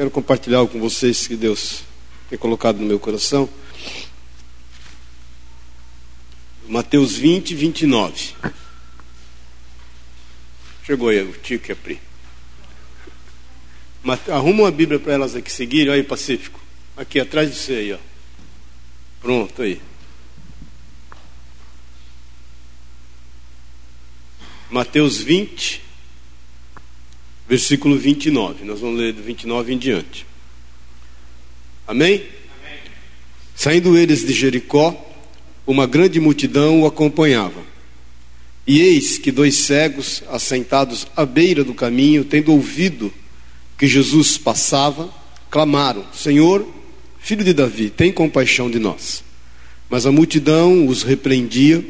Quero 0.00 0.10
compartilhar 0.10 0.60
algo 0.60 0.72
com 0.72 0.80
vocês 0.80 1.26
que 1.26 1.36
Deus 1.36 1.82
tem 2.30 2.38
colocado 2.38 2.78
no 2.78 2.86
meu 2.86 2.98
coração. 2.98 3.46
Mateus 6.66 7.16
20, 7.16 7.54
29. 7.54 8.34
Chegou 10.86 11.10
aí 11.10 11.20
o 11.20 11.32
tio 11.32 11.60
que 11.60 11.70
é 11.70 11.74
Pri. 11.74 12.00
Arruma 14.32 14.62
uma 14.62 14.70
Bíblia 14.70 14.98
para 14.98 15.12
elas 15.12 15.36
aqui 15.36 15.52
seguirem. 15.52 15.90
Olha 15.90 16.00
aí, 16.00 16.02
Pacífico. 16.02 16.58
Aqui 16.96 17.20
atrás 17.20 17.50
de 17.50 17.56
você 17.56 17.74
aí, 17.74 17.92
ó. 17.92 17.98
Pronto 19.20 19.60
aí. 19.60 19.82
Mateus 24.70 25.18
20, 25.18 25.89
versículo 27.50 27.98
29. 27.98 28.64
Nós 28.64 28.78
vamos 28.78 29.00
ler 29.00 29.12
do 29.12 29.20
29 29.24 29.74
em 29.74 29.76
diante. 29.76 30.24
Amém? 31.84 32.22
Amém? 32.62 32.78
Saindo 33.56 33.98
eles 33.98 34.24
de 34.24 34.32
Jericó, 34.32 34.96
uma 35.66 35.84
grande 35.84 36.20
multidão 36.20 36.82
o 36.82 36.86
acompanhava. 36.86 37.60
E 38.64 38.80
eis 38.80 39.18
que 39.18 39.32
dois 39.32 39.56
cegos, 39.56 40.22
assentados 40.30 41.08
à 41.16 41.26
beira 41.26 41.64
do 41.64 41.74
caminho, 41.74 42.24
tendo 42.24 42.52
ouvido 42.52 43.12
que 43.76 43.88
Jesus 43.88 44.38
passava, 44.38 45.12
clamaram: 45.50 46.04
Senhor, 46.14 46.64
filho 47.18 47.42
de 47.42 47.52
Davi, 47.52 47.90
tem 47.90 48.12
compaixão 48.12 48.70
de 48.70 48.78
nós. 48.78 49.24
Mas 49.88 50.06
a 50.06 50.12
multidão 50.12 50.86
os 50.86 51.02
repreendia 51.02 51.84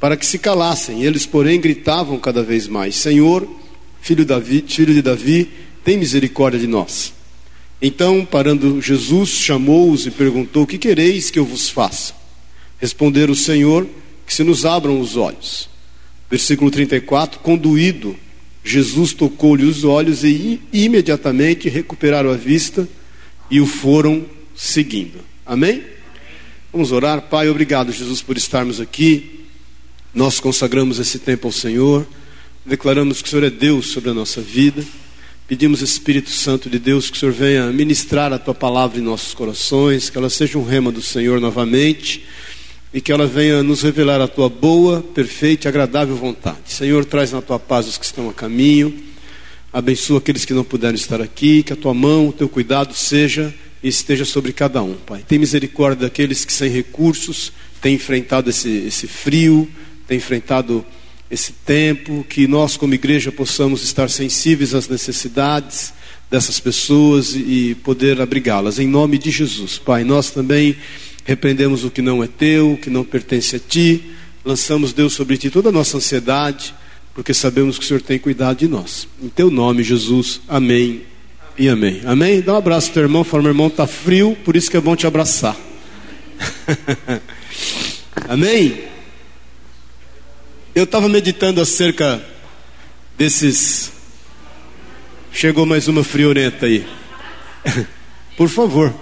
para 0.00 0.16
que 0.16 0.26
se 0.26 0.40
calassem. 0.40 1.04
Eles, 1.04 1.24
porém, 1.24 1.60
gritavam 1.60 2.18
cada 2.18 2.42
vez 2.42 2.66
mais: 2.66 2.96
Senhor, 2.96 3.48
filho, 4.04 4.26
Davi, 4.26 4.62
filho 4.68 4.92
de 4.92 5.00
Davi, 5.00 5.50
tem 5.82 5.96
misericórdia 5.96 6.60
de 6.60 6.66
nós. 6.66 7.14
Então, 7.80 8.22
parando 8.24 8.80
Jesus, 8.80 9.30
chamou-os 9.30 10.06
e 10.06 10.10
perguntou: 10.10 10.64
O 10.64 10.66
que 10.66 10.76
quereis 10.76 11.30
que 11.30 11.38
eu 11.38 11.44
vos 11.44 11.70
faça? 11.70 12.12
Responderam 12.78 13.32
o 13.32 13.36
Senhor: 13.36 13.88
Que 14.26 14.34
se 14.34 14.44
nos 14.44 14.66
abram 14.66 15.00
os 15.00 15.16
olhos. 15.16 15.70
Versículo 16.30 16.70
34: 16.70 17.40
Conduído, 17.40 18.14
Jesus 18.62 19.14
tocou-lhe 19.14 19.64
os 19.64 19.84
olhos 19.84 20.22
e 20.22 20.60
imediatamente 20.70 21.70
recuperaram 21.70 22.30
a 22.30 22.36
vista 22.36 22.86
e 23.50 23.58
o 23.58 23.66
foram 23.66 24.26
seguindo. 24.54 25.18
Amém? 25.46 25.82
Vamos 26.70 26.92
orar. 26.92 27.22
Pai, 27.22 27.48
obrigado, 27.48 27.90
Jesus, 27.90 28.20
por 28.20 28.36
estarmos 28.36 28.80
aqui. 28.80 29.46
Nós 30.14 30.40
consagramos 30.40 30.98
esse 30.98 31.18
tempo 31.18 31.48
ao 31.48 31.52
Senhor. 31.52 32.06
Declaramos 32.66 33.20
que 33.20 33.28
o 33.28 33.30
Senhor 33.30 33.44
é 33.44 33.50
Deus 33.50 33.88
sobre 33.88 34.08
a 34.08 34.14
nossa 34.14 34.40
vida. 34.40 34.82
Pedimos, 35.46 35.82
Espírito 35.82 36.30
Santo 36.30 36.70
de 36.70 36.78
Deus, 36.78 37.10
que 37.10 37.16
o 37.18 37.20
Senhor 37.20 37.32
venha 37.32 37.66
ministrar 37.70 38.32
a 38.32 38.38
tua 38.38 38.54
palavra 38.54 38.98
em 38.98 39.02
nossos 39.02 39.34
corações, 39.34 40.08
que 40.08 40.16
ela 40.16 40.30
seja 40.30 40.56
um 40.56 40.64
rema 40.64 40.90
do 40.90 41.02
Senhor 41.02 41.42
novamente 41.42 42.24
e 42.94 43.02
que 43.02 43.12
ela 43.12 43.26
venha 43.26 43.62
nos 43.62 43.82
revelar 43.82 44.18
a 44.18 44.26
tua 44.26 44.48
boa, 44.48 45.02
perfeita 45.02 45.66
e 45.66 45.68
agradável 45.68 46.16
vontade. 46.16 46.60
Senhor, 46.64 47.04
traz 47.04 47.32
na 47.32 47.42
tua 47.42 47.58
paz 47.58 47.86
os 47.86 47.98
que 47.98 48.06
estão 48.06 48.30
a 48.30 48.32
caminho, 48.32 48.94
abençoa 49.70 50.16
aqueles 50.16 50.46
que 50.46 50.54
não 50.54 50.64
puderam 50.64 50.94
estar 50.94 51.20
aqui, 51.20 51.62
que 51.62 51.72
a 51.74 51.76
tua 51.76 51.92
mão, 51.92 52.28
o 52.28 52.32
teu 52.32 52.48
cuidado 52.48 52.94
seja 52.94 53.52
e 53.82 53.88
esteja 53.88 54.24
sobre 54.24 54.54
cada 54.54 54.82
um, 54.82 54.94
Pai. 54.94 55.22
Tem 55.28 55.38
misericórdia 55.38 56.08
daqueles 56.08 56.46
que 56.46 56.52
sem 56.52 56.70
recursos 56.70 57.52
têm 57.82 57.96
enfrentado 57.96 58.48
esse, 58.48 58.70
esse 58.86 59.06
frio, 59.06 59.68
têm 60.08 60.16
enfrentado 60.16 60.82
esse 61.34 61.52
tempo, 61.52 62.24
que 62.28 62.46
nós, 62.46 62.76
como 62.76 62.94
igreja, 62.94 63.30
possamos 63.32 63.82
estar 63.82 64.08
sensíveis 64.08 64.72
às 64.72 64.88
necessidades 64.88 65.92
dessas 66.30 66.58
pessoas 66.58 67.34
e 67.34 67.76
poder 67.82 68.20
abrigá-las. 68.20 68.78
Em 68.78 68.86
nome 68.86 69.18
de 69.18 69.30
Jesus, 69.30 69.78
Pai, 69.78 70.04
nós 70.04 70.30
também 70.30 70.76
repreendemos 71.24 71.84
o 71.84 71.90
que 71.90 72.00
não 72.00 72.22
é 72.22 72.26
teu, 72.26 72.72
o 72.72 72.76
que 72.78 72.88
não 72.88 73.04
pertence 73.04 73.56
a 73.56 73.58
ti, 73.58 74.02
lançamos, 74.44 74.92
Deus, 74.92 75.12
sobre 75.12 75.36
ti 75.36 75.50
toda 75.50 75.68
a 75.70 75.72
nossa 75.72 75.96
ansiedade, 75.96 76.74
porque 77.14 77.34
sabemos 77.34 77.78
que 77.78 77.84
o 77.84 77.88
Senhor 77.88 78.00
tem 78.00 78.18
cuidado 78.18 78.58
de 78.58 78.68
nós. 78.68 79.08
Em 79.22 79.28
teu 79.28 79.50
nome, 79.50 79.82
Jesus, 79.82 80.40
amém 80.48 81.02
e 81.58 81.68
amém. 81.68 82.00
Amém? 82.04 82.40
Dá 82.40 82.54
um 82.54 82.58
abraço 82.58 82.88
ao 82.88 82.94
teu 82.94 83.02
irmão, 83.02 83.24
fala, 83.24 83.42
meu 83.42 83.52
irmão, 83.52 83.66
está 83.66 83.86
frio, 83.86 84.36
por 84.44 84.54
isso 84.56 84.70
que 84.70 84.76
é 84.76 84.80
bom 84.80 84.94
te 84.94 85.06
abraçar. 85.06 85.56
amém? 88.28 88.93
Eu 90.74 90.82
estava 90.82 91.08
meditando 91.08 91.60
acerca 91.60 92.20
desses. 93.16 93.92
Chegou 95.32 95.64
mais 95.64 95.86
uma 95.86 96.02
friorenta 96.02 96.66
aí. 96.66 96.84
Por 98.36 98.48
favor. 98.48 98.92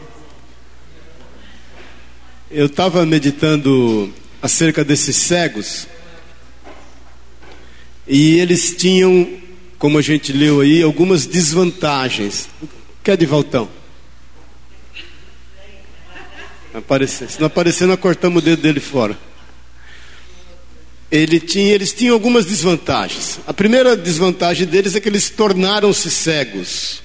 Eu 2.51 2.67
estava 2.67 3.07
meditando 3.07 4.13
acerca 4.43 4.85
desses 4.85 5.17
cegos. 5.17 5.89
E 8.07 8.39
eles 8.39 8.77
tinham, 8.77 9.41
como 9.79 9.97
a 9.97 10.03
gente 10.03 10.31
leu 10.31 10.61
aí, 10.61 10.83
algumas 10.83 11.25
desvantagens. 11.25 12.51
Quer 13.03 13.17
de 13.17 13.25
Valtão? 13.25 13.67
Aparecer. 16.75 17.31
Se 17.31 17.41
não 17.41 17.47
aparecer, 17.47 17.87
nós 17.87 17.99
cortamos 17.99 18.43
o 18.43 18.45
dedo 18.45 18.61
dele 18.61 18.81
fora 18.81 19.32
ele 21.13 21.39
tinha, 21.39 21.75
eles 21.75 21.93
tinham 21.93 22.15
algumas 22.15 22.47
desvantagens. 22.47 23.39
A 23.47 23.53
primeira 23.53 23.95
desvantagem 23.95 24.67
deles 24.67 24.97
é 24.97 25.01
que 25.01 25.11
eles 25.11 25.29
tornaram-se 25.29 26.11
cegos. 26.11 27.03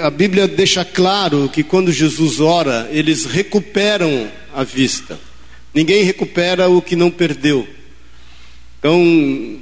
A 0.00 0.10
Bíblia 0.10 0.48
deixa 0.48 0.84
claro 0.84 1.48
que 1.48 1.62
quando 1.62 1.92
Jesus 1.92 2.40
ora, 2.40 2.88
eles 2.90 3.26
recuperam 3.26 4.28
a 4.52 4.64
vista. 4.64 5.20
Ninguém 5.72 6.02
recupera 6.02 6.68
o 6.68 6.82
que 6.82 6.96
não 6.96 7.12
perdeu. 7.12 7.68
Então, 8.80 9.60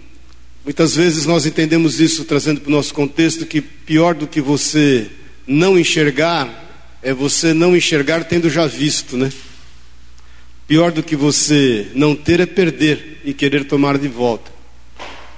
muitas 0.65 0.97
vezes 0.97 1.27
nós 1.27 1.45
entendemos 1.45 2.01
isso 2.01 2.25
trazendo 2.25 2.63
para 2.63 2.69
o 2.69 2.73
nosso 2.73 2.95
contexto 2.95 3.45
que 3.45 3.61
pior 3.61 4.15
do 4.15 4.27
que 4.27 4.41
você 4.41 5.07
não 5.47 5.79
enxergar 5.79 6.67
é 7.03 7.13
você 7.13 7.53
não 7.53 7.77
enxergar 7.77 8.25
tendo 8.25 8.49
já 8.49 8.67
visto, 8.67 9.19
né? 9.19 9.31
Pior 10.69 10.93
do 10.93 11.03
que 11.03 11.17
você 11.17 11.87
não 11.95 12.15
ter 12.15 12.41
é 12.41 12.45
perder 12.45 13.23
e 13.25 13.33
querer 13.33 13.65
tomar 13.65 13.97
de 13.97 14.07
volta. 14.07 14.53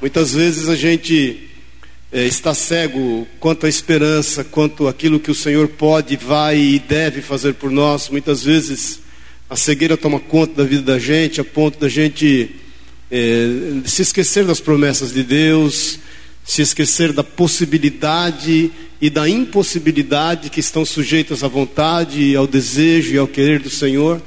Muitas 0.01 0.35
vezes 0.35 0.69
a 0.69 0.75
gente 0.75 1.49
é, 2.11 2.27
está 2.27 2.53
cego 2.53 3.29
quanto 3.39 3.65
à 3.65 3.69
esperança, 3.69 4.43
quanto 4.43 4.89
àquilo 4.89 5.21
que 5.21 5.31
o 5.31 5.35
Senhor 5.35 5.69
pode, 5.69 6.17
vai 6.17 6.59
e 6.59 6.79
deve 6.81 7.23
fazer 7.23 7.55
por 7.55 7.71
nós. 7.71 8.09
Muitas 8.09 8.43
vezes 8.43 8.99
a 9.49 9.55
cegueira 9.55 9.97
toma 9.97 10.19
conta 10.19 10.65
da 10.65 10.65
vida 10.65 10.83
da 10.83 10.99
gente, 10.99 11.41
a 11.41 11.45
ponto 11.45 11.79
da 11.79 11.89
gente 11.89 12.51
é, 13.09 13.47
se 13.85 14.03
esquecer 14.03 14.45
das 14.45 14.59
promessas 14.59 15.13
de 15.13 15.23
Deus, 15.23 16.01
se 16.45 16.61
esquecer 16.61 17.13
da 17.13 17.23
possibilidade 17.23 18.73
e 19.01 19.09
da 19.09 19.29
impossibilidade 19.29 20.51
que 20.51 20.59
estão 20.59 20.85
sujeitas 20.85 21.45
à 21.45 21.47
vontade, 21.47 22.35
ao 22.35 22.49
desejo 22.49 23.15
e 23.15 23.19
ao 23.19 23.29
querer 23.29 23.61
do 23.61 23.71
Senhor. 23.71 24.21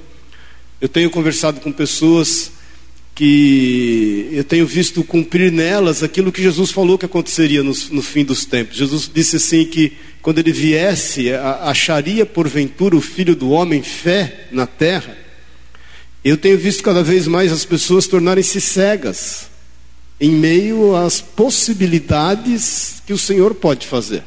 Eu 0.83 0.89
tenho 0.89 1.09
conversado 1.09 1.61
com 1.61 1.71
pessoas 1.71 2.51
que 3.15 4.27
eu 4.33 4.43
tenho 4.43 4.67
visto 4.67 5.01
cumprir 5.01 5.49
nelas 5.49 6.03
aquilo 6.03 6.29
que 6.29 6.43
Jesus 6.43 6.71
falou 6.71 6.97
que 6.97 7.05
aconteceria 7.05 7.63
no, 7.63 7.73
no 7.91 8.01
fim 8.01 8.25
dos 8.25 8.43
tempos. 8.43 8.75
Jesus 8.75 9.09
disse 9.13 9.37
assim 9.37 9.63
que 9.63 9.93
quando 10.21 10.39
ele 10.39 10.51
viesse, 10.51 11.31
acharia 11.31 12.25
porventura 12.25 12.97
o 12.97 13.01
filho 13.01 13.33
do 13.33 13.51
homem 13.51 13.81
fé 13.81 14.49
na 14.51 14.67
terra. 14.67 15.17
Eu 16.21 16.35
tenho 16.35 16.57
visto 16.57 16.83
cada 16.83 17.01
vez 17.01 17.27
mais 17.27 17.53
as 17.53 17.63
pessoas 17.63 18.05
tornarem-se 18.05 18.59
cegas 18.59 19.47
em 20.19 20.31
meio 20.31 20.97
às 20.97 21.21
possibilidades 21.21 23.01
que 23.07 23.13
o 23.13 23.17
Senhor 23.17 23.55
pode 23.55 23.87
fazer. 23.87 24.25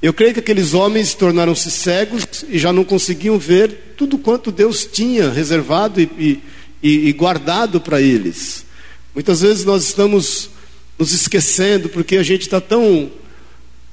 Eu 0.00 0.12
creio 0.12 0.32
que 0.32 0.38
aqueles 0.38 0.74
homens 0.74 1.12
tornaram-se 1.12 1.72
cegos 1.72 2.44
e 2.48 2.56
já 2.56 2.72
não 2.72 2.84
conseguiam 2.84 3.36
ver 3.36 3.94
tudo 3.96 4.16
quanto 4.16 4.52
Deus 4.52 4.86
tinha 4.86 5.28
reservado 5.28 6.00
e, 6.00 6.40
e, 6.80 7.08
e 7.08 7.12
guardado 7.12 7.80
para 7.80 8.00
eles. 8.00 8.64
Muitas 9.12 9.40
vezes 9.40 9.64
nós 9.64 9.82
estamos 9.82 10.50
nos 10.96 11.12
esquecendo 11.12 11.88
porque 11.88 12.16
a 12.16 12.22
gente 12.22 12.42
está 12.42 12.60
tão 12.60 13.10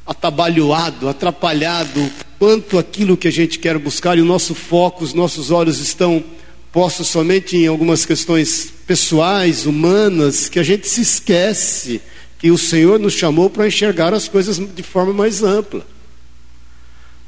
atabalhoado, 0.06 1.10
atrapalhado 1.10 2.12
quanto 2.38 2.78
aquilo 2.78 3.18
que 3.18 3.28
a 3.28 3.31
gente 3.31 3.57
quer 3.57 3.80
buscar 3.80 4.16
e 4.16 4.22
o 4.22 4.25
nosso 4.25 4.54
foco, 4.54 5.04
os 5.04 5.16
nossos 5.16 5.50
olhos 5.50 5.80
estão 5.80 6.24
postos 6.72 7.07
somente 7.07 7.57
em 7.57 7.66
algumas 7.66 8.06
questões 8.06 8.72
pessoais, 8.86 9.66
humanas, 9.66 10.50
que 10.50 10.60
a 10.60 10.63
gente 10.63 10.88
se 10.88 11.02
esquece 11.02 12.00
que 12.38 12.52
o 12.52 12.57
Senhor 12.60 13.00
nos 13.00 13.13
chamou 13.13 13.50
para 13.50 13.66
enxergar 13.66 14.13
as 14.13 14.28
coisas 14.28 14.60
de 14.60 14.84
forma 14.84 15.12
mais 15.12 15.42
ampla. 15.42 15.94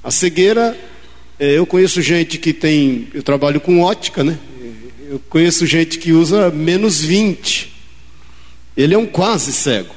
A 0.04 0.12
cegueira, 0.12 0.78
é, 1.40 1.58
eu 1.58 1.66
conheço 1.66 2.02
gente 2.02 2.38
que 2.38 2.54
tem, 2.54 3.08
eu 3.14 3.22
trabalho 3.22 3.60
com 3.60 3.82
ótica, 3.82 4.24
né? 4.24 4.38
Eu 5.10 5.20
conheço 5.30 5.66
gente 5.66 6.00
que 6.00 6.12
usa 6.12 6.50
menos 6.52 7.00
20. 7.02 7.74
Ele 8.76 8.94
é 8.94 8.98
um 8.98 9.06
quase 9.06 9.54
cego. 9.54 9.96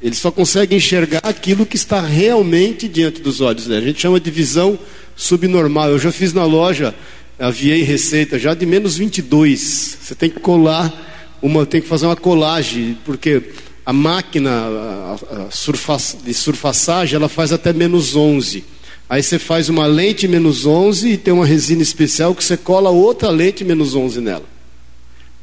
Ele 0.00 0.14
só 0.14 0.30
consegue 0.30 0.76
enxergar 0.76 1.20
aquilo 1.22 1.64
que 1.64 1.76
está 1.76 2.00
realmente 2.00 2.86
diante 2.86 3.20
dos 3.20 3.40
olhos 3.40 3.66
dele. 3.66 3.84
A 3.84 3.88
gente 3.88 4.00
chama 4.00 4.20
de 4.20 4.30
visão 4.30 4.78
subnormal. 5.16 5.90
Eu 5.90 5.98
já 5.98 6.12
fiz 6.12 6.32
na 6.32 6.44
loja, 6.44 6.94
aviei 7.38 7.82
receita 7.82 8.38
já 8.38 8.52
de 8.54 8.66
menos 8.66 8.98
22. 8.98 9.98
Você 10.02 10.14
tem 10.14 10.28
que 10.28 10.38
colar 10.38 10.92
uma, 11.40 11.64
tem 11.64 11.80
que 11.80 11.88
fazer 11.88 12.06
uma 12.06 12.16
colagem, 12.16 12.98
porque 13.04 13.42
a 13.84 13.92
máquina 13.92 14.50
a, 14.50 15.46
a 15.46 15.50
surfa, 15.50 15.96
de 16.22 16.34
surfaçagem 16.34 17.16
ela 17.16 17.28
faz 17.28 17.52
até 17.52 17.72
menos 17.72 18.14
11. 18.14 18.64
Aí 19.08 19.22
você 19.22 19.38
faz 19.38 19.68
uma 19.68 19.86
lente 19.86 20.26
menos 20.26 20.66
11 20.66 21.10
e 21.10 21.16
tem 21.16 21.32
uma 21.32 21.46
resina 21.46 21.82
especial 21.82 22.34
que 22.34 22.42
você 22.42 22.56
cola 22.56 22.90
outra 22.90 23.30
lente 23.30 23.64
menos 23.64 23.94
11 23.94 24.20
nela, 24.20 24.44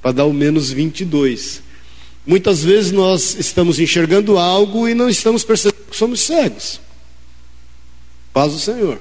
para 0.02 0.12
dar 0.12 0.26
o 0.26 0.34
menos 0.34 0.70
22. 0.70 1.62
Muitas 2.26 2.64
vezes 2.64 2.92
nós 2.92 3.36
estamos 3.40 3.80
enxergando 3.80 4.38
algo 4.38 4.88
e 4.88 4.94
não 4.94 5.10
estamos 5.10 5.44
percebendo 5.44 5.86
que 5.90 5.96
somos 5.96 6.20
cegos. 6.22 6.82
Paz 8.34 8.54
o 8.54 8.60
Senhor. 8.60 9.00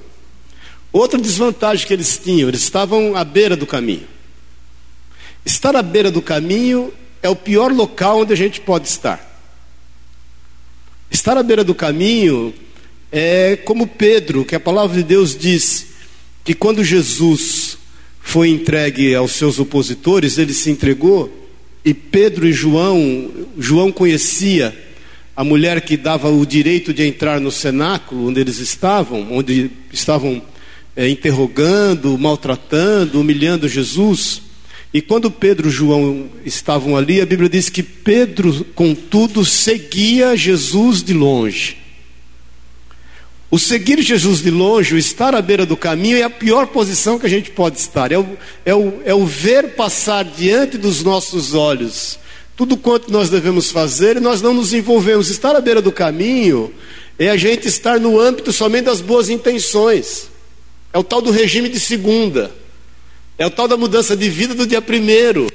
Outra 0.93 1.19
desvantagem 1.19 1.87
que 1.87 1.93
eles 1.93 2.19
tinham, 2.19 2.49
eles 2.49 2.63
estavam 2.63 3.17
à 3.17 3.25
beira 3.25 3.57
do 3.57 3.67
caminho. 3.67 4.07
Estar 5.45 5.75
à 5.75 5.83
beira 5.83 6.11
do 6.11 6.23
caminho 6.23 6.93
é 7.23 7.29
o 7.29 7.35
pior 7.35 7.73
local 7.73 8.21
onde 8.21 8.33
a 8.33 8.37
gente 8.37 8.61
pode 8.61 8.87
estar. 8.87 9.29
Estar 11.11 11.37
à 11.37 11.43
beira 11.43 11.65
do 11.65 11.75
caminho 11.75 12.55
é 13.13 13.57
como 13.57 13.87
Pedro, 13.87 14.43
que 14.43 14.55
a 14.55 14.61
palavra 14.61 14.97
de 14.97 15.03
Deus 15.03 15.37
diz 15.37 15.89
que 16.43 16.55
quando 16.55 16.83
Jesus 16.83 17.77
foi 18.21 18.49
entregue 18.49 19.15
aos 19.15 19.33
seus 19.33 19.59
opositores, 19.59 20.39
ele 20.39 20.55
se 20.55 20.71
entregou, 20.71 21.31
e 21.85 21.93
Pedro 21.93 22.49
e 22.49 22.53
João, 22.53 23.31
João 23.59 23.93
conhecia 23.93 24.75
a 25.37 25.45
mulher 25.45 25.81
que 25.83 25.97
dava 25.97 26.31
o 26.31 26.47
direito 26.47 26.95
de 26.95 27.05
entrar 27.05 27.41
no 27.41 27.51
cenáculo 27.51 28.29
onde 28.29 28.41
eles 28.41 28.59
estavam, 28.59 29.33
onde 29.33 29.71
estavam 29.93 30.41
é, 30.97 31.09
interrogando, 31.09 32.17
maltratando, 32.17 33.21
humilhando 33.21 33.69
Jesus. 33.69 34.43
E 34.95 35.03
quando 35.03 35.31
Pedro 35.31 35.69
e 35.69 35.73
João 35.73 36.31
estavam 36.45 36.97
ali, 36.97 37.21
a 37.21 37.27
Bíblia 37.27 37.49
diz 37.49 37.69
que 37.69 37.83
Pedro, 37.83 38.65
contudo, 38.75 39.45
seguia 39.45 40.37
Jesus 40.37 41.03
de 41.03 41.13
longe. 41.13 41.82
O 43.53 43.59
seguir 43.59 44.03
Jesus 44.03 44.43
de 44.43 44.51
longe, 44.51 44.95
o 44.97 44.99
estar 44.99 45.33
à 45.33 45.41
beira 45.41 45.65
do 45.65 45.77
caminho, 45.77 46.17
é 46.17 46.25
a 46.25 46.31
pior 46.31 46.67
posição 46.67 47.21
que 47.21 47.27
a 47.27 47.31
gente 47.31 47.51
pode 47.51 47.79
estar. 47.79 48.11
É 48.11 48.19
o, 48.19 48.27
é 48.65 48.75
o, 48.75 49.03
é 49.05 49.15
o 49.15 49.25
ver 49.25 49.77
passar 49.77 50.25
diante 50.25 50.77
dos 50.77 51.05
nossos 51.05 51.55
olhos 51.55 52.19
tudo 52.57 52.77
quanto 52.77 53.11
nós 53.11 53.31
devemos 53.31 53.71
fazer 53.71 54.17
e 54.17 54.21
nós 54.21 54.43
não 54.43 54.55
nos 54.55 54.73
envolvemos. 54.73 55.29
Estar 55.31 55.57
à 55.57 55.61
beira 55.61 55.81
do 55.81 55.91
caminho 55.91 56.73
é 57.19 57.29
a 57.29 57.37
gente 57.37 57.67
estar 57.67 57.99
no 57.99 58.21
âmbito 58.21 58.53
somente 58.53 58.85
das 58.85 59.01
boas 59.01 59.29
intenções. 59.29 60.31
É 60.93 60.99
o 60.99 61.03
tal 61.03 61.21
do 61.21 61.31
regime 61.31 61.69
de 61.69 61.81
segunda. 61.81 62.53
É 63.39 63.47
o 63.47 63.51
tal 63.51 63.67
da 63.67 63.77
mudança 63.77 64.17
de 64.17 64.29
vida 64.29 64.55
do 64.55 64.67
dia 64.67 64.83
primeiro. 64.83 65.49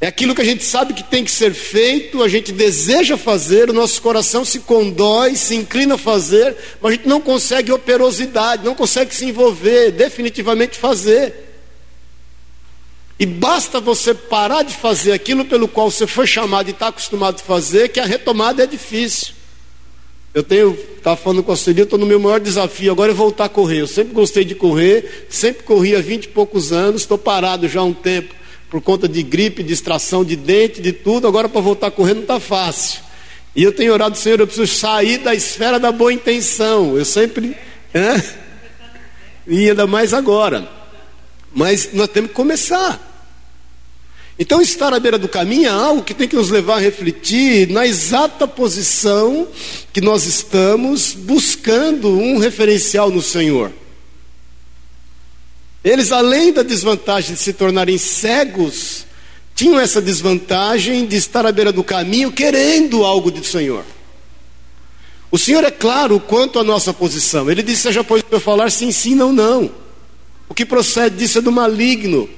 É 0.00 0.06
aquilo 0.06 0.32
que 0.32 0.40
a 0.40 0.44
gente 0.44 0.64
sabe 0.64 0.94
que 0.94 1.02
tem 1.02 1.24
que 1.24 1.30
ser 1.30 1.52
feito, 1.52 2.22
a 2.22 2.28
gente 2.28 2.52
deseja 2.52 3.16
fazer, 3.16 3.68
o 3.68 3.72
nosso 3.72 4.00
coração 4.00 4.44
se 4.44 4.60
condói, 4.60 5.34
se 5.34 5.56
inclina 5.56 5.96
a 5.96 5.98
fazer, 5.98 6.56
mas 6.80 6.92
a 6.92 6.94
gente 6.94 7.08
não 7.08 7.20
consegue 7.20 7.72
operosidade, 7.72 8.64
não 8.64 8.76
consegue 8.76 9.12
se 9.12 9.24
envolver, 9.24 9.90
definitivamente 9.90 10.78
fazer. 10.78 11.34
E 13.18 13.26
basta 13.26 13.80
você 13.80 14.14
parar 14.14 14.62
de 14.62 14.72
fazer 14.72 15.10
aquilo 15.10 15.44
pelo 15.44 15.66
qual 15.66 15.90
você 15.90 16.06
foi 16.06 16.28
chamado 16.28 16.68
e 16.68 16.70
está 16.70 16.88
acostumado 16.88 17.40
a 17.40 17.44
fazer, 17.44 17.88
que 17.88 17.98
a 17.98 18.04
retomada 18.04 18.62
é 18.62 18.66
difícil. 18.68 19.34
Eu 20.32 20.44
tenho, 20.44 20.78
estava 20.96 21.16
falando 21.16 21.42
com 21.42 21.50
a 21.50 21.56
Celia, 21.56 21.82
estou 21.82 21.98
no 21.98 22.06
meu 22.06 22.20
maior 22.20 22.38
desafio 22.38 22.92
agora 22.92 23.10
é 23.10 23.14
voltar 23.14 23.46
a 23.46 23.48
correr. 23.48 23.80
Eu 23.80 23.88
sempre 23.88 24.14
gostei 24.14 24.44
de 24.44 24.54
correr, 24.54 25.26
sempre 25.28 25.64
corri 25.64 25.96
há 25.96 26.00
20 26.00 26.26
e 26.26 26.28
poucos 26.28 26.70
anos, 26.70 27.00
estou 27.00 27.18
parado 27.18 27.66
já 27.66 27.80
há 27.80 27.84
um 27.84 27.92
tempo 27.92 28.37
por 28.70 28.80
conta 28.82 29.08
de 29.08 29.22
gripe, 29.22 29.62
distração 29.62 30.24
de 30.24 30.36
dente, 30.36 30.80
de 30.80 30.92
tudo, 30.92 31.26
agora 31.26 31.48
para 31.48 31.60
voltar 31.60 31.86
a 31.88 31.90
correr 31.90 32.14
não 32.14 32.22
está 32.22 32.38
fácil. 32.38 33.00
E 33.56 33.62
eu 33.62 33.72
tenho 33.72 33.92
orado, 33.92 34.16
Senhor, 34.16 34.38
eu 34.38 34.46
preciso 34.46 34.72
sair 34.72 35.18
da 35.18 35.34
esfera 35.34 35.80
da 35.80 35.90
boa 35.90 36.12
intenção. 36.12 36.96
Eu 36.96 37.04
sempre. 37.04 37.56
É? 37.92 38.22
E 39.46 39.70
ainda 39.70 39.86
mais 39.86 40.12
agora. 40.12 40.68
Mas 41.52 41.90
nós 41.92 42.08
temos 42.08 42.30
que 42.30 42.36
começar. 42.36 43.04
Então, 44.38 44.60
estar 44.60 44.94
à 44.94 45.00
beira 45.00 45.18
do 45.18 45.26
caminho 45.26 45.66
é 45.66 45.72
algo 45.72 46.04
que 46.04 46.14
tem 46.14 46.28
que 46.28 46.36
nos 46.36 46.50
levar 46.50 46.76
a 46.76 46.80
refletir 46.80 47.68
na 47.68 47.84
exata 47.84 48.46
posição 48.46 49.48
que 49.92 50.00
nós 50.00 50.26
estamos 50.26 51.12
buscando 51.12 52.16
um 52.16 52.38
referencial 52.38 53.10
no 53.10 53.20
Senhor. 53.20 53.72
Eles, 55.84 56.10
além 56.10 56.52
da 56.52 56.62
desvantagem 56.62 57.34
de 57.34 57.40
se 57.40 57.52
tornarem 57.52 57.98
cegos, 57.98 59.06
tinham 59.54 59.78
essa 59.78 60.00
desvantagem 60.00 61.06
de 61.06 61.16
estar 61.16 61.46
à 61.46 61.52
beira 61.52 61.72
do 61.72 61.84
caminho 61.84 62.32
querendo 62.32 63.04
algo 63.04 63.30
do 63.30 63.44
Senhor. 63.44 63.84
O 65.30 65.38
Senhor 65.38 65.62
é 65.64 65.70
claro 65.70 66.18
quanto 66.18 66.58
à 66.58 66.64
nossa 66.64 66.92
posição. 66.92 67.50
Ele 67.50 67.62
disse: 67.62 67.82
Seja 67.82 68.02
pois 68.02 68.24
eu 68.30 68.40
falar 68.40 68.70
sim, 68.70 68.90
sim, 68.90 69.14
não, 69.14 69.32
não. 69.32 69.70
O 70.48 70.54
que 70.54 70.64
procede 70.64 71.16
disso 71.16 71.38
é 71.38 71.42
do 71.42 71.52
maligno. 71.52 72.28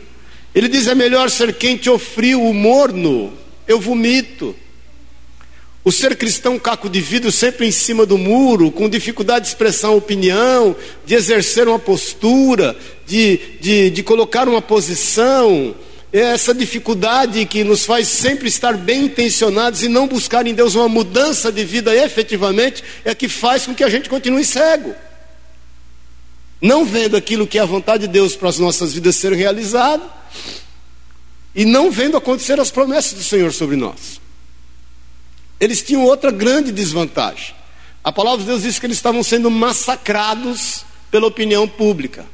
Ele 0.55 0.69
diz: 0.69 0.87
É 0.87 0.95
melhor 0.95 1.31
ser 1.31 1.55
quente 1.55 1.89
ou 1.89 1.99
frio, 1.99 2.43
o 2.43 2.53
morno, 2.53 3.33
eu 3.67 3.81
vomito. 3.81 4.55
O 5.83 5.91
ser 5.91 6.15
cristão 6.17 6.59
caco 6.59 6.91
de 6.91 7.01
vidro 7.01 7.33
sempre 7.33 7.67
em 7.67 7.71
cima 7.71 8.05
do 8.05 8.19
muro, 8.19 8.71
com 8.71 8.89
dificuldade 8.89 9.47
de 9.47 9.49
expressar 9.49 9.91
opinião, 9.91 10.77
de 11.07 11.15
exercer 11.15 11.67
uma 11.67 11.79
postura, 11.79 12.77
de, 13.07 13.39
de, 13.61 13.91
de 13.91 14.03
colocar 14.03 14.47
uma 14.47 14.61
posição, 14.61 15.75
é 16.13 16.21
essa 16.21 16.53
dificuldade 16.53 17.47
que 17.47 17.65
nos 17.65 17.87
faz 17.87 18.09
sempre 18.09 18.49
estar 18.49 18.77
bem 18.77 19.05
intencionados 19.05 19.83
e 19.83 19.89
não 19.89 20.07
buscar 20.07 20.47
em 20.47 20.53
Deus 20.53 20.75
uma 20.75 20.89
mudança 20.89 21.51
de 21.53 21.65
vida 21.65 21.95
efetivamente, 21.95 22.83
é 23.05 23.15
que 23.15 23.29
faz 23.29 23.65
com 23.65 23.75
que 23.75 23.85
a 23.85 23.89
gente 23.89 24.09
continue 24.09 24.45
cego. 24.45 24.95
Não 26.61 26.85
vendo 26.85 27.17
aquilo 27.17 27.47
que 27.47 27.59
é 27.59 27.63
a 27.63 27.67
vontade 27.67 28.07
de 28.07 28.13
Deus 28.13 28.37
para 28.37 28.51
as 28.51 28.59
nossas 28.59 28.93
vidas 28.93 29.17
ser 29.17 29.33
realizado, 29.33 30.03
e 31.55 31.65
não 31.65 31.91
vendo 31.91 32.19
acontecer 32.19 32.61
as 32.61 32.71
promessas 32.71 33.15
do 33.15 33.25
Senhor 33.25 33.53
sobre 33.53 33.77
nós. 33.77 34.21
Eles 35.61 35.83
tinham 35.83 36.05
outra 36.05 36.31
grande 36.31 36.73
desvantagem. 36.73 37.55
A 38.03 38.11
palavra 38.11 38.41
de 38.41 38.47
Deus 38.47 38.63
diz 38.63 38.79
que 38.79 38.87
eles 38.87 38.97
estavam 38.97 39.23
sendo 39.23 39.51
massacrados 39.51 40.87
pela 41.11 41.27
opinião 41.27 41.69
pública, 41.69 42.25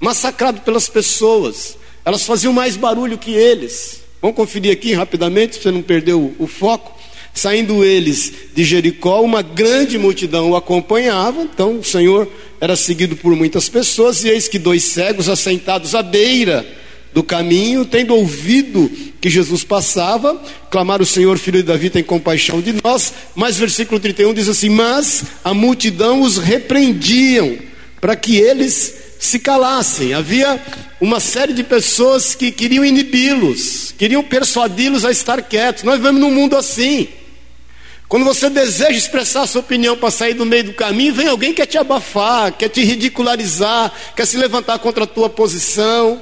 massacrados 0.00 0.62
pelas 0.62 0.88
pessoas. 0.88 1.76
Elas 2.04 2.24
faziam 2.24 2.52
mais 2.52 2.74
barulho 2.74 3.18
que 3.18 3.32
eles. 3.32 4.00
Vamos 4.22 4.36
conferir 4.36 4.72
aqui 4.72 4.94
rapidamente, 4.94 5.58
para 5.58 5.62
você 5.62 5.70
não 5.70 5.82
perder 5.82 6.14
o, 6.14 6.34
o 6.38 6.46
foco. 6.46 6.96
Saindo 7.34 7.84
eles 7.84 8.32
de 8.54 8.64
Jericó, 8.64 9.20
uma 9.20 9.42
grande 9.42 9.98
multidão 9.98 10.50
o 10.50 10.56
acompanhava, 10.56 11.42
então 11.42 11.78
o 11.78 11.84
Senhor 11.84 12.26
era 12.60 12.74
seguido 12.74 13.14
por 13.14 13.36
muitas 13.36 13.68
pessoas, 13.68 14.24
e 14.24 14.28
eis 14.28 14.48
que 14.48 14.58
dois 14.58 14.84
cegos 14.84 15.28
assentados 15.28 15.94
à 15.94 16.02
beira 16.02 16.66
do 17.12 17.22
caminho, 17.22 17.84
tendo 17.84 18.14
ouvido 18.14 18.90
que 19.20 19.30
Jesus 19.30 19.64
passava, 19.64 20.40
clamaram 20.70 21.02
o 21.02 21.06
Senhor, 21.06 21.38
filho 21.38 21.58
de 21.58 21.66
Davi, 21.66 21.90
tem 21.90 22.02
compaixão 22.02 22.60
de 22.60 22.74
nós. 22.84 23.12
Mas 23.34 23.56
versículo 23.56 23.98
31 23.98 24.34
diz 24.34 24.48
assim: 24.48 24.68
Mas 24.68 25.24
a 25.42 25.54
multidão 25.54 26.20
os 26.20 26.36
repreendiam 26.36 27.58
para 28.00 28.14
que 28.14 28.36
eles 28.36 28.94
se 29.18 29.38
calassem. 29.38 30.14
Havia 30.14 30.60
uma 31.00 31.18
série 31.18 31.52
de 31.52 31.64
pessoas 31.64 32.34
que 32.34 32.52
queriam 32.52 32.84
inibi-los, 32.84 33.94
queriam 33.96 34.22
persuadi-los 34.22 35.04
a 35.04 35.10
estar 35.10 35.42
quietos. 35.42 35.82
Nós 35.82 35.96
vivemos 35.96 36.20
num 36.20 36.30
mundo 36.30 36.56
assim. 36.56 37.08
Quando 38.08 38.24
você 38.24 38.48
deseja 38.48 38.92
expressar 38.92 39.46
sua 39.46 39.60
opinião 39.60 39.94
para 39.94 40.10
sair 40.10 40.32
do 40.32 40.46
meio 40.46 40.64
do 40.64 40.72
caminho, 40.72 41.12
vem 41.12 41.28
alguém 41.28 41.50
que 41.50 41.56
quer 41.56 41.66
te 41.66 41.76
abafar, 41.76 42.52
quer 42.52 42.68
te 42.68 42.82
ridicularizar, 42.82 43.92
quer 44.16 44.26
se 44.26 44.38
levantar 44.38 44.78
contra 44.78 45.04
a 45.04 45.06
tua 45.06 45.28
posição 45.28 46.18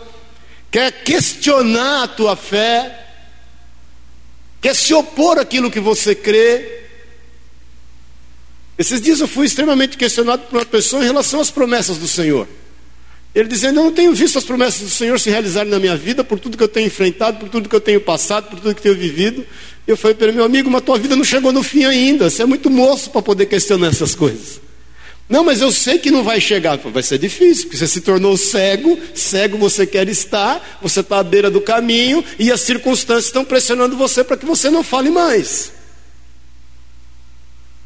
quer 0.70 0.90
questionar 1.04 2.04
a 2.04 2.08
tua 2.08 2.36
fé, 2.36 3.06
quer 4.60 4.74
se 4.74 4.92
opor 4.94 5.38
àquilo 5.38 5.70
que 5.70 5.80
você 5.80 6.14
crê. 6.14 6.84
Esses 8.78 9.00
dias 9.00 9.20
eu 9.20 9.28
fui 9.28 9.46
extremamente 9.46 9.96
questionado 9.96 10.42
por 10.44 10.58
uma 10.58 10.66
pessoa 10.66 11.02
em 11.02 11.06
relação 11.06 11.40
às 11.40 11.50
promessas 11.50 11.96
do 11.98 12.06
Senhor. 12.08 12.46
Ele 13.34 13.48
dizendo: 13.48 13.80
Eu 13.80 13.84
não 13.84 13.92
tenho 13.92 14.14
visto 14.14 14.38
as 14.38 14.44
promessas 14.44 14.80
do 14.80 14.90
Senhor 14.90 15.20
se 15.20 15.28
realizarem 15.28 15.70
na 15.70 15.78
minha 15.78 15.96
vida, 15.96 16.24
por 16.24 16.40
tudo 16.40 16.56
que 16.56 16.62
eu 16.62 16.68
tenho 16.68 16.86
enfrentado, 16.86 17.38
por 17.38 17.48
tudo 17.48 17.68
que 17.68 17.76
eu 17.76 17.80
tenho 17.80 18.00
passado, 18.00 18.48
por 18.48 18.60
tudo 18.60 18.74
que 18.74 18.88
eu 18.88 18.94
tenho 18.94 18.96
vivido. 18.96 19.46
Eu 19.86 19.96
falei 19.96 20.14
para 20.14 20.28
ele: 20.28 20.36
Meu 20.36 20.44
amigo, 20.46 20.70
mas 20.70 20.82
tua 20.82 20.98
vida 20.98 21.14
não 21.14 21.24
chegou 21.24 21.52
no 21.52 21.62
fim 21.62 21.84
ainda. 21.84 22.30
Você 22.30 22.42
é 22.42 22.46
muito 22.46 22.70
moço 22.70 23.10
para 23.10 23.20
poder 23.22 23.46
questionar 23.46 23.88
essas 23.88 24.14
coisas. 24.14 24.65
Não, 25.28 25.42
mas 25.42 25.60
eu 25.60 25.72
sei 25.72 25.98
que 25.98 26.10
não 26.10 26.22
vai 26.22 26.40
chegar. 26.40 26.76
Vai 26.76 27.02
ser 27.02 27.18
difícil, 27.18 27.64
porque 27.64 27.76
você 27.76 27.88
se 27.88 28.00
tornou 28.00 28.36
cego, 28.36 28.98
cego 29.14 29.58
você 29.58 29.86
quer 29.86 30.08
estar, 30.08 30.78
você 30.80 31.00
está 31.00 31.18
à 31.18 31.22
beira 31.22 31.50
do 31.50 31.60
caminho 31.60 32.24
e 32.38 32.52
as 32.52 32.60
circunstâncias 32.60 33.26
estão 33.26 33.44
pressionando 33.44 33.96
você 33.96 34.22
para 34.22 34.36
que 34.36 34.46
você 34.46 34.70
não 34.70 34.84
fale 34.84 35.10
mais. 35.10 35.72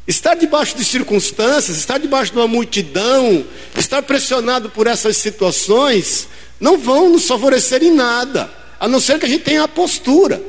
Estar 0.07 0.35
debaixo 0.35 0.77
de 0.77 0.85
circunstâncias, 0.85 1.77
estar 1.77 1.97
debaixo 1.97 2.31
de 2.31 2.37
uma 2.37 2.47
multidão, 2.47 3.45
estar 3.77 4.01
pressionado 4.03 4.69
por 4.69 4.85
essas 4.85 5.17
situações, 5.17 6.27
não 6.59 6.77
vão 6.77 7.09
nos 7.09 7.27
favorecer 7.27 7.81
em 7.81 7.93
nada, 7.93 8.51
a 8.79 8.87
não 8.87 8.99
ser 8.99 9.19
que 9.19 9.25
a 9.25 9.29
gente 9.29 9.43
tenha 9.43 9.63
a 9.63 9.67
postura. 9.67 10.41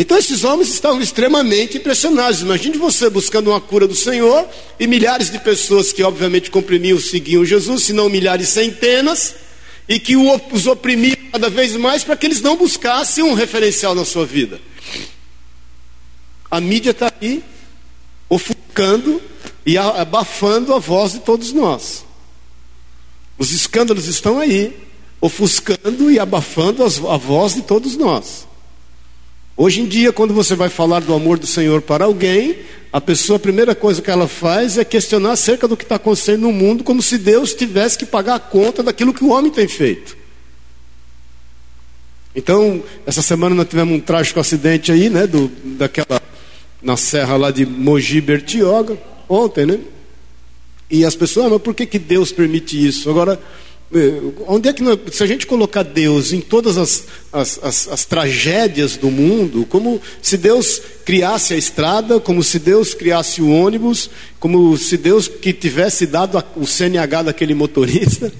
Então 0.00 0.16
esses 0.16 0.44
homens 0.44 0.68
estavam 0.68 1.00
extremamente 1.00 1.76
impressionados. 1.76 2.40
Imagine 2.40 2.78
você 2.78 3.10
buscando 3.10 3.50
uma 3.50 3.60
cura 3.60 3.84
do 3.84 3.96
Senhor 3.96 4.48
e 4.78 4.86
milhares 4.86 5.28
de 5.28 5.40
pessoas 5.40 5.92
que 5.92 6.04
obviamente 6.04 6.52
comprimiam, 6.52 7.00
seguiam 7.00 7.44
Jesus, 7.44 7.82
se 7.82 7.92
não 7.92 8.08
milhares, 8.08 8.48
centenas, 8.48 9.34
e 9.88 9.98
que 9.98 10.16
os 10.16 10.68
oprimiam 10.68 11.16
cada 11.32 11.50
vez 11.50 11.74
mais 11.74 12.04
para 12.04 12.16
que 12.16 12.26
eles 12.26 12.40
não 12.40 12.56
buscassem 12.56 13.24
um 13.24 13.34
referencial 13.34 13.92
na 13.92 14.04
sua 14.04 14.24
vida. 14.24 14.60
A 16.48 16.60
mídia 16.60 16.92
está 16.92 17.12
aí 17.20 17.42
ofuscando 18.28 19.20
e 19.66 19.76
abafando 19.76 20.74
a 20.74 20.78
voz 20.78 21.14
de 21.14 21.18
todos 21.18 21.52
nós. 21.52 22.04
Os 23.36 23.50
escândalos 23.50 24.06
estão 24.06 24.38
aí, 24.38 24.76
ofuscando 25.20 26.08
e 26.08 26.20
abafando 26.20 26.84
a 26.84 27.16
voz 27.16 27.56
de 27.56 27.62
todos 27.62 27.96
nós. 27.96 28.47
Hoje 29.60 29.80
em 29.80 29.86
dia, 29.86 30.12
quando 30.12 30.32
você 30.32 30.54
vai 30.54 30.68
falar 30.68 31.00
do 31.00 31.12
amor 31.12 31.36
do 31.36 31.46
Senhor 31.46 31.82
para 31.82 32.04
alguém, 32.04 32.58
a 32.92 33.00
pessoa, 33.00 33.38
a 33.38 33.40
primeira 33.40 33.74
coisa 33.74 34.00
que 34.00 34.08
ela 34.08 34.28
faz 34.28 34.78
é 34.78 34.84
questionar 34.84 35.32
acerca 35.32 35.66
do 35.66 35.76
que 35.76 35.82
está 35.82 35.96
acontecendo 35.96 36.42
no 36.42 36.52
mundo, 36.52 36.84
como 36.84 37.02
se 37.02 37.18
Deus 37.18 37.54
tivesse 37.54 37.98
que 37.98 38.06
pagar 38.06 38.36
a 38.36 38.38
conta 38.38 38.84
daquilo 38.84 39.12
que 39.12 39.24
o 39.24 39.30
homem 39.30 39.50
tem 39.50 39.66
feito. 39.66 40.16
Então, 42.36 42.80
essa 43.04 43.20
semana 43.20 43.52
nós 43.52 43.66
tivemos 43.68 43.96
um 43.96 44.00
trágico 44.00 44.38
acidente 44.38 44.92
aí, 44.92 45.10
né, 45.10 45.26
do, 45.26 45.48
daquela, 45.76 46.22
na 46.80 46.96
serra 46.96 47.36
lá 47.36 47.50
de 47.50 47.66
Mogi 47.66 48.20
Bertioga, 48.20 48.96
ontem, 49.28 49.66
né? 49.66 49.80
E 50.88 51.04
as 51.04 51.16
pessoas, 51.16 51.46
ah, 51.46 51.50
mas 51.50 51.62
por 51.62 51.74
que, 51.74 51.84
que 51.84 51.98
Deus 51.98 52.30
permite 52.30 52.86
isso? 52.86 53.10
Agora, 53.10 53.40
onde 54.46 54.68
é 54.68 54.72
que 54.72 54.82
nós, 54.82 54.98
se 55.12 55.22
a 55.22 55.26
gente 55.26 55.46
colocar 55.46 55.82
Deus 55.82 56.32
em 56.32 56.42
todas 56.42 56.76
as, 56.76 57.06
as, 57.32 57.58
as, 57.62 57.88
as, 57.88 58.04
tragédias 58.04 58.98
do 58.98 59.10
mundo, 59.10 59.64
como 59.64 60.00
se 60.20 60.36
Deus 60.36 60.82
criasse 61.06 61.54
a 61.54 61.56
estrada, 61.56 62.20
como 62.20 62.42
se 62.42 62.58
Deus 62.58 62.92
criasse 62.92 63.40
o 63.40 63.50
ônibus, 63.50 64.10
como 64.38 64.76
se 64.76 64.98
Deus 64.98 65.26
que 65.26 65.54
tivesse 65.54 66.06
dado 66.06 66.36
a, 66.36 66.44
o 66.54 66.66
CNH 66.66 67.22
daquele 67.22 67.54
motorista, 67.54 68.30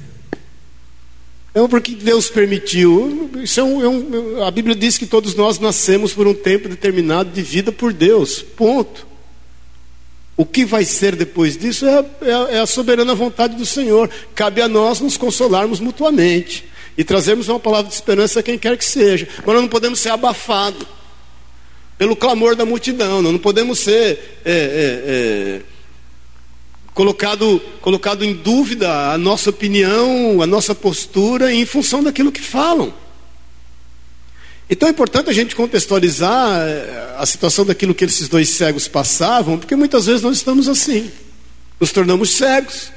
é 1.54 1.66
porque 1.66 1.94
Deus 1.94 2.28
permitiu. 2.28 3.30
Isso 3.42 3.58
é 3.58 3.64
um, 3.64 3.82
é 3.82 3.88
um, 3.88 4.44
a 4.44 4.50
Bíblia 4.50 4.76
diz 4.76 4.98
que 4.98 5.06
todos 5.06 5.34
nós 5.34 5.58
nascemos 5.58 6.12
por 6.12 6.26
um 6.26 6.34
tempo 6.34 6.68
determinado 6.68 7.30
de 7.30 7.40
vida 7.40 7.72
por 7.72 7.92
Deus. 7.92 8.42
Ponto. 8.42 9.07
O 10.38 10.46
que 10.46 10.64
vai 10.64 10.84
ser 10.84 11.16
depois 11.16 11.56
disso 11.56 11.84
é, 11.84 11.98
é, 12.22 12.56
é 12.56 12.60
a 12.60 12.66
soberana 12.66 13.12
vontade 13.12 13.56
do 13.56 13.66
Senhor. 13.66 14.08
Cabe 14.36 14.62
a 14.62 14.68
nós 14.68 15.00
nos 15.00 15.16
consolarmos 15.16 15.80
mutuamente 15.80 16.64
e 16.96 17.02
trazermos 17.02 17.48
uma 17.48 17.58
palavra 17.58 17.88
de 17.88 17.94
esperança 17.94 18.38
a 18.38 18.42
quem 18.42 18.56
quer 18.56 18.78
que 18.78 18.84
seja. 18.84 19.26
Mas 19.38 19.46
nós 19.46 19.62
não 19.62 19.68
podemos 19.68 19.98
ser 19.98 20.10
abafados 20.10 20.86
pelo 21.98 22.14
clamor 22.14 22.54
da 22.54 22.64
multidão, 22.64 23.20
nós 23.20 23.32
não 23.32 23.40
podemos 23.40 23.80
ser 23.80 24.38
é, 24.44 24.52
é, 24.52 24.52
é, 24.54 25.60
colocado, 26.94 27.60
colocado 27.80 28.24
em 28.24 28.32
dúvida 28.32 29.12
a 29.12 29.18
nossa 29.18 29.50
opinião, 29.50 30.40
a 30.40 30.46
nossa 30.46 30.72
postura 30.72 31.52
em 31.52 31.66
função 31.66 32.00
daquilo 32.00 32.30
que 32.30 32.40
falam. 32.40 32.94
Então 34.70 34.86
é 34.86 34.92
importante 34.92 35.30
a 35.30 35.32
gente 35.32 35.56
contextualizar 35.56 36.60
eh, 36.60 37.14
a 37.16 37.24
situação 37.24 37.64
daquilo 37.64 37.94
que 37.94 38.04
esses 38.04 38.28
dois 38.28 38.50
cegos 38.50 38.86
passavam, 38.86 39.58
porque 39.58 39.74
muitas 39.74 40.04
vezes 40.04 40.20
nós 40.20 40.36
estamos 40.36 40.68
assim, 40.68 41.10
nos 41.80 41.90
tornamos 41.90 42.30
cegos, 42.30 42.92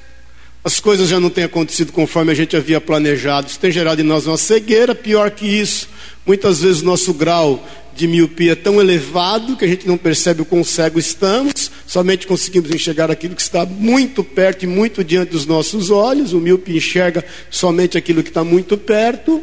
as 0.66 0.82
coisas 0.82 1.08
já 1.08 1.18
não 1.18 1.30
têm 1.30 1.46
acontecido 1.46 1.94
conforme 1.94 2.32
a 2.32 2.36
gente 2.36 2.58
havia 2.58 2.82
planejado, 2.82 3.48
isso 3.48 3.58
tem 3.58 3.72
gerado 3.72 4.02
em 4.02 4.04
nós 4.04 4.28
uma 4.28 4.38
cegueira, 4.38 4.94
pior 4.94 5.32
que 5.32 5.48
isso, 5.48 5.88
muitas 6.26 6.60
vezes 6.60 6.82
o 6.82 6.86
nosso 6.86 7.14
grau 7.14 7.66
de 7.96 8.06
miopia 8.06 8.52
é 8.52 8.56
tão 8.56 8.82
elevado 8.82 9.56
que 9.56 9.64
a 9.64 9.68
gente 9.68 9.88
não 9.88 9.98
percebe 9.98 10.42
o 10.42 10.46
quão 10.46 10.66
cego 10.66 11.00
estamos, 11.00 11.72
somente 11.88 12.28
conseguimos 12.28 12.70
enxergar 12.70 13.10
aquilo 13.10 13.34
que 13.36 13.42
está 13.42 13.66
muito 13.66 14.26
perto 14.26 14.64
e 14.64 14.68
muito 14.68 15.06
diante 15.06 15.30
dos 15.30 15.46
nossos 15.46 15.90
olhos, 15.90 16.34
o 16.34 16.40
míope 16.40 16.76
enxerga 16.76 17.24
somente 17.50 17.98
aquilo 17.98 18.24
que 18.24 18.30
está 18.30 18.44
muito 18.44 18.78
perto. 18.78 19.42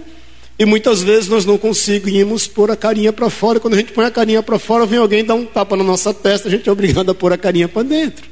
E 0.58 0.64
muitas 0.64 1.02
vezes 1.02 1.28
nós 1.28 1.44
não 1.44 1.56
conseguimos 1.56 2.48
pôr 2.48 2.70
a 2.70 2.76
carinha 2.76 3.12
para 3.12 3.30
fora. 3.30 3.60
Quando 3.60 3.74
a 3.74 3.76
gente 3.76 3.92
põe 3.92 4.04
a 4.04 4.10
carinha 4.10 4.42
para 4.42 4.58
fora, 4.58 4.84
vem 4.84 4.98
alguém 4.98 5.24
dar 5.24 5.36
um 5.36 5.44
tapa 5.46 5.76
na 5.76 5.84
nossa 5.84 6.12
testa, 6.12 6.48
a 6.48 6.50
gente 6.50 6.68
é 6.68 6.72
obrigado 6.72 7.10
a 7.10 7.14
pôr 7.14 7.32
a 7.32 7.38
carinha 7.38 7.68
para 7.68 7.84
dentro. 7.84 8.26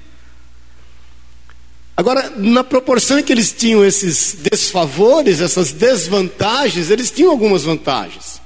Agora, 1.97 2.31
na 2.37 2.65
proporção 2.65 3.23
que 3.23 3.33
eles 3.33 3.53
tinham 3.53 3.85
esses 3.85 4.37
desfavores, 4.43 5.41
essas 5.41 5.73
desvantagens, 5.73 6.91
eles 6.91 7.11
tinham 7.11 7.31
algumas 7.31 7.63
vantagens, 7.63 8.41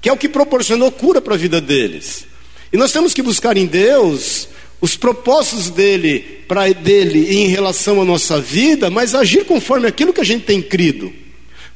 que 0.00 0.08
é 0.08 0.12
o 0.12 0.16
que 0.16 0.28
proporcionou 0.28 0.90
cura 0.90 1.20
para 1.20 1.34
a 1.34 1.38
vida 1.38 1.60
deles. 1.60 2.26
E 2.72 2.76
nós 2.76 2.92
temos 2.92 3.14
que 3.14 3.22
buscar 3.22 3.56
em 3.56 3.66
Deus 3.66 4.48
os 4.80 4.96
propósitos 4.96 5.70
dele 5.70 6.42
para 6.48 6.70
dele 6.72 7.34
em 7.34 7.46
relação 7.46 8.02
à 8.02 8.04
nossa 8.04 8.40
vida, 8.40 8.90
mas 8.90 9.14
agir 9.14 9.46
conforme 9.46 9.86
aquilo 9.86 10.12
que 10.12 10.20
a 10.20 10.24
gente 10.24 10.44
tem 10.44 10.60
crido. 10.60 11.21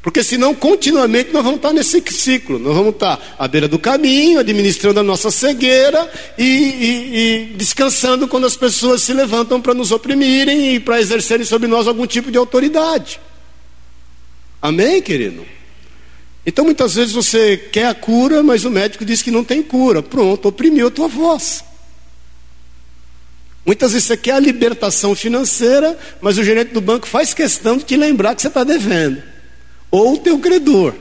Porque 0.07 0.23
senão, 0.23 0.55
continuamente, 0.55 1.33
nós 1.33 1.43
vamos 1.43 1.57
estar 1.57 1.73
nesse 1.73 2.01
ciclo. 2.13 2.61
Nós 2.61 2.77
vamos 2.77 2.95
estar 2.95 3.35
à 3.37 3.49
beira 3.49 3.67
do 3.67 3.77
caminho, 3.77 4.39
administrando 4.39 5.01
a 5.01 5.03
nossa 5.03 5.33
cegueira 5.33 6.09
e, 6.39 6.45
e, 6.45 7.17
e 7.17 7.45
descansando 7.57 8.29
quando 8.29 8.47
as 8.47 8.57
pessoas 8.57 9.03
se 9.03 9.13
levantam 9.13 9.61
para 9.61 9.75
nos 9.75 9.91
oprimirem 9.91 10.77
e 10.77 10.79
para 10.81 11.01
exercerem 11.01 11.45
sobre 11.45 11.67
nós 11.67 11.89
algum 11.89 12.07
tipo 12.07 12.31
de 12.31 12.39
autoridade. 12.39 13.19
Amém, 14.63 15.03
querido? 15.03 15.45
Então, 16.47 16.65
muitas 16.65 16.95
vezes 16.95 17.13
você 17.13 17.57
quer 17.57 17.89
a 17.89 17.95
cura, 17.95 18.45
mas 18.45 18.65
o 18.65 18.71
médico 18.71 19.05
diz 19.05 19.23
que 19.23 19.33
não 19.33 19.43
tem 19.43 19.61
cura. 19.61 20.05
Pronto, 20.05 20.47
oprimiu 20.47 20.87
a 20.87 20.91
tua 20.93 21.09
voz. 21.09 21.65
Muitas 23.65 23.91
vezes 23.91 24.07
você 24.07 24.17
quer 24.17 24.35
a 24.35 24.39
libertação 24.39 25.17
financeira, 25.17 25.99
mas 26.21 26.39
o 26.39 26.45
gerente 26.45 26.73
do 26.73 26.81
banco 26.81 27.09
faz 27.09 27.35
questão 27.35 27.77
de 27.77 27.83
te 27.83 27.97
lembrar 27.97 28.37
que 28.37 28.43
você 28.43 28.47
está 28.47 28.63
devendo 28.63 29.35
ou 29.91 30.15
o 30.15 30.19
teu 30.19 30.39
credor. 30.39 30.95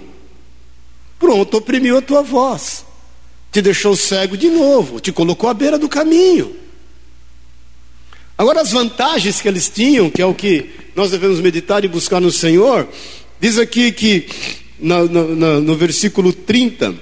Pronto, 1.17 1.57
oprimiu 1.57 1.97
a 1.97 2.01
tua 2.01 2.21
voz, 2.21 2.85
te 3.51 3.61
deixou 3.61 3.95
cego 3.95 4.37
de 4.37 4.49
novo, 4.49 4.99
te 4.99 5.11
colocou 5.11 5.49
à 5.49 5.53
beira 5.53 5.79
do 5.79 5.89
caminho. 5.89 6.55
Agora, 8.37 8.61
as 8.61 8.71
vantagens 8.71 9.39
que 9.39 9.47
eles 9.47 9.69
tinham, 9.69 10.09
que 10.09 10.21
é 10.21 10.25
o 10.25 10.33
que 10.33 10.69
nós 10.93 11.11
devemos 11.11 11.39
meditar 11.39 11.85
e 11.85 11.87
buscar 11.87 12.19
no 12.19 12.31
Senhor, 12.31 12.87
diz 13.39 13.57
aqui 13.57 13.93
que 13.93 14.27
na, 14.77 15.03
na, 15.05 15.59
no 15.61 15.75
versículo 15.75 16.33
30, 16.33 16.95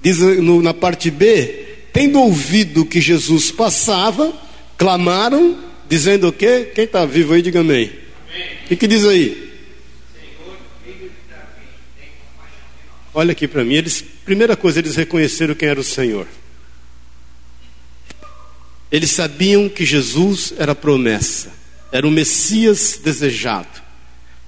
diz 0.00 0.18
no, 0.18 0.62
na 0.62 0.72
parte 0.72 1.10
B, 1.10 1.66
tendo 1.92 2.20
ouvido 2.20 2.86
que 2.86 3.00
Jesus 3.00 3.50
passava, 3.50 4.32
clamaram, 4.78 5.58
dizendo 5.88 6.28
o 6.28 6.32
quê? 6.32 6.70
Quem 6.72 6.84
está 6.84 7.04
vivo 7.04 7.34
aí, 7.34 7.42
diga 7.42 7.60
amém. 7.60 7.90
O 8.64 8.68
que, 8.68 8.76
que 8.76 8.86
diz 8.86 9.04
aí? 9.04 9.49
Olha 13.12 13.32
aqui 13.32 13.48
para 13.48 13.64
mim, 13.64 13.74
eles, 13.74 14.04
primeira 14.24 14.56
coisa, 14.56 14.78
eles 14.78 14.94
reconheceram 14.94 15.54
quem 15.54 15.68
era 15.68 15.80
o 15.80 15.84
Senhor. 15.84 16.26
Eles 18.90 19.10
sabiam 19.10 19.68
que 19.68 19.84
Jesus 19.84 20.52
era 20.58 20.74
promessa, 20.74 21.52
era 21.90 22.06
o 22.06 22.10
Messias 22.10 23.00
desejado, 23.02 23.80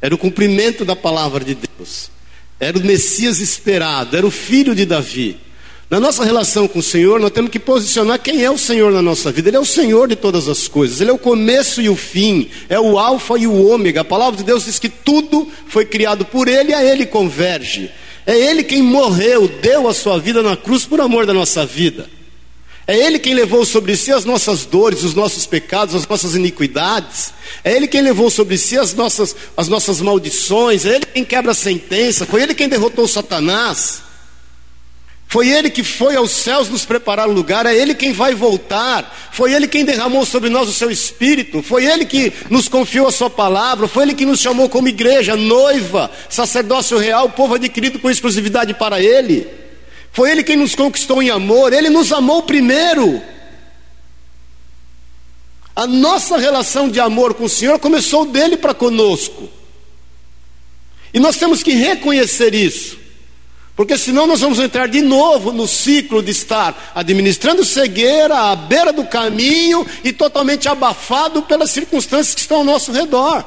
era 0.01 0.15
o 0.15 0.19
cumprimento 0.19 0.85
da 0.85 0.95
palavra 0.95 1.45
de 1.45 1.57
Deus, 1.57 2.11
era 2.59 2.79
o 2.79 2.85
Messias 2.85 3.41
esperado, 3.41 4.17
era 4.17 4.27
o 4.27 4.31
filho 4.31 4.75
de 4.75 4.85
Davi. 4.85 5.39
Na 5.93 6.01
nossa 6.01 6.25
relação 6.25 6.67
com 6.67 6.79
o 6.79 6.83
Senhor, 6.83 7.21
nós 7.21 7.33
temos 7.33 7.51
que 7.51 7.59
posicionar 7.59 8.19
quem 8.19 8.43
é 8.43 8.51
o 8.51 8.57
Senhor 8.57 8.91
na 8.91 9.03
nossa 9.03 9.31
vida. 9.31 9.51
Ele 9.51 9.59
é 9.59 9.61
o 9.61 9.65
Senhor 9.65 10.09
de 10.09 10.17
todas 10.17 10.49
as 10.49 10.67
coisas, 10.67 11.03
Ele 11.03 11.11
é 11.11 11.13
o 11.13 11.19
começo 11.19 11.83
e 11.83 11.89
o 11.91 11.95
fim, 11.95 12.49
é 12.67 12.81
o 12.81 12.99
Alfa 12.99 13.39
e 13.39 13.47
o 13.47 13.67
Ômega. 13.69 14.01
A 14.01 14.05
palavra 14.05 14.39
de 14.39 14.43
Deus 14.43 14.65
diz 14.65 14.79
que 14.79 14.89
tudo 14.89 15.47
foi 15.67 15.85
criado 15.85 16.25
por 16.25 16.49
Ele 16.49 16.71
e 16.71 16.75
a 16.75 16.83
Ele 16.83 17.05
converge. 17.05 17.91
É 18.27 18.37
Ele 18.37 18.63
quem 18.63 18.83
morreu, 18.83 19.49
deu 19.49 19.89
a 19.89 19.95
sua 19.95 20.19
vida 20.19 20.43
na 20.43 20.57
cruz 20.57 20.85
por 20.85 21.01
amor 21.01 21.27
da 21.27 21.35
nossa 21.35 21.67
vida. 21.67 22.09
É 22.87 22.97
Ele 22.97 23.19
quem 23.19 23.35
levou 23.35 23.65
sobre 23.65 23.97
si 23.97 24.13
as 24.13 24.25
nossas 24.25 24.65
dores, 24.65 25.05
os 25.05 25.15
nossos 25.15 25.47
pecados, 25.47 25.95
as 25.95 26.07
nossas 26.07 26.35
iniquidades. 26.35 27.33
É 27.63 27.75
Ele 27.75 27.87
quem 27.87 28.03
levou 28.03 28.31
sobre 28.31 28.59
si 28.59 28.77
as 28.77 28.93
nossas, 28.95 29.35
as 29.57 29.69
nossas 29.69 30.01
maldições. 30.01 30.85
É 30.85 30.97
Ele 30.97 31.07
quem 31.07 31.25
quebra 31.25 31.53
a 31.53 31.55
sentença. 31.55 32.27
Foi 32.27 32.43
Ele 32.43 32.55
quem 32.55 32.69
derrotou 32.69 33.07
Satanás. 33.07 34.03
Foi 35.33 35.49
Ele 35.49 35.71
que 35.71 35.83
foi 35.83 36.15
aos 36.15 36.31
céus 36.31 36.69
nos 36.69 36.85
preparar 36.85 37.27
o 37.27 37.33
lugar, 37.33 37.65
é 37.65 37.75
Ele 37.75 37.95
quem 37.95 38.13
vai 38.13 38.35
voltar, 38.35 39.31
foi 39.33 39.55
Ele 39.55 39.67
quem 39.67 39.83
derramou 39.83 40.27
sobre 40.27 40.51
nós 40.51 40.69
o 40.69 40.75
seu 40.75 40.91
Espírito, 40.91 41.63
foi 41.63 41.87
Ele 41.87 42.05
que 42.05 42.31
nos 42.51 42.69
confiou 42.69 43.07
a 43.07 43.11
Sua 43.11 43.31
palavra, 43.31 43.89
foi 43.89 44.03
Ele 44.03 44.15
que 44.15 44.27
nos 44.27 44.41
chamou 44.41 44.69
como 44.69 44.89
igreja, 44.89 45.35
noiva, 45.35 46.11
sacerdócio 46.29 46.99
real, 46.99 47.31
povo 47.31 47.55
adquirido 47.55 47.99
com 47.99 48.11
exclusividade 48.11 48.75
para 48.75 49.01
Ele, 49.01 49.49
foi 50.13 50.31
Ele 50.31 50.43
quem 50.43 50.55
nos 50.55 50.75
conquistou 50.75 51.23
em 51.23 51.31
amor, 51.31 51.73
Ele 51.73 51.89
nos 51.89 52.13
amou 52.13 52.43
primeiro. 52.43 53.23
A 55.75 55.87
nossa 55.87 56.37
relação 56.37 56.91
de 56.91 57.01
amor 57.01 57.33
com 57.33 57.45
o 57.45 57.49
Senhor 57.49 57.79
começou 57.79 58.27
dele 58.27 58.59
para 58.59 58.75
conosco. 58.75 59.49
E 61.15 61.19
nós 61.19 61.39
temos 61.39 61.63
que 61.63 61.73
reconhecer 61.73 62.55
isso. 62.55 63.01
Porque 63.75 63.97
senão 63.97 64.27
nós 64.27 64.41
vamos 64.41 64.59
entrar 64.59 64.87
de 64.87 65.01
novo 65.01 65.51
no 65.51 65.67
ciclo 65.67 66.23
de 66.23 66.31
estar 66.31 66.93
administrando 66.95 67.65
cegueira 67.65 68.37
à 68.51 68.57
beira 68.57 68.93
do 68.93 69.05
caminho 69.05 69.87
e 70.05 70.13
totalmente 70.13 70.69
abafado 70.69 71.43
pelas 71.43 71.71
circunstâncias 71.71 72.35
que 72.35 72.43
estão 72.43 72.59
ao 72.59 72.65
nosso 72.65 72.93
redor. 72.93 73.45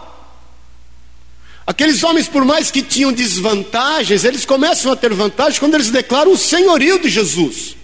Aqueles 1.67 2.03
homens, 2.03 2.27
por 2.27 2.44
mais 2.44 2.72
que 2.72 2.82
tinham 2.82 3.12
desvantagens, 3.12 4.24
eles 4.24 4.46
começam 4.46 4.91
a 4.91 4.96
ter 4.96 5.13
vantagem 5.13 5.60
quando 5.60 5.75
eles 5.75 5.89
declaram 5.89 6.32
o 6.32 6.38
senhorio 6.38 7.00
de 7.00 7.10
Jesus. 7.10 7.75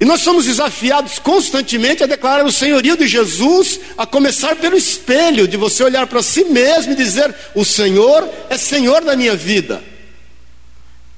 E 0.00 0.04
nós 0.04 0.20
somos 0.20 0.46
desafiados 0.46 1.20
constantemente 1.20 2.02
a 2.02 2.08
declarar 2.08 2.44
o 2.44 2.50
senhorio 2.50 2.96
de 2.96 3.06
Jesus, 3.06 3.78
a 3.96 4.04
começar 4.04 4.56
pelo 4.56 4.76
espelho, 4.76 5.46
de 5.46 5.56
você 5.56 5.84
olhar 5.84 6.08
para 6.08 6.22
si 6.22 6.44
mesmo 6.44 6.92
e 6.92 6.96
dizer: 6.96 7.32
O 7.54 7.64
Senhor 7.64 8.28
é 8.50 8.56
Senhor 8.56 9.04
da 9.04 9.14
minha 9.14 9.36
vida. 9.36 9.91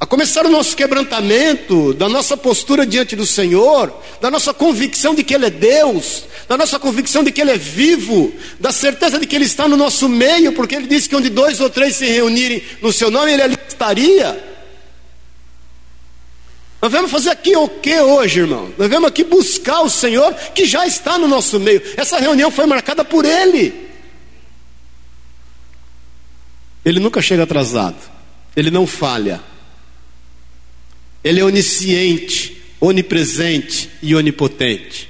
A 0.04 0.06
começar 0.06 0.44
o 0.44 0.50
nosso 0.50 0.76
quebrantamento, 0.76 1.94
da 1.94 2.10
nossa 2.10 2.36
postura 2.36 2.84
diante 2.84 3.16
do 3.16 3.24
Senhor, 3.24 3.90
da 4.20 4.30
nossa 4.30 4.52
convicção 4.52 5.14
de 5.14 5.24
que 5.24 5.34
Ele 5.34 5.46
é 5.46 5.50
Deus, 5.50 6.24
da 6.46 6.58
nossa 6.58 6.78
convicção 6.78 7.24
de 7.24 7.32
que 7.32 7.40
Ele 7.40 7.52
é 7.52 7.56
vivo, 7.56 8.30
da 8.60 8.70
certeza 8.70 9.18
de 9.18 9.26
que 9.26 9.34
Ele 9.34 9.46
está 9.46 9.66
no 9.66 9.78
nosso 9.78 10.06
meio, 10.06 10.52
porque 10.52 10.74
Ele 10.74 10.86
disse 10.86 11.08
que 11.08 11.16
onde 11.16 11.30
dois 11.30 11.58
ou 11.58 11.70
três 11.70 11.96
se 11.96 12.04
reunirem 12.04 12.62
no 12.82 12.92
Seu 12.92 13.10
nome, 13.10 13.32
Ele 13.32 13.40
ali 13.40 13.58
estaria. 13.66 14.44
Nós 16.82 16.92
vamos 16.92 17.10
fazer 17.10 17.30
aqui 17.30 17.56
o 17.56 17.66
que 17.66 17.98
hoje, 17.98 18.40
irmão? 18.40 18.74
Nós 18.76 18.90
vamos 18.90 19.08
aqui 19.08 19.24
buscar 19.24 19.80
o 19.80 19.88
Senhor 19.88 20.34
que 20.54 20.66
já 20.66 20.86
está 20.86 21.16
no 21.16 21.26
nosso 21.26 21.58
meio. 21.58 21.80
Essa 21.96 22.18
reunião 22.18 22.50
foi 22.50 22.66
marcada 22.66 23.06
por 23.06 23.24
Ele. 23.24 23.88
Ele 26.84 27.00
nunca 27.00 27.22
chega 27.22 27.44
atrasado, 27.44 27.96
ele 28.54 28.70
não 28.70 28.86
falha. 28.86 29.53
Ele 31.24 31.40
é 31.40 31.44
onisciente, 31.44 32.62
onipresente 32.78 33.88
e 34.02 34.14
onipotente. 34.14 35.08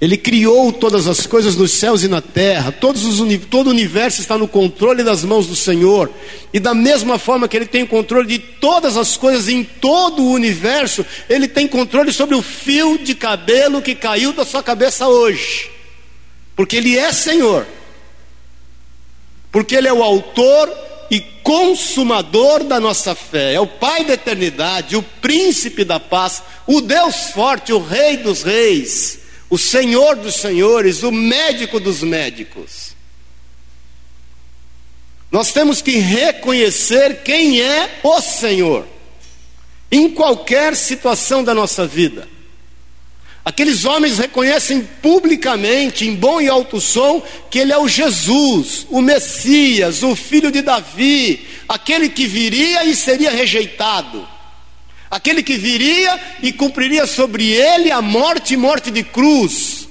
Ele 0.00 0.16
criou 0.16 0.72
todas 0.72 1.08
as 1.08 1.26
coisas 1.26 1.56
nos 1.56 1.72
céus 1.72 2.04
e 2.04 2.08
na 2.08 2.20
terra, 2.20 2.72
os, 2.82 3.18
todo 3.50 3.66
o 3.66 3.70
universo 3.70 4.20
está 4.20 4.38
no 4.38 4.46
controle 4.46 5.02
das 5.02 5.24
mãos 5.24 5.48
do 5.48 5.56
Senhor, 5.56 6.08
e 6.52 6.60
da 6.60 6.72
mesma 6.72 7.18
forma 7.18 7.48
que 7.48 7.56
Ele 7.56 7.66
tem 7.66 7.84
controle 7.84 8.28
de 8.28 8.38
todas 8.38 8.96
as 8.96 9.16
coisas 9.16 9.48
em 9.48 9.64
todo 9.64 10.22
o 10.22 10.30
universo, 10.30 11.04
Ele 11.28 11.48
tem 11.48 11.66
controle 11.66 12.12
sobre 12.12 12.36
o 12.36 12.42
fio 12.42 12.96
de 12.98 13.14
cabelo 13.14 13.82
que 13.82 13.94
caiu 13.94 14.32
da 14.32 14.44
sua 14.44 14.62
cabeça 14.62 15.08
hoje, 15.08 15.68
porque 16.54 16.76
Ele 16.76 16.96
é 16.96 17.12
Senhor, 17.12 17.66
porque 19.50 19.74
Ele 19.74 19.88
é 19.88 19.92
o 19.92 20.02
autor 20.04 20.87
e 21.10 21.20
consumador 21.20 22.64
da 22.64 22.78
nossa 22.78 23.14
fé, 23.14 23.54
é 23.54 23.60
o 23.60 23.66
Pai 23.66 24.04
da 24.04 24.14
eternidade, 24.14 24.96
o 24.96 25.02
príncipe 25.02 25.84
da 25.84 25.98
paz, 25.98 26.42
o 26.66 26.80
Deus 26.80 27.30
forte, 27.30 27.72
o 27.72 27.78
Rei 27.78 28.18
dos 28.18 28.42
reis 28.42 29.18
o 29.50 29.56
Senhor 29.56 30.16
dos 30.16 30.36
senhores, 30.36 31.02
o 31.02 31.10
médico 31.10 31.80
dos 31.80 32.02
médicos. 32.02 32.94
Nós 35.30 35.52
temos 35.52 35.82
que 35.82 35.98
reconhecer 35.98 37.22
quem 37.22 37.60
é 37.60 38.00
o 38.02 38.20
Senhor, 38.20 38.86
em 39.90 40.10
qualquer 40.10 40.76
situação 40.76 41.42
da 41.42 41.54
nossa 41.54 41.86
vida. 41.86 42.28
Aqueles 43.48 43.86
homens 43.86 44.18
reconhecem 44.18 44.86
publicamente, 45.00 46.06
em 46.06 46.14
bom 46.14 46.38
e 46.38 46.48
alto 46.50 46.82
som, 46.82 47.22
que 47.50 47.60
Ele 47.60 47.72
é 47.72 47.78
o 47.78 47.88
Jesus, 47.88 48.86
o 48.90 49.00
Messias, 49.00 50.02
o 50.02 50.14
filho 50.14 50.52
de 50.52 50.60
Davi, 50.60 51.46
aquele 51.66 52.10
que 52.10 52.26
viria 52.26 52.84
e 52.84 52.94
seria 52.94 53.30
rejeitado 53.30 54.28
aquele 55.10 55.42
que 55.42 55.56
viria 55.56 56.36
e 56.42 56.52
cumpriria 56.52 57.06
sobre 57.06 57.50
ele 57.50 57.90
a 57.90 58.02
morte 58.02 58.52
e 58.52 58.56
morte 58.58 58.90
de 58.90 59.02
cruz, 59.02 59.88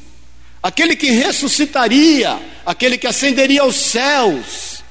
aquele 0.62 0.96
que 0.96 1.10
ressuscitaria, 1.10 2.40
aquele 2.64 3.00
que 3.00 3.08
ascenderia 3.08 3.62
aos 3.62 3.78
céus 3.78 4.84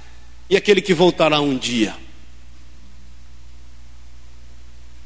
e 0.51 0.57
aquele 0.57 0.81
que 0.81 0.93
voltará 0.93 1.41
um 1.41 1.57
dia. 1.57 1.95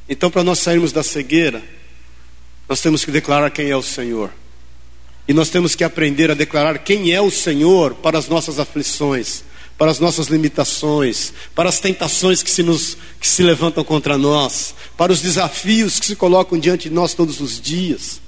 Então, 0.09 0.31
para 0.31 0.42
nós 0.42 0.59
sairmos 0.59 0.90
da 0.90 1.03
cegueira, 1.03 1.62
nós 2.70 2.80
temos 2.80 3.04
que 3.04 3.11
declarar 3.11 3.50
quem 3.50 3.68
é 3.68 3.76
o 3.76 3.83
Senhor. 3.83 4.30
E 5.26 5.33
nós 5.35 5.50
temos 5.50 5.74
que 5.74 5.83
aprender 5.83 6.30
a 6.30 6.35
declarar 6.35 6.78
quem 6.78 7.11
é 7.11 7.20
o 7.20 7.28
Senhor 7.28 7.94
para 7.96 8.16
as 8.16 8.28
nossas 8.28 8.61
aflições, 8.61 9.42
para 9.76 9.90
as 9.90 9.98
nossas 9.98 10.28
limitações, 10.28 11.33
para 11.52 11.68
as 11.68 11.80
tentações 11.80 12.44
que 12.44 12.50
se, 12.50 12.62
nos, 12.62 12.96
que 13.20 13.26
se 13.26 13.42
levantam 13.42 13.83
contra 13.83 14.16
nós, 14.16 14.72
para 14.96 15.11
os 15.11 15.20
desafios 15.20 15.98
que 15.98 16.06
se 16.06 16.14
colocam 16.14 16.56
diante 16.61 16.88
de 16.88 16.94
nós 16.94 17.12
todos 17.12 17.40
os 17.40 17.61
dias, 17.61 18.20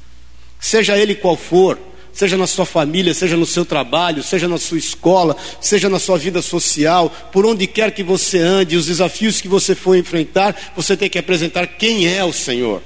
seja 0.58 0.98
ele 0.98 1.14
qual 1.14 1.36
for, 1.36 1.78
seja 2.12 2.36
na 2.36 2.48
sua 2.48 2.66
família, 2.66 3.14
seja 3.14 3.36
no 3.36 3.46
seu 3.46 3.64
trabalho, 3.64 4.24
seja 4.24 4.48
na 4.48 4.58
sua 4.58 4.78
escola, 4.78 5.36
seja 5.60 5.88
na 5.88 6.00
sua 6.00 6.18
vida 6.18 6.42
social, 6.42 7.08
por 7.30 7.46
onde 7.46 7.68
quer 7.68 7.94
que 7.94 8.02
você 8.02 8.38
ande, 8.38 8.76
os 8.76 8.86
desafios 8.86 9.40
que 9.40 9.46
você 9.46 9.76
for 9.76 9.96
enfrentar, 9.96 10.72
você 10.74 10.96
tem 10.96 11.08
que 11.08 11.18
apresentar 11.18 11.64
quem 11.68 12.08
é 12.08 12.24
o 12.24 12.32
Senhor. 12.32 12.82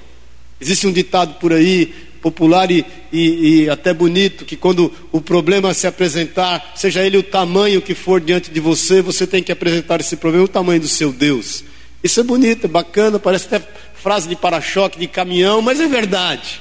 Existe 0.60 0.86
um 0.86 0.92
ditado 0.92 1.34
por 1.34 1.52
aí, 1.52 1.94
popular 2.22 2.70
e, 2.70 2.84
e, 3.12 3.64
e, 3.64 3.70
até 3.70 3.94
bonito, 3.94 4.44
que 4.44 4.56
quando 4.56 4.92
o 5.12 5.20
problema 5.20 5.72
se 5.72 5.86
apresentar, 5.86 6.72
seja 6.74 7.04
ele 7.04 7.16
o 7.16 7.22
tamanho 7.22 7.82
que 7.82 7.94
for 7.94 8.20
diante 8.20 8.50
de 8.50 8.58
você, 8.58 9.00
você 9.00 9.26
tem 9.26 9.42
que 9.42 9.52
apresentar 9.52 10.00
esse 10.00 10.16
problema, 10.16 10.44
o 10.44 10.48
tamanho 10.48 10.80
do 10.80 10.88
seu 10.88 11.12
Deus. 11.12 11.62
Isso 12.02 12.20
é 12.20 12.22
bonito, 12.22 12.64
é 12.64 12.68
bacana, 12.68 13.18
parece 13.18 13.46
até 13.46 13.66
frase 13.94 14.28
de 14.28 14.36
para-choque, 14.36 14.98
de 14.98 15.06
caminhão, 15.06 15.62
mas 15.62 15.80
é 15.80 15.86
verdade. 15.86 16.60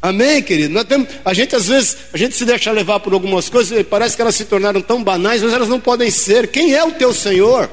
Amém, 0.00 0.42
querido? 0.42 0.72
Nós 0.72 0.84
temos, 0.84 1.08
a 1.24 1.34
gente 1.34 1.56
às 1.56 1.66
vezes, 1.66 1.96
a 2.12 2.16
gente 2.16 2.36
se 2.36 2.44
deixa 2.44 2.70
levar 2.70 3.00
por 3.00 3.12
algumas 3.12 3.48
coisas, 3.48 3.78
e 3.78 3.82
parece 3.82 4.14
que 4.14 4.22
elas 4.22 4.34
se 4.34 4.44
tornaram 4.44 4.80
tão 4.80 5.02
banais, 5.02 5.42
mas 5.42 5.52
elas 5.52 5.68
não 5.68 5.80
podem 5.80 6.10
ser. 6.10 6.48
Quem 6.48 6.74
é 6.74 6.84
o 6.84 6.92
teu 6.92 7.12
Senhor? 7.12 7.70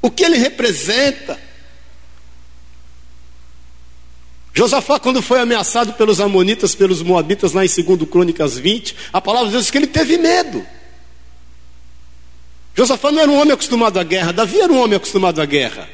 O 0.00 0.10
que 0.10 0.24
ele 0.24 0.38
representa? 0.38 1.38
Josafá, 4.54 4.98
quando 4.98 5.22
foi 5.22 5.40
ameaçado 5.40 5.94
pelos 5.94 6.20
Amonitas, 6.20 6.74
pelos 6.74 7.02
Moabitas, 7.02 7.52
lá 7.52 7.64
em 7.64 7.68
2 7.68 8.08
Crônicas 8.08 8.58
20, 8.58 8.94
a 9.12 9.20
palavra 9.20 9.46
de 9.46 9.52
Deus 9.52 9.64
diz 9.64 9.70
que 9.70 9.78
ele 9.78 9.86
teve 9.86 10.18
medo. 10.18 10.64
Josafá 12.74 13.10
não 13.10 13.22
era 13.22 13.30
um 13.30 13.40
homem 13.40 13.52
acostumado 13.52 13.98
à 13.98 14.02
guerra, 14.02 14.32
Davi 14.32 14.60
era 14.60 14.72
um 14.72 14.80
homem 14.80 14.96
acostumado 14.96 15.40
à 15.40 15.46
guerra. 15.46 15.88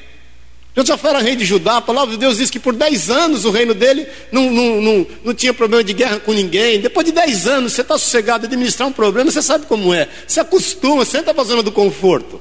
Josafá 0.76 1.08
era 1.08 1.18
rei 1.20 1.34
de 1.34 1.44
Judá, 1.44 1.78
a 1.78 1.80
palavra 1.80 2.12
de 2.12 2.18
Deus 2.18 2.36
diz 2.38 2.50
que 2.50 2.60
por 2.60 2.72
10 2.72 3.10
anos 3.10 3.44
o 3.44 3.50
reino 3.50 3.74
dele 3.74 4.06
não, 4.30 4.48
não, 4.50 4.80
não, 4.80 5.06
não 5.24 5.34
tinha 5.34 5.52
problema 5.52 5.82
de 5.82 5.92
guerra 5.92 6.20
com 6.20 6.32
ninguém. 6.32 6.80
Depois 6.80 7.04
de 7.04 7.10
10 7.12 7.46
anos, 7.48 7.72
você 7.72 7.80
está 7.80 7.98
sossegado 7.98 8.44
a 8.44 8.46
administrar 8.46 8.88
um 8.88 8.92
problema, 8.92 9.30
você 9.30 9.42
sabe 9.42 9.66
como 9.66 9.92
é. 9.92 10.08
Você 10.26 10.38
acostuma, 10.38 11.04
você 11.04 11.18
entra 11.18 11.34
para 11.34 11.42
a 11.42 11.46
zona 11.46 11.62
do 11.64 11.72
conforto. 11.72 12.40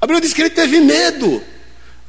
A 0.00 0.06
Bíblia 0.06 0.20
diz 0.20 0.32
que 0.32 0.42
ele 0.42 0.50
teve 0.50 0.80
medo. 0.80 1.40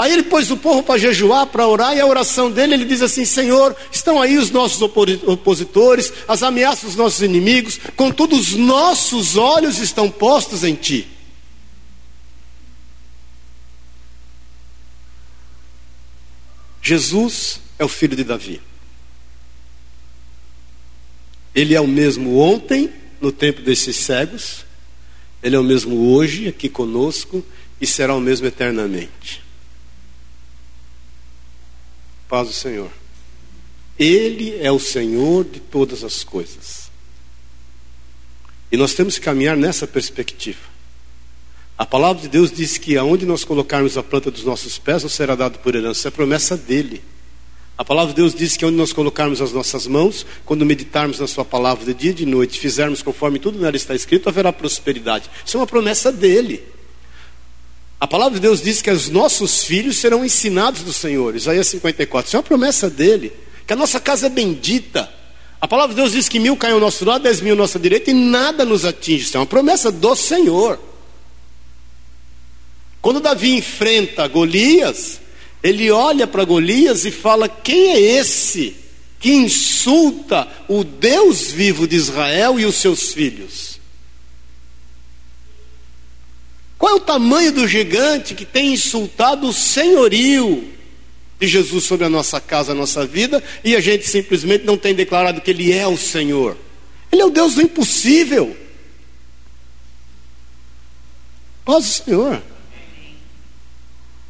Aí 0.03 0.11
ele 0.11 0.23
pôs 0.23 0.51
o 0.51 0.57
povo 0.57 0.83
para 0.83 0.99
jejuar, 0.99 1.47
para 1.47 1.65
orar, 1.65 1.95
e 1.95 2.01
a 2.01 2.05
oração 2.05 2.51
dele, 2.51 2.73
ele 2.73 2.83
diz 2.83 3.01
assim: 3.01 3.23
Senhor, 3.23 3.73
estão 3.89 4.21
aí 4.21 4.37
os 4.37 4.51
nossos 4.51 4.81
opositores, 4.81 6.11
as 6.27 6.43
ameaças 6.43 6.83
dos 6.83 6.95
nossos 6.97 7.21
inimigos, 7.21 7.79
contudo, 7.95 8.35
os 8.35 8.51
nossos 8.51 9.37
olhos 9.37 9.79
estão 9.79 10.11
postos 10.11 10.65
em 10.65 10.75
Ti. 10.75 11.07
Jesus 16.81 17.61
é 17.79 17.85
o 17.85 17.87
filho 17.87 18.17
de 18.17 18.25
Davi. 18.25 18.61
Ele 21.55 21.75
é 21.75 21.79
o 21.79 21.87
mesmo 21.87 22.39
ontem, 22.39 22.91
no 23.21 23.31
tempo 23.31 23.61
desses 23.61 23.95
cegos, 23.95 24.65
ele 25.41 25.55
é 25.55 25.59
o 25.59 25.63
mesmo 25.63 26.13
hoje, 26.13 26.49
aqui 26.49 26.67
conosco, 26.67 27.41
e 27.79 27.87
será 27.87 28.13
o 28.13 28.19
mesmo 28.19 28.45
eternamente 28.45 29.43
paz 32.33 32.47
do 32.47 32.53
Senhor. 32.55 32.89
Ele 33.99 34.57
é 34.59 34.71
o 34.71 34.79
Senhor 34.79 35.45
de 35.45 35.59
todas 35.59 36.03
as 36.03 36.23
coisas. 36.23 36.89
E 38.71 38.75
nós 38.75 38.95
temos 38.95 39.19
que 39.19 39.25
caminhar 39.25 39.55
nessa 39.55 39.85
perspectiva. 39.85 40.57
A 41.77 41.85
palavra 41.85 42.23
de 42.23 42.27
Deus 42.27 42.51
diz 42.51 42.79
que 42.79 42.97
aonde 42.97 43.23
nós 43.23 43.43
colocarmos 43.43 43.99
a 43.99 44.01
planta 44.01 44.31
dos 44.31 44.43
nossos 44.43 44.79
pés, 44.79 45.03
nos 45.03 45.13
será 45.13 45.35
dado 45.35 45.59
por 45.59 45.75
herança. 45.75 46.07
É 46.07 46.11
promessa 46.11 46.57
dele. 46.57 47.03
A 47.77 47.85
palavra 47.85 48.15
de 48.15 48.19
Deus 48.19 48.33
diz 48.33 48.57
que 48.57 48.65
onde 48.65 48.77
nós 48.77 48.91
colocarmos 48.91 49.39
as 49.39 49.53
nossas 49.53 49.85
mãos, 49.85 50.25
quando 50.43 50.65
meditarmos 50.65 51.19
na 51.19 51.27
Sua 51.27 51.45
palavra 51.45 51.85
de 51.85 51.93
dia 51.93 52.11
e 52.11 52.15
de 52.15 52.25
noite, 52.25 52.59
fizermos 52.59 53.03
conforme 53.03 53.37
tudo 53.37 53.59
nela 53.59 53.75
está 53.75 53.93
escrito, 53.93 54.27
haverá 54.27 54.51
prosperidade. 54.51 55.29
Isso 55.45 55.55
é 55.55 55.59
uma 55.59 55.67
promessa 55.67 56.11
dele. 56.11 56.63
A 58.03 58.07
palavra 58.07 58.33
de 58.33 58.41
Deus 58.41 58.61
diz 58.61 58.81
que 58.81 58.91
os 58.91 59.07
nossos 59.07 59.63
filhos 59.63 59.95
serão 59.95 60.25
ensinados 60.25 60.81
do 60.81 60.91
Senhor. 60.91 61.37
Isaías 61.37 61.67
54. 61.67 62.27
Isso 62.27 62.35
é 62.35 62.39
uma 62.39 62.43
promessa 62.43 62.89
dele. 62.89 63.31
Que 63.65 63.71
a 63.71 63.77
nossa 63.77 63.97
casa 63.97 64.25
é 64.25 64.29
bendita. 64.29 65.09
A 65.61 65.65
palavra 65.69 65.95
de 65.95 66.01
Deus 66.01 66.11
diz 66.11 66.27
que 66.27 66.37
mil 66.37 66.57
caem 66.57 66.73
ao 66.73 66.81
nosso 66.81 67.05
lado, 67.05 67.23
dez 67.23 67.39
mil 67.39 67.53
à 67.53 67.55
nossa 67.55 67.79
direita 67.79 68.11
e 68.11 68.13
nada 68.13 68.65
nos 68.65 68.83
atinge. 68.83 69.23
Isso 69.23 69.37
é 69.37 69.39
uma 69.39 69.45
promessa 69.45 69.89
do 69.89 70.17
Senhor. 70.17 70.77
Quando 73.01 73.21
Davi 73.21 73.55
enfrenta 73.55 74.27
Golias, 74.27 75.21
ele 75.63 75.89
olha 75.89 76.27
para 76.27 76.43
Golias 76.43 77.05
e 77.05 77.11
fala: 77.11 77.47
Quem 77.47 77.93
é 77.93 78.01
esse 78.01 78.75
que 79.17 79.31
insulta 79.31 80.45
o 80.67 80.83
Deus 80.83 81.53
vivo 81.53 81.87
de 81.87 81.95
Israel 81.95 82.59
e 82.59 82.65
os 82.65 82.75
seus 82.75 83.13
filhos? 83.13 83.72
Qual 86.83 86.91
é 86.91 86.95
o 86.97 86.99
tamanho 86.99 87.53
do 87.53 87.65
gigante 87.65 88.35
que 88.35 88.43
tem 88.43 88.73
insultado 88.73 89.47
o 89.47 89.53
senhorio 89.53 90.69
de 91.39 91.47
Jesus 91.47 91.85
sobre 91.85 92.05
a 92.05 92.09
nossa 92.09 92.41
casa, 92.41 92.73
a 92.73 92.75
nossa 92.75 93.07
vida, 93.07 93.41
e 93.63 93.73
a 93.73 93.79
gente 93.79 94.05
simplesmente 94.05 94.65
não 94.65 94.77
tem 94.77 94.93
declarado 94.93 95.39
que 95.39 95.49
Ele 95.49 95.71
é 95.71 95.87
o 95.87 95.95
Senhor? 95.95 96.57
Ele 97.09 97.21
é 97.21 97.25
o 97.25 97.29
Deus 97.29 97.55
do 97.55 97.61
impossível. 97.61 98.57
Paz 101.63 101.85
o 101.85 102.03
Senhor. 102.03 102.43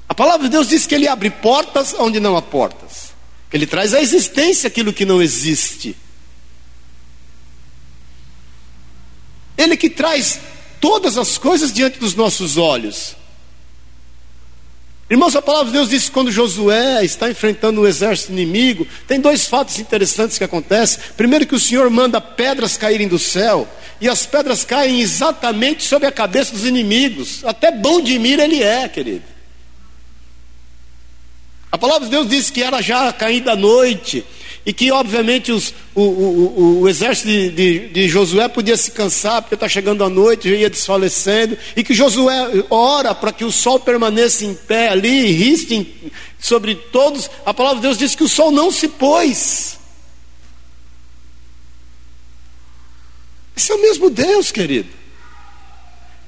A 0.07 0.13
palavra 0.13 0.43
de 0.43 0.51
Deus 0.51 0.67
diz 0.67 0.85
que 0.85 0.93
Ele 0.93 1.07
abre 1.07 1.31
portas 1.31 1.95
onde 1.97 2.19
não 2.19 2.37
há 2.37 2.41
portas. 2.43 3.13
Ele 3.51 3.65
traz 3.65 3.95
à 3.95 3.99
existência 3.99 4.67
aquilo 4.67 4.93
que 4.93 5.05
não 5.05 5.23
existe. 5.23 5.97
Ele 9.57 9.75
que 9.75 9.89
traz 9.89 10.39
todas 10.83 11.17
as 11.17 11.37
coisas 11.37 11.71
diante 11.71 11.97
dos 11.97 12.13
nossos 12.13 12.57
olhos. 12.57 13.15
Irmãos, 15.09 15.33
a 15.33 15.41
palavra 15.41 15.67
de 15.67 15.77
Deus 15.77 15.87
diz 15.87 16.05
que 16.05 16.11
quando 16.11 16.29
Josué 16.29 17.05
está 17.05 17.29
enfrentando 17.29 17.79
o 17.79 17.85
um 17.85 17.87
exército 17.87 18.33
inimigo, 18.33 18.85
tem 19.07 19.17
dois 19.17 19.47
fatos 19.47 19.79
interessantes 19.79 20.37
que 20.37 20.43
acontecem. 20.43 21.01
Primeiro, 21.15 21.45
que 21.45 21.55
o 21.55 21.59
Senhor 21.59 21.89
manda 21.89 22.19
pedras 22.19 22.75
caírem 22.75 23.07
do 23.07 23.17
céu, 23.17 23.65
e 24.01 24.09
as 24.09 24.25
pedras 24.25 24.65
caem 24.65 24.99
exatamente 24.99 25.85
sobre 25.85 26.05
a 26.05 26.11
cabeça 26.11 26.51
dos 26.51 26.65
inimigos. 26.65 27.45
Até 27.45 27.71
bom 27.71 28.01
de 28.01 28.19
mira 28.19 28.43
ele 28.43 28.61
é, 28.61 28.89
querido. 28.89 29.23
A 31.71 31.77
palavra 31.77 32.09
de 32.09 32.11
Deus 32.11 32.27
diz 32.27 32.49
que 32.49 32.61
era 32.61 32.81
já 32.81 33.13
caída 33.13 33.53
a 33.53 33.55
noite, 33.55 34.25
e 34.65 34.71
que, 34.71 34.91
obviamente, 34.91 35.51
os, 35.51 35.73
o, 35.93 36.01
o, 36.01 36.81
o, 36.81 36.89
exército 36.89 37.27
de, 37.27 37.49
de, 37.49 37.87
de, 37.89 38.07
Josué 38.07 38.47
podia 38.47 38.77
se 38.77 38.91
cansar, 38.91 39.41
porque 39.41 39.55
está 39.55 39.67
chegando 39.67 40.05
a 40.05 40.09
noite, 40.09 40.49
já 40.49 40.55
ia 40.55 40.69
desfalecendo. 40.69 41.57
E 41.75 41.83
que 41.83 41.93
Josué 41.93 42.63
ora 42.69 43.13
para 43.13 43.33
que 43.33 43.43
o 43.43 43.51
sol 43.51 43.77
permaneça 43.77 44.45
em 44.45 44.53
pé 44.53 44.87
ali, 44.87 45.27
e 45.27 45.31
riste 45.33 46.11
sobre 46.39 46.75
todos. 46.75 47.29
A 47.45 47.53
palavra 47.53 47.81
de 47.81 47.87
Deus 47.87 47.97
diz 47.97 48.15
que 48.15 48.23
o 48.23 48.29
sol 48.29 48.51
não 48.51 48.71
se 48.71 48.87
pôs. 48.87 49.77
Esse 53.55 53.71
é 53.71 53.75
o 53.75 53.81
mesmo 53.81 54.09
Deus, 54.09 54.49
querido. 54.49 54.89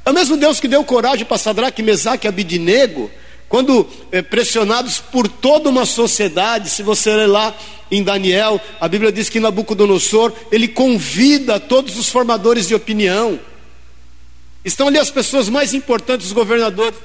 É 0.04 0.12
o 0.12 0.14
mesmo 0.14 0.36
Deus 0.36 0.60
que 0.60 0.68
deu 0.68 0.84
coragem 0.84 1.26
para 1.26 1.38
Sadraque, 1.38 1.82
Mesaque 1.82 2.28
e 2.28 2.30
Abidinego 2.30 3.10
quando 3.48 3.88
é, 4.12 4.22
pressionados 4.22 5.00
por 5.00 5.28
toda 5.28 5.70
uma 5.70 5.86
sociedade, 5.86 6.70
se 6.70 6.84
você 6.84 7.14
ler 7.14 7.28
lá 7.28 7.56
em 7.92 8.04
Daniel, 8.04 8.60
a 8.80 8.88
Bíblia 8.88 9.12
diz 9.12 9.30
que 9.30 9.40
Nabucodonosor, 9.40 10.34
ele 10.52 10.68
convida 10.68 11.60
todos 11.60 11.98
os 11.98 12.10
formadores 12.10 12.68
de 12.68 12.76
opinião. 12.76 13.40
Estão 14.64 14.88
ali 14.88 14.98
as 14.98 15.12
pessoas 15.12 15.48
mais 15.48 15.74
importantes, 15.74 16.28
os 16.28 16.34
governadores 16.34 16.96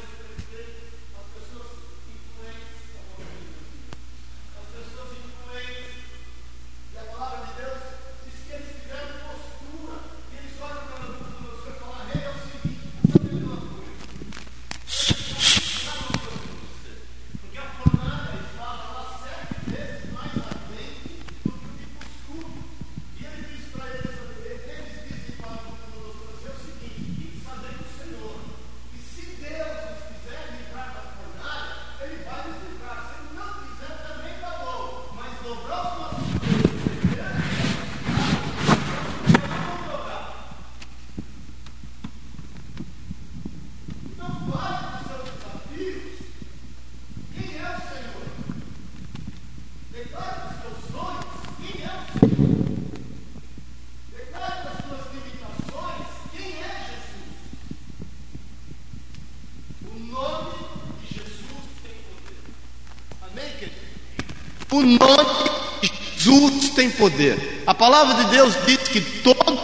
O 64.81 64.83
nome 64.83 65.51
de 65.83 65.91
Jesus 66.17 66.71
tem 66.71 66.91
poder. 66.91 67.63
A 67.67 67.75
palavra 67.75 68.25
de 68.25 68.31
Deus 68.31 68.55
diz 68.65 68.89
que 68.89 69.01
todo 69.21 69.61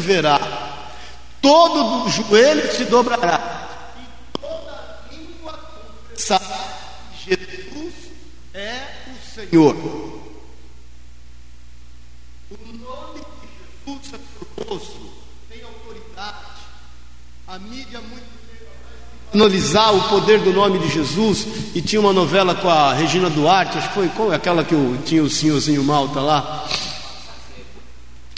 verá, 0.00 0.38
todo 1.42 2.08
joelho 2.08 2.74
se 2.74 2.86
dobrará, 2.86 3.92
e 4.00 4.40
toda 4.40 5.04
língua 5.12 5.52
confessará 5.52 6.78
que 7.12 7.30
Jesus 7.30 7.94
é 8.54 8.86
o 9.06 9.34
Senhor. 9.34 9.76
O 12.50 12.72
nome 12.72 13.20
de 13.20 13.92
Jesus 13.92 14.14
é 14.14 14.18
poderoso, 14.38 15.12
tem 15.50 15.62
autoridade. 15.62 16.38
A 17.46 17.58
mídia 17.58 18.00
muito 18.00 18.43
analisar 19.34 19.90
o 19.92 20.08
poder 20.08 20.40
do 20.40 20.52
nome 20.52 20.78
de 20.78 20.88
Jesus 20.88 21.46
e 21.74 21.82
tinha 21.82 22.00
uma 22.00 22.12
novela 22.12 22.54
com 22.54 22.68
a 22.68 22.92
Regina 22.94 23.28
Duarte, 23.28 23.78
acho 23.78 23.88
que 23.88 23.94
foi 23.94 24.08
qual 24.08 24.32
é 24.32 24.36
aquela 24.36 24.64
que 24.64 24.74
o, 24.74 24.98
tinha 25.04 25.22
o 25.22 25.28
senhorzinho 25.28 25.82
Malta 25.82 26.20
lá. 26.20 26.66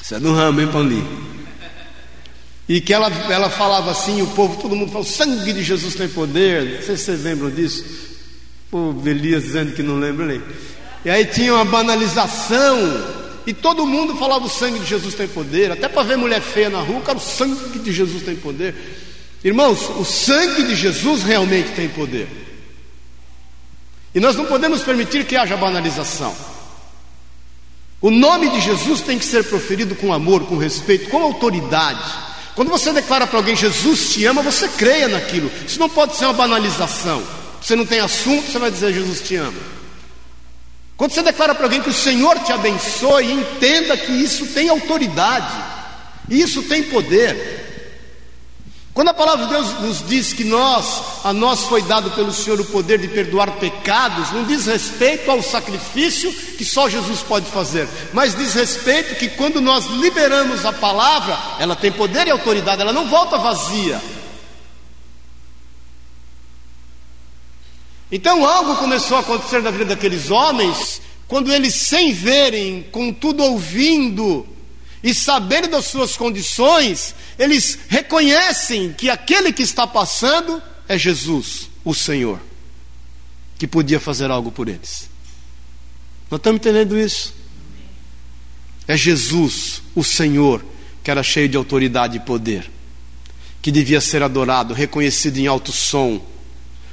Isso 0.02 0.14
é 0.14 0.20
do 0.20 0.32
ramo, 0.32 0.60
hein, 0.60 0.68
Paulinho? 0.68 1.26
E 2.68 2.80
que 2.80 2.92
ela, 2.92 3.08
ela 3.30 3.48
falava 3.48 3.90
assim, 3.90 4.22
o 4.22 4.26
povo, 4.28 4.60
todo 4.60 4.74
mundo 4.74 4.88
falou, 4.88 5.06
o 5.06 5.10
sangue 5.10 5.52
de 5.52 5.62
Jesus 5.62 5.94
tem 5.94 6.08
poder. 6.08 6.76
Não 6.76 6.82
sei 6.82 6.96
se 6.96 7.04
vocês 7.04 7.22
lembram 7.22 7.50
disso. 7.50 7.84
O 8.72 8.94
Elias 9.04 9.44
dizendo 9.44 9.72
que 9.72 9.82
não 9.82 9.98
lembra 9.98 10.26
nem. 10.26 10.42
E 11.04 11.10
aí 11.10 11.24
tinha 11.24 11.54
uma 11.54 11.64
banalização. 11.64 12.76
E 13.46 13.54
todo 13.54 13.86
mundo 13.86 14.16
falava 14.16 14.46
o 14.46 14.50
sangue 14.50 14.80
de 14.80 14.86
Jesus 14.86 15.14
tem 15.14 15.28
poder. 15.28 15.70
Até 15.70 15.88
para 15.88 16.02
ver 16.02 16.16
mulher 16.16 16.40
feia 16.40 16.68
na 16.68 16.80
rua, 16.80 17.00
cara, 17.02 17.18
o 17.18 17.20
sangue 17.20 17.78
de 17.78 17.92
Jesus 17.92 18.24
tem 18.24 18.34
poder. 18.34 18.74
Irmãos, 19.46 19.78
o 19.96 20.04
sangue 20.04 20.64
de 20.64 20.74
Jesus 20.74 21.22
realmente 21.22 21.70
tem 21.70 21.88
poder. 21.88 22.26
E 24.12 24.18
nós 24.18 24.34
não 24.34 24.44
podemos 24.44 24.82
permitir 24.82 25.24
que 25.24 25.36
haja 25.36 25.56
banalização. 25.56 26.34
O 28.00 28.10
nome 28.10 28.50
de 28.50 28.60
Jesus 28.60 29.02
tem 29.02 29.16
que 29.16 29.24
ser 29.24 29.44
proferido 29.44 29.94
com 29.94 30.12
amor, 30.12 30.46
com 30.46 30.56
respeito, 30.56 31.08
com 31.10 31.22
autoridade. 31.22 32.12
Quando 32.56 32.70
você 32.70 32.92
declara 32.92 33.24
para 33.24 33.38
alguém 33.38 33.54
Jesus 33.54 34.14
te 34.14 34.24
ama, 34.24 34.42
você 34.42 34.66
creia 34.66 35.06
naquilo. 35.06 35.48
Isso 35.64 35.78
não 35.78 35.88
pode 35.88 36.16
ser 36.16 36.24
uma 36.24 36.34
banalização. 36.34 37.22
Você 37.62 37.76
não 37.76 37.86
tem 37.86 38.00
assunto, 38.00 38.50
você 38.50 38.58
vai 38.58 38.72
dizer 38.72 38.92
Jesus 38.92 39.20
te 39.20 39.36
ama. 39.36 39.62
Quando 40.96 41.12
você 41.12 41.22
declara 41.22 41.54
para 41.54 41.66
alguém 41.66 41.80
que 41.80 41.90
o 41.90 41.94
Senhor 41.94 42.36
te 42.40 42.50
abençoe, 42.50 43.30
entenda 43.30 43.96
que 43.96 44.10
isso 44.10 44.46
tem 44.46 44.68
autoridade, 44.68 45.54
isso 46.28 46.64
tem 46.64 46.82
poder. 46.82 47.65
Quando 48.96 49.10
a 49.10 49.14
palavra 49.14 49.44
de 49.44 49.52
Deus 49.52 49.78
nos 49.80 50.08
diz 50.08 50.32
que 50.32 50.42
nós, 50.42 51.02
a 51.22 51.30
nós 51.30 51.64
foi 51.64 51.82
dado 51.82 52.12
pelo 52.12 52.32
Senhor 52.32 52.58
o 52.58 52.64
poder 52.64 52.98
de 52.98 53.08
perdoar 53.08 53.50
pecados, 53.58 54.32
não 54.32 54.42
diz 54.44 54.64
respeito 54.64 55.30
ao 55.30 55.42
sacrifício 55.42 56.32
que 56.32 56.64
só 56.64 56.88
Jesus 56.88 57.20
pode 57.20 57.44
fazer, 57.44 57.86
mas 58.14 58.34
diz 58.34 58.54
respeito 58.54 59.16
que 59.16 59.28
quando 59.28 59.60
nós 59.60 59.84
liberamos 59.84 60.64
a 60.64 60.72
palavra, 60.72 61.38
ela 61.58 61.76
tem 61.76 61.92
poder 61.92 62.26
e 62.26 62.30
autoridade, 62.30 62.80
ela 62.80 62.90
não 62.90 63.06
volta 63.06 63.36
vazia. 63.36 64.00
Então 68.10 68.46
algo 68.46 68.76
começou 68.76 69.18
a 69.18 69.20
acontecer 69.20 69.60
na 69.60 69.70
vida 69.70 69.84
daqueles 69.84 70.30
homens, 70.30 71.02
quando 71.28 71.52
eles, 71.52 71.74
sem 71.74 72.14
verem, 72.14 72.86
contudo 72.90 73.44
ouvindo, 73.44 74.46
e 75.06 75.14
sabendo 75.14 75.68
das 75.68 75.84
suas 75.84 76.16
condições, 76.16 77.14
eles 77.38 77.78
reconhecem 77.86 78.92
que 78.92 79.08
aquele 79.08 79.52
que 79.52 79.62
está 79.62 79.86
passando 79.86 80.60
é 80.88 80.98
Jesus, 80.98 81.70
o 81.84 81.94
Senhor, 81.94 82.40
que 83.56 83.68
podia 83.68 84.00
fazer 84.00 84.32
algo 84.32 84.50
por 84.50 84.66
eles. 84.66 85.08
Nós 86.28 86.40
estamos 86.40 86.58
entendendo 86.58 86.98
isso? 86.98 87.32
É 88.88 88.96
Jesus, 88.96 89.80
o 89.94 90.02
Senhor, 90.02 90.64
que 91.04 91.10
era 91.12 91.22
cheio 91.22 91.48
de 91.48 91.56
autoridade 91.56 92.16
e 92.16 92.20
poder, 92.20 92.68
que 93.62 93.70
devia 93.70 94.00
ser 94.00 94.24
adorado, 94.24 94.74
reconhecido 94.74 95.38
em 95.38 95.46
alto 95.46 95.70
som, 95.70 96.20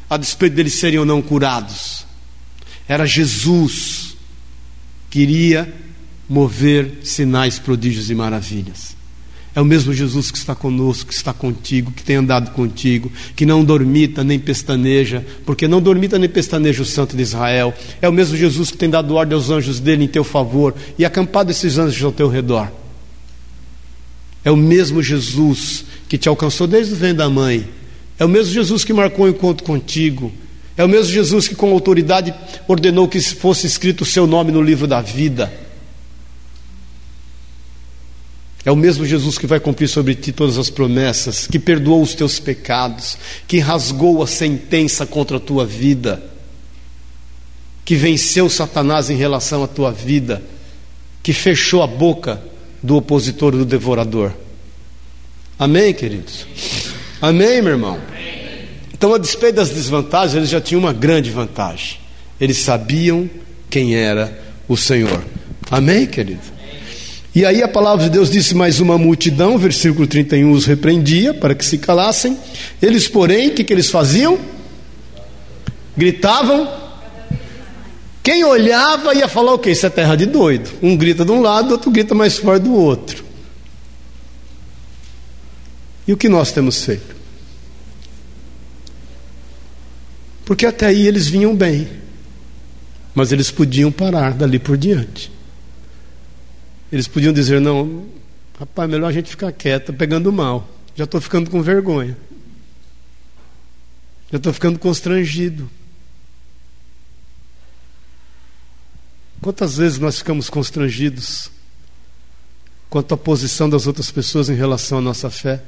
a 0.07 0.17
despeito 0.17 0.55
deles 0.55 0.75
serem 0.75 0.99
ou 0.99 1.05
não 1.05 1.19
curados. 1.19 2.05
Era 2.87 3.07
Jesus 3.07 4.15
que 5.09 5.21
iria 5.21 5.73
mover 6.29 6.99
sinais, 7.03 7.59
prodígios 7.59 8.09
e 8.09 8.15
maravilhas. 8.15 8.95
É 9.55 9.61
o 9.61 9.65
mesmo 9.65 9.93
Jesus 9.93 10.31
que 10.31 10.37
está 10.37 10.55
conosco, 10.55 11.09
que 11.09 11.13
está 11.13 11.31
contigo, 11.31 11.91
que 11.91 12.01
tem 12.01 12.15
andado 12.15 12.51
contigo, 12.51 13.11
que 13.35 13.45
não 13.45 13.63
dormita 13.63 14.23
nem 14.23 14.39
pestaneja, 14.39 15.23
porque 15.45 15.67
não 15.67 15.79
dormita 15.79 16.17
nem 16.17 16.27
pestaneja 16.27 16.81
o 16.81 16.85
Santo 16.85 17.15
de 17.15 17.21
Israel. 17.21 17.71
É 18.01 18.09
o 18.09 18.13
mesmo 18.13 18.35
Jesus 18.35 18.71
que 18.71 18.77
tem 18.77 18.89
dado 18.89 19.13
ordem 19.13 19.35
aos 19.35 19.51
anjos 19.51 19.79
dele 19.79 20.05
em 20.05 20.07
teu 20.07 20.23
favor 20.23 20.73
e 20.97 21.05
acampado 21.05 21.51
esses 21.51 21.77
anjos 21.77 22.03
ao 22.03 22.11
teu 22.11 22.27
redor. 22.27 22.71
É 24.43 24.49
o 24.49 24.57
mesmo 24.57 25.03
Jesus 25.03 25.85
que 26.09 26.17
te 26.17 26.27
alcançou 26.27 26.65
desde 26.65 26.93
o 26.93 26.97
ventre 26.97 27.17
da 27.17 27.29
mãe. 27.29 27.67
É 28.17 28.25
o 28.25 28.29
mesmo 28.29 28.53
Jesus 28.53 28.83
que 28.83 28.91
marcou 28.91 29.25
o 29.25 29.27
um 29.27 29.31
encontro 29.31 29.63
contigo. 29.63 30.31
É 30.75 30.83
o 30.83 30.89
mesmo 30.89 31.13
Jesus 31.13 31.47
que, 31.47 31.53
com 31.53 31.71
autoridade, 31.71 32.33
ordenou 32.67 33.07
que 33.07 33.21
fosse 33.21 33.67
escrito 33.67 34.01
o 34.01 34.05
seu 34.05 34.25
nome 34.25 34.51
no 34.51 34.61
livro 34.61 34.87
da 34.87 34.99
vida. 34.99 35.53
É 38.65 38.71
o 38.71 38.75
mesmo 38.75 39.05
Jesus 39.05 39.37
que 39.37 39.45
vai 39.45 39.59
cumprir 39.59 39.89
sobre 39.89 40.15
ti 40.15 40.31
todas 40.31 40.57
as 40.57 40.69
promessas, 40.69 41.47
que 41.47 41.59
perdoou 41.59 42.01
os 42.01 42.15
teus 42.15 42.39
pecados, 42.39 43.17
que 43.45 43.59
rasgou 43.59 44.23
a 44.23 44.27
sentença 44.27 45.05
contra 45.05 45.37
a 45.37 45.39
tua 45.39 45.65
vida, 45.65 46.23
que 47.83 47.95
venceu 47.95 48.49
Satanás 48.49 49.09
em 49.09 49.17
relação 49.17 49.63
à 49.63 49.67
tua 49.67 49.91
vida, 49.91 50.41
que 51.21 51.33
fechou 51.33 51.83
a 51.83 51.87
boca 51.87 52.41
do 52.81 52.95
opositor 52.95 53.51
do 53.51 53.65
devorador. 53.65 54.31
Amém, 55.59 55.93
queridos? 55.93 56.45
Amém, 57.21 57.61
meu 57.61 57.73
irmão? 57.73 57.99
Então, 58.93 59.13
a 59.13 59.17
despeito 59.17 59.57
das 59.57 59.69
desvantagens, 59.69 60.35
eles 60.35 60.49
já 60.49 60.61
tinham 60.61 60.79
uma 60.79 60.93
grande 60.93 61.29
vantagem. 61.29 61.97
Eles 62.39 62.57
sabiam 62.57 63.29
quem 63.69 63.95
era 63.95 64.41
o 64.67 64.77
Senhor. 64.77 65.23
Amém, 65.69 66.05
querido? 66.05 66.52
E 67.35 67.45
aí 67.45 67.63
a 67.63 67.67
palavra 67.67 68.03
de 68.03 68.11
Deus 68.11 68.29
disse: 68.29 68.53
Mais 68.53 68.79
uma 68.79 68.97
multidão, 68.97 69.57
versículo 69.57 70.05
31, 70.05 70.51
os 70.51 70.65
repreendia 70.65 71.33
para 71.33 71.55
que 71.55 71.65
se 71.65 71.77
calassem. 71.77 72.37
Eles, 72.81 73.07
porém, 73.07 73.49
o 73.49 73.53
que, 73.53 73.63
que 73.63 73.73
eles 73.73 73.89
faziam? 73.89 74.39
Gritavam. 75.97 76.81
Quem 78.21 78.43
olhava 78.45 79.13
ia 79.13 79.27
falar 79.27 79.53
o 79.53 79.59
quê? 79.59 79.71
Isso 79.71 79.85
é 79.85 79.89
terra 79.89 80.15
de 80.15 80.25
doido. 80.25 80.69
Um 80.81 80.95
grita 80.95 81.25
de 81.25 81.31
um 81.31 81.41
lado, 81.41 81.71
outro 81.71 81.91
grita 81.91 82.15
mais 82.15 82.37
forte 82.37 82.63
do 82.63 82.73
outro. 82.73 83.25
E 86.07 86.13
o 86.13 86.17
que 86.17 86.29
nós 86.29 86.51
temos 86.51 86.83
feito? 86.83 87.15
Porque 90.45 90.65
até 90.65 90.87
aí 90.87 91.07
eles 91.07 91.27
vinham 91.27 91.55
bem, 91.55 91.87
mas 93.15 93.31
eles 93.31 93.49
podiam 93.49 93.91
parar 93.91 94.33
dali 94.33 94.59
por 94.59 94.77
diante. 94.77 95.31
Eles 96.93 97.07
podiam 97.07 97.33
dizer: 97.33 97.59
não, 97.59 98.07
rapaz, 98.59 98.87
melhor 98.87 99.07
a 99.07 99.11
gente 99.11 99.27
ficar 99.27 99.51
quieto, 99.51 99.91
pegando 99.91 100.31
mal. 100.31 100.69
Já 100.95 101.05
estou 101.05 101.19
ficando 101.19 101.49
com 101.49 101.59
vergonha. 101.59 102.15
Já 104.31 104.37
estou 104.37 104.53
ficando 104.53 104.77
constrangido. 104.77 105.67
Quantas 109.41 109.77
vezes 109.77 109.97
nós 109.97 110.19
ficamos 110.19 110.51
constrangidos 110.51 111.49
quanto 112.91 113.15
à 113.15 113.17
posição 113.17 113.67
das 113.67 113.87
outras 113.87 114.11
pessoas 114.11 114.47
em 114.47 114.53
relação 114.53 114.99
à 114.99 115.01
nossa 115.01 115.31
fé? 115.31 115.63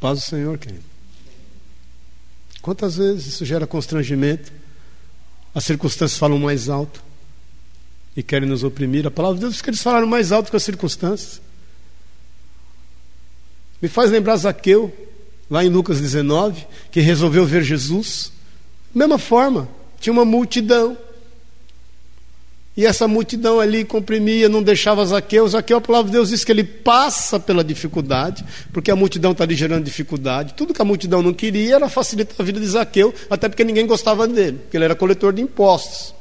Paz 0.00 0.18
do 0.18 0.24
Senhor, 0.24 0.58
querido. 0.58 0.82
Quantas 2.60 2.96
vezes 2.96 3.26
isso 3.26 3.44
gera 3.44 3.64
constrangimento? 3.64 4.52
As 5.54 5.62
circunstâncias 5.62 6.18
falam 6.18 6.40
mais 6.40 6.68
alto 6.68 7.11
e 8.16 8.22
querem 8.22 8.48
nos 8.48 8.62
oprimir. 8.62 9.06
A 9.06 9.10
palavra 9.10 9.36
de 9.36 9.40
Deus 9.42 9.54
diz 9.54 9.62
que 9.62 9.70
eles 9.70 9.82
falaram 9.82 10.06
mais 10.06 10.32
alto 10.32 10.50
que 10.50 10.56
as 10.56 10.62
circunstâncias. 10.62 11.40
Me 13.80 13.88
faz 13.88 14.10
lembrar 14.10 14.36
Zaqueu, 14.36 14.92
lá 15.50 15.64
em 15.64 15.68
Lucas 15.68 16.00
19, 16.00 16.66
que 16.90 17.00
resolveu 17.00 17.44
ver 17.44 17.62
Jesus. 17.62 18.32
Mesma 18.94 19.18
forma, 19.18 19.68
tinha 19.98 20.12
uma 20.12 20.24
multidão. 20.24 20.96
E 22.74 22.86
essa 22.86 23.06
multidão 23.06 23.60
ali 23.60 23.84
comprimia, 23.84 24.48
não 24.48 24.62
deixava 24.62 25.04
Zaqueu. 25.04 25.46
Zaqueu, 25.48 25.78
a 25.78 25.80
palavra 25.80 26.10
de 26.10 26.12
Deus 26.12 26.28
diz 26.28 26.44
que 26.44 26.52
ele 26.52 26.64
passa 26.64 27.40
pela 27.40 27.62
dificuldade, 27.64 28.44
porque 28.72 28.90
a 28.90 28.96
multidão 28.96 29.32
está 29.32 29.44
ali 29.44 29.54
gerando 29.54 29.84
dificuldade. 29.84 30.54
Tudo 30.54 30.72
que 30.72 30.80
a 30.80 30.84
multidão 30.84 31.22
não 31.22 31.34
queria 31.34 31.74
era 31.74 31.88
facilitar 31.88 32.36
a 32.38 32.42
vida 32.42 32.60
de 32.60 32.66
Zaqueu, 32.66 33.12
até 33.28 33.48
porque 33.48 33.64
ninguém 33.64 33.86
gostava 33.86 34.28
dele, 34.28 34.58
porque 34.58 34.76
ele 34.76 34.84
era 34.84 34.94
coletor 34.94 35.32
de 35.32 35.42
impostos. 35.42 36.14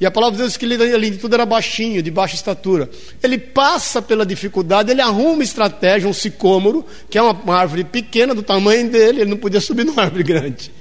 E 0.00 0.06
a 0.06 0.10
palavra 0.10 0.36
de 0.36 0.42
Deus 0.42 0.56
que 0.56 0.64
ele, 0.64 0.94
além 0.94 1.12
de 1.12 1.18
tudo, 1.18 1.34
era 1.34 1.44
baixinho, 1.44 2.02
de 2.02 2.10
baixa 2.10 2.34
estatura. 2.34 2.88
Ele 3.22 3.36
passa 3.36 4.00
pela 4.00 4.24
dificuldade, 4.24 4.90
ele 4.90 5.02
arruma 5.02 5.34
uma 5.34 5.42
estratégia, 5.42 6.08
um 6.08 6.14
sicômoro, 6.14 6.86
que 7.10 7.18
é 7.18 7.22
uma 7.22 7.54
árvore 7.54 7.84
pequena 7.84 8.34
do 8.34 8.42
tamanho 8.42 8.88
dele, 8.88 9.20
ele 9.20 9.30
não 9.30 9.36
podia 9.36 9.60
subir 9.60 9.84
numa 9.84 10.00
árvore 10.04 10.22
grande. 10.22 10.72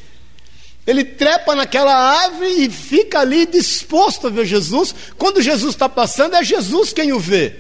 Ele 0.88 1.04
trepa 1.04 1.54
naquela 1.54 1.94
árvore 1.94 2.64
e 2.64 2.70
fica 2.70 3.20
ali 3.20 3.46
disposto 3.46 4.28
a 4.28 4.30
ver 4.30 4.46
Jesus. 4.46 4.96
Quando 5.18 5.42
Jesus 5.42 5.76
está 5.76 5.90
passando, 5.90 6.36
é 6.36 6.44
Jesus 6.44 6.94
quem 6.94 7.12
o 7.12 7.20
vê. 7.20 7.54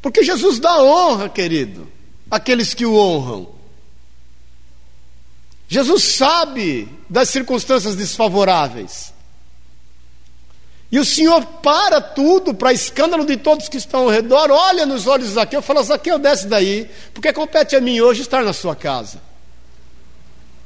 Porque 0.00 0.24
Jesus 0.24 0.58
dá 0.58 0.82
honra, 0.82 1.28
querido, 1.28 1.86
àqueles 2.30 2.72
que 2.72 2.86
o 2.86 2.96
honram. 2.96 3.54
Jesus 5.68 6.02
sabe 6.02 6.88
das 7.10 7.28
circunstâncias 7.28 7.94
desfavoráveis. 7.94 9.14
E 10.90 10.98
o 10.98 11.04
Senhor 11.04 11.44
para 11.62 12.00
tudo 12.00 12.54
para 12.54 12.72
escândalo 12.72 13.24
de 13.24 13.36
todos 13.36 13.68
que 13.68 13.76
estão 13.76 14.02
ao 14.02 14.08
redor, 14.08 14.50
olha 14.50 14.86
nos 14.86 15.06
olhos 15.06 15.28
de 15.28 15.34
Zaqueu 15.34 15.60
e 15.60 15.62
fala: 15.62 15.82
Zaqueu, 15.82 16.18
desce 16.18 16.46
daí, 16.46 16.88
porque 17.12 17.32
compete 17.32 17.74
a 17.74 17.80
mim 17.80 18.00
hoje 18.00 18.22
estar 18.22 18.44
na 18.44 18.52
sua 18.52 18.76
casa. 18.76 19.20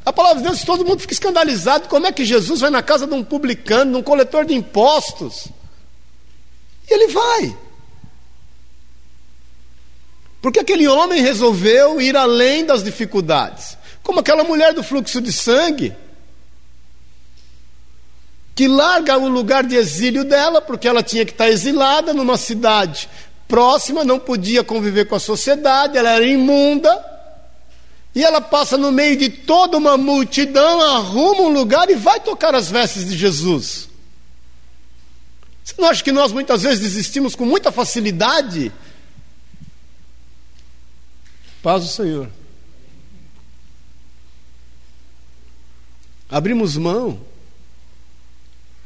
A 0.05 0.13
palavra 0.13 0.43
de 0.43 0.49
Deus, 0.49 0.65
todo 0.65 0.85
mundo 0.85 1.01
fica 1.01 1.15
escandalizado: 1.15 1.89
como 1.89 2.07
é 2.07 2.13
que 2.13 2.25
Jesus 2.25 2.61
vai 2.61 2.71
na 2.71 2.83
casa 2.83 3.07
de 3.07 3.15
um 3.15 3.25
publicano, 3.25 3.93
de 3.93 3.99
um 3.99 4.03
coletor 4.03 4.45
de 4.45 4.55
impostos? 4.55 5.49
E 6.89 6.93
ele 6.93 7.13
vai. 7.13 7.57
Porque 10.43 10.61
aquele 10.61 10.89
homem 10.89 11.23
resolveu 11.23 12.01
ir 12.01 12.17
além 12.17 12.65
das 12.65 12.83
dificuldades, 12.83 13.77
como 14.03 14.21
aquela 14.21 14.45
mulher 14.45 14.75
do 14.75 14.83
fluxo 14.83 15.21
de 15.21 15.33
sangue 15.33 15.95
que 18.61 18.69
larga 18.69 19.17
o 19.17 19.27
lugar 19.27 19.65
de 19.65 19.75
exílio 19.75 20.23
dela, 20.23 20.61
porque 20.61 20.87
ela 20.87 21.03
tinha 21.03 21.25
que 21.25 21.33
estar 21.33 21.49
exilada 21.49 22.13
numa 22.13 22.37
cidade 22.37 23.09
próxima, 23.49 24.05
não 24.05 24.19
podia 24.19 24.63
conviver 24.63 25.07
com 25.07 25.15
a 25.15 25.19
sociedade, 25.19 25.97
ela 25.97 26.11
era 26.11 26.27
imunda. 26.27 26.93
E 28.15 28.23
ela 28.23 28.39
passa 28.39 28.77
no 28.77 28.93
meio 28.93 29.17
de 29.17 29.31
toda 29.31 29.79
uma 29.79 29.97
multidão, 29.97 30.79
arruma 30.83 31.45
um 31.45 31.49
lugar 31.49 31.89
e 31.89 31.95
vai 31.95 32.21
tocar 32.21 32.55
as 32.55 32.71
vestes 32.71 33.09
de 33.09 33.17
Jesus. 33.17 33.89
Você 35.65 35.75
não 35.79 35.89
acha 35.89 36.05
que 36.05 36.13
nós 36.13 36.31
muitas 36.31 36.61
vezes 36.61 36.81
desistimos 36.81 37.35
com 37.35 37.47
muita 37.47 37.73
facilidade? 37.73 38.71
Paz 41.63 41.83
do 41.83 41.89
Senhor. 41.89 42.29
Abrimos 46.29 46.77
mão 46.77 47.30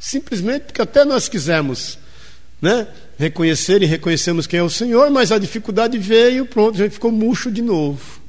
Simplesmente 0.05 0.64
porque 0.64 0.83
até 0.83 1.03
nós 1.03 1.31
quisemos 1.31 1.99
né, 2.61 2.87
reconhecer 3.19 3.83
e 3.83 3.87
reconhecemos 3.87 4.47
quem 4.47 4.61
é 4.61 4.62
o 4.62 4.69
Senhor, 4.69 5.09
mas 5.09 5.33
a 5.33 5.38
dificuldade 5.38 5.97
veio, 5.97 6.45
pronto, 6.45 6.75
a 6.75 6.83
gente 6.83 6.93
ficou 6.93 7.11
murcho 7.11 7.51
de 7.51 7.62
novo. 7.62 8.21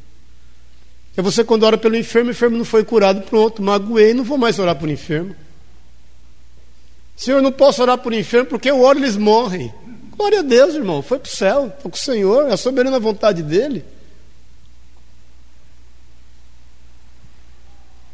É 1.17 1.21
você 1.21 1.43
quando 1.43 1.63
ora 1.63 1.77
pelo 1.77 1.97
enfermo, 1.97 2.29
o 2.29 2.31
enfermo 2.31 2.57
não 2.57 2.63
foi 2.63 2.85
curado, 2.85 3.23
pronto, 3.23 3.61
magoei, 3.61 4.13
não 4.13 4.23
vou 4.23 4.37
mais 4.37 4.57
orar 4.57 4.77
por 4.77 4.87
enfermo. 4.89 5.35
Senhor, 7.13 7.41
não 7.41 7.51
posso 7.51 7.81
orar 7.81 7.97
por 7.97 8.13
enfermo 8.13 8.45
porque 8.47 8.71
eu 8.71 8.81
oro 8.81 8.97
e 8.97 9.01
eles 9.01 9.17
morrem. 9.17 9.73
Glória 10.15 10.39
a 10.39 10.43
Deus, 10.43 10.75
irmão, 10.75 11.01
foi 11.01 11.19
para 11.19 11.27
o 11.27 11.35
céu, 11.35 11.67
estou 11.67 11.91
com 11.91 11.97
o 11.97 11.99
Senhor, 11.99 12.47
é 12.47 12.53
a 12.53 12.57
soberana 12.57 13.01
vontade 13.01 13.43
dEle. 13.43 13.83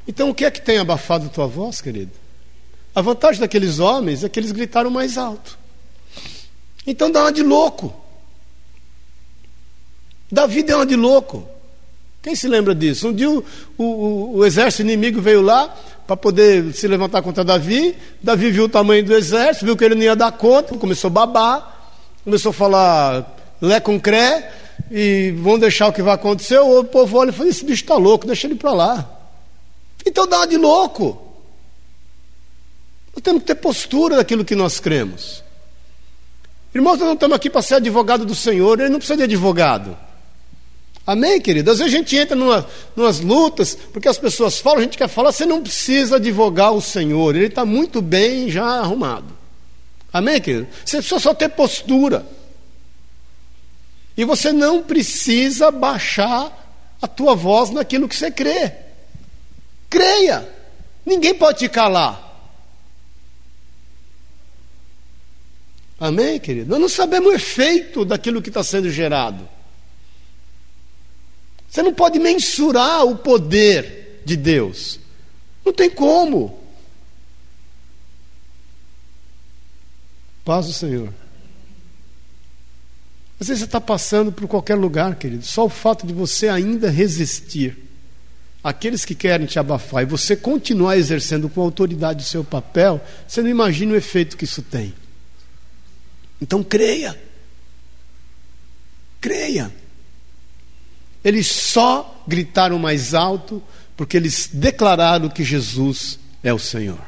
Então 0.08 0.32
o 0.32 0.34
que 0.34 0.45
é 0.45 0.50
que 0.50 0.63
tem 0.63 0.80
abafado 0.80 1.30
tua 1.30 1.45
voz, 1.45 1.80
querido? 1.80 2.20
A 2.93 3.01
vantagem 3.01 3.39
daqueles 3.39 3.80
homens 3.80 4.23
é 4.23 4.30
que 4.30 4.39
eles 4.39 4.51
gritaram 4.51 4.89
mais 4.89 5.17
alto. 5.17 5.58
Então 6.86 7.12
dá 7.12 7.21
uma 7.21 7.32
de 7.32 7.43
louco. 7.43 7.93
Davi 10.32 10.63
deu 10.63 10.77
uma 10.77 10.86
de 10.86 10.95
louco. 10.95 11.47
Quem 12.21 12.36
se 12.36 12.47
lembra 12.47 12.75
disso? 12.75 13.08
Um 13.08 13.13
dia 13.13 13.30
o, 13.30 13.43
o, 13.77 14.38
o 14.38 14.45
exército 14.45 14.84
inimigo 14.84 15.21
veio 15.21 15.41
lá 15.41 15.75
para 16.06 16.15
poder 16.15 16.73
se 16.73 16.88
levantar 16.88 17.21
contra 17.21 17.43
Davi. 17.43 17.95
Davi 18.21 18.51
viu 18.51 18.65
o 18.65 18.69
tamanho 18.69 19.04
do 19.04 19.13
exército, 19.13 19.65
viu 19.65 19.77
que 19.77 19.84
ele 19.84 19.95
não 19.95 20.04
ia 20.04 20.15
dar 20.15 20.32
conta, 20.32 20.77
começou 20.77 21.08
a 21.08 21.12
babar, 21.12 21.93
começou 22.23 22.51
a 22.51 22.54
falar 22.54 23.38
lé 23.62 23.80
com 23.80 23.99
cré, 23.99 24.51
e 24.91 25.32
vão 25.38 25.58
deixar 25.58 25.88
o 25.88 25.93
que 25.93 26.01
vai 26.01 26.15
acontecer. 26.15 26.60
O 26.60 26.84
povo 26.84 27.17
olha 27.17 27.30
e 27.30 27.34
fala: 27.34 27.49
esse 27.49 27.63
bicho 27.63 27.84
está 27.84 27.95
louco, 27.95 28.27
deixa 28.27 28.47
ele 28.47 28.56
para 28.56 28.73
lá. 28.73 29.10
Então 30.06 30.27
dá 30.27 30.38
uma 30.38 30.47
de 30.47 30.58
louco. 30.58 31.30
Nós 33.13 33.24
temos 33.24 33.41
que 33.41 33.47
ter 33.47 33.56
postura 33.56 34.15
daquilo 34.15 34.45
que 34.45 34.56
nós 34.56 34.80
cremos. 34.80 35.43
Irmãos, 36.74 36.97
nós 36.97 37.08
não 37.08 37.13
estamos 37.13 37.36
aqui 37.36 37.50
para 37.50 37.62
ser 37.62 37.76
advogado 37.76 38.26
do 38.26 38.34
Senhor, 38.34 38.80
ele 38.80 38.89
não 38.89 39.00
precisa 39.00 39.17
de 39.17 39.24
advogado. 39.24 39.97
Amém, 41.06 41.41
querido? 41.41 41.71
Às 41.71 41.80
vezes 41.80 41.93
a 41.93 41.97
gente 41.97 42.15
entra 42.15 42.36
numa, 42.36 42.65
numas 42.95 43.19
lutas, 43.19 43.76
porque 43.91 44.08
as 44.08 44.17
pessoas 44.17 44.60
falam, 44.60 44.80
a 44.80 44.84
gente 44.84 44.97
quer 44.97 45.10
falar, 45.10 45.32
você 45.32 45.45
não 45.45 45.62
precisa 45.62 46.15
advogar 46.15 46.71
o 46.71 46.82
Senhor, 46.82 47.36
ele 47.36 47.47
está 47.47 47.65
muito 47.65 48.02
bem 48.02 48.50
já 48.50 48.63
arrumado. 48.63 49.38
Amém, 50.13 50.39
querido? 50.39 50.67
Você 50.86 50.97
precisa 50.97 51.19
só 51.19 51.34
ter 51.34 51.50
postura. 51.50 52.26
E 54.15 54.24
você 54.24 54.54
não 54.54 54.84
precisa 54.84 55.71
baixar 55.71 56.58
a 57.02 57.08
tua 57.08 57.34
voz 57.34 57.71
naquilo 57.71 58.08
que 58.08 58.15
você 58.15 58.30
crê. 58.30 58.71
Creia. 59.89 60.47
Ninguém 61.06 61.34
pode 61.34 61.60
te 61.60 61.69
calar. 61.69 62.30
Amém, 66.01 66.39
querido? 66.39 66.67
Nós 66.67 66.81
não 66.81 66.89
sabemos 66.89 67.31
o 67.31 67.35
efeito 67.35 68.03
daquilo 68.03 68.41
que 68.41 68.49
está 68.49 68.63
sendo 68.63 68.89
gerado. 68.89 69.47
Você 71.69 71.83
não 71.83 71.93
pode 71.93 72.17
mensurar 72.17 73.05
o 73.05 73.17
poder 73.17 74.23
de 74.25 74.35
Deus. 74.35 74.99
Não 75.63 75.71
tem 75.71 75.91
como. 75.91 76.59
Paz 80.43 80.65
do 80.65 80.73
Senhor. 80.73 81.13
Às 83.39 83.49
vezes 83.49 83.59
você 83.59 83.65
está 83.65 83.79
passando 83.79 84.31
por 84.31 84.47
qualquer 84.47 84.75
lugar, 84.75 85.15
querido. 85.17 85.45
Só 85.45 85.65
o 85.65 85.69
fato 85.69 86.07
de 86.07 86.13
você 86.13 86.49
ainda 86.49 86.89
resistir 86.89 87.77
aqueles 88.63 89.05
que 89.05 89.13
querem 89.13 89.45
te 89.45 89.59
abafar 89.59 90.01
e 90.01 90.07
você 90.07 90.35
continuar 90.35 90.97
exercendo 90.97 91.47
com 91.47 91.61
autoridade 91.61 92.23
o 92.23 92.27
seu 92.27 92.43
papel, 92.43 92.99
você 93.27 93.43
não 93.43 93.49
imagina 93.49 93.93
o 93.93 93.95
efeito 93.95 94.35
que 94.35 94.45
isso 94.45 94.63
tem. 94.63 94.95
Então 96.41 96.63
creia. 96.63 97.17
Creia. 99.19 99.71
Eles 101.23 101.47
só 101.47 102.23
gritaram 102.27 102.80
mais 102.80 103.13
alto 103.13 103.62
porque 103.95 104.17
eles 104.17 104.49
declararam 104.51 105.30
que 105.30 105.43
Jesus 105.43 106.17
é 106.43 106.51
o 106.51 106.58
Senhor. 106.58 106.99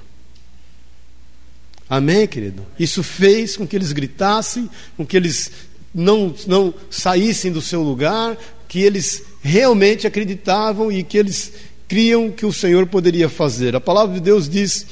Amém, 1.89 2.27
querido? 2.27 2.65
Isso 2.79 3.01
fez 3.01 3.57
com 3.57 3.67
que 3.67 3.75
eles 3.75 3.91
gritassem, 3.91 4.69
com 4.95 5.05
que 5.05 5.17
eles 5.17 5.51
não, 5.93 6.33
não 6.47 6.73
saíssem 6.89 7.51
do 7.51 7.61
seu 7.61 7.81
lugar, 7.81 8.37
que 8.67 8.81
eles 8.81 9.23
realmente 9.41 10.07
acreditavam 10.07 10.91
e 10.91 11.03
que 11.03 11.17
eles 11.17 11.51
criam 11.87 12.31
que 12.31 12.45
o 12.45 12.53
Senhor 12.53 12.87
poderia 12.87 13.29
fazer. 13.29 13.75
A 13.75 13.81
palavra 13.81 14.15
de 14.15 14.21
Deus 14.21 14.49
diz 14.49 14.85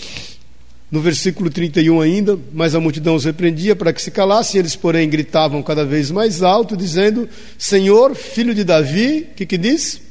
no 0.91 0.99
versículo 0.99 1.49
31 1.49 2.01
ainda, 2.01 2.38
mas 2.51 2.75
a 2.75 2.80
multidão 2.80 3.15
os 3.15 3.23
repreendia 3.23 3.75
para 3.75 3.93
que 3.93 4.01
se 4.01 4.12
calassem, 4.12 4.60
eles, 4.60 4.75
porém, 4.75 5.10
gritavam 5.10 5.63
cada 5.63 5.86
vez 5.86 6.12
mais 6.12 6.43
alto, 6.43 6.75
dizendo: 6.75 7.30
Senhor, 7.58 8.13
filho 8.13 8.54
de 8.54 8.65
Davi, 8.65 9.30
o 9.32 9.36
que, 9.36 9.45
que 9.45 9.58
diz? 9.58 10.01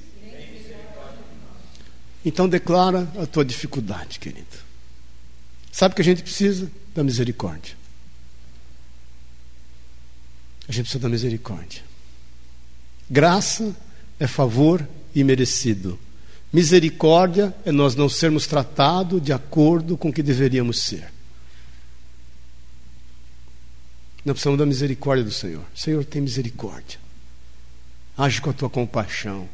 Então 2.24 2.48
declara 2.48 3.08
a 3.18 3.26
tua 3.26 3.44
dificuldade, 3.44 4.18
querido. 4.18 4.46
Sabe 5.70 5.94
que 5.94 6.02
a 6.02 6.04
gente 6.04 6.22
precisa 6.22 6.70
da 6.94 7.04
misericórdia. 7.04 7.74
A 10.68 10.72
gente 10.72 10.84
precisa 10.84 11.02
da 11.02 11.08
misericórdia. 11.08 11.82
Graça 13.08 13.74
é 14.18 14.26
favor 14.26 14.86
imerecido. 15.14 15.98
Misericórdia 16.52 17.54
é 17.64 17.70
nós 17.70 17.94
não 17.94 18.08
sermos 18.08 18.46
tratados 18.46 19.22
de 19.22 19.32
acordo 19.32 19.96
com 19.96 20.08
o 20.08 20.12
que 20.12 20.22
deveríamos 20.22 20.80
ser. 20.80 21.12
Nós 24.24 24.34
precisamos 24.34 24.58
da 24.58 24.66
misericórdia 24.66 25.24
do 25.24 25.30
Senhor. 25.30 25.64
Senhor, 25.74 26.04
tem 26.04 26.20
misericórdia. 26.20 26.98
Age 28.18 28.40
com 28.40 28.50
a 28.50 28.52
tua 28.52 28.68
compaixão. 28.68 29.48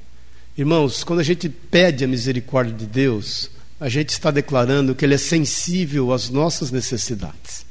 Irmãos, 0.56 1.04
quando 1.04 1.20
a 1.20 1.22
gente 1.22 1.48
pede 1.48 2.02
a 2.02 2.08
misericórdia 2.08 2.72
de 2.72 2.86
Deus, 2.86 3.50
a 3.78 3.88
gente 3.88 4.08
está 4.08 4.30
declarando 4.30 4.94
que 4.94 5.04
Ele 5.04 5.14
é 5.14 5.18
sensível 5.18 6.12
às 6.12 6.30
nossas 6.30 6.70
necessidades. 6.70 7.66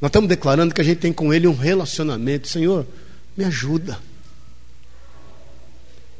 Nós 0.00 0.08
estamos 0.08 0.28
declarando 0.28 0.74
que 0.74 0.80
a 0.80 0.84
gente 0.84 0.98
tem 0.98 1.12
com 1.12 1.32
Ele 1.32 1.46
um 1.46 1.56
relacionamento. 1.56 2.48
Senhor, 2.48 2.86
me 3.36 3.44
ajuda. 3.44 3.98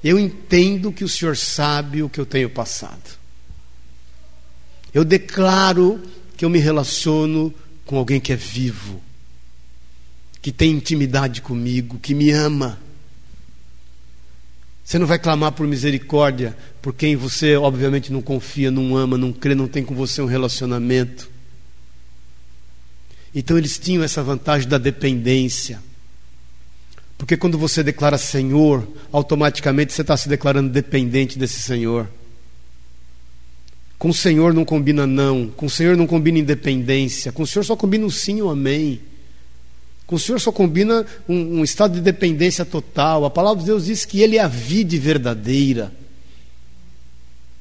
Eu 0.02 0.18
entendo 0.18 0.92
que 0.92 1.04
o 1.04 1.08
Senhor 1.08 1.36
sabe 1.36 2.02
o 2.02 2.08
que 2.08 2.20
eu 2.20 2.26
tenho 2.26 2.48
passado. 2.48 3.18
Eu 4.94 5.04
declaro 5.04 6.00
que 6.36 6.44
eu 6.44 6.50
me 6.50 6.58
relaciono 6.58 7.52
com 7.84 7.96
alguém 7.96 8.20
que 8.20 8.32
é 8.32 8.36
vivo, 8.36 9.02
que 10.40 10.52
tem 10.52 10.70
intimidade 10.70 11.42
comigo, 11.42 11.98
que 11.98 12.14
me 12.14 12.30
ama. 12.30 12.78
Você 14.84 14.98
não 14.98 15.06
vai 15.06 15.18
clamar 15.18 15.52
por 15.52 15.66
misericórdia 15.66 16.56
por 16.80 16.94
quem 16.94 17.16
você, 17.16 17.56
obviamente, 17.56 18.12
não 18.12 18.22
confia, 18.22 18.70
não 18.70 18.96
ama, 18.96 19.18
não 19.18 19.32
crê, 19.32 19.54
não 19.54 19.68
tem 19.68 19.84
com 19.84 19.94
você 19.94 20.22
um 20.22 20.26
relacionamento. 20.26 21.28
Então, 23.34 23.58
eles 23.58 23.78
tinham 23.78 24.02
essa 24.02 24.22
vantagem 24.22 24.68
da 24.68 24.78
dependência. 24.78 25.82
Porque 27.18 27.36
quando 27.36 27.58
você 27.58 27.82
declara 27.82 28.16
Senhor, 28.16 28.86
automaticamente 29.10 29.92
você 29.92 30.02
está 30.02 30.16
se 30.16 30.28
declarando 30.28 30.70
dependente 30.70 31.36
desse 31.36 31.60
Senhor. 31.60 32.08
Com 33.98 34.10
o 34.10 34.14
Senhor 34.14 34.54
não 34.54 34.64
combina 34.64 35.04
não, 35.04 35.48
com 35.48 35.66
o 35.66 35.70
Senhor 35.70 35.96
não 35.96 36.06
combina 36.06 36.38
independência, 36.38 37.32
com 37.32 37.42
o 37.42 37.46
Senhor 37.46 37.64
só 37.64 37.74
combina 37.74 38.06
um 38.06 38.10
sim 38.10 38.40
ou 38.40 38.48
um 38.48 38.52
amém. 38.52 39.00
Com 40.06 40.14
o 40.14 40.18
Senhor 40.18 40.40
só 40.40 40.52
combina 40.52 41.04
um, 41.28 41.58
um 41.58 41.64
estado 41.64 41.94
de 41.94 42.00
dependência 42.00 42.64
total. 42.64 43.24
A 43.24 43.30
palavra 43.30 43.60
de 43.60 43.66
Deus 43.66 43.86
diz 43.86 44.04
que 44.04 44.22
Ele 44.22 44.36
é 44.36 44.40
a 44.40 44.48
vide 44.48 44.96
verdadeira. 44.96 45.92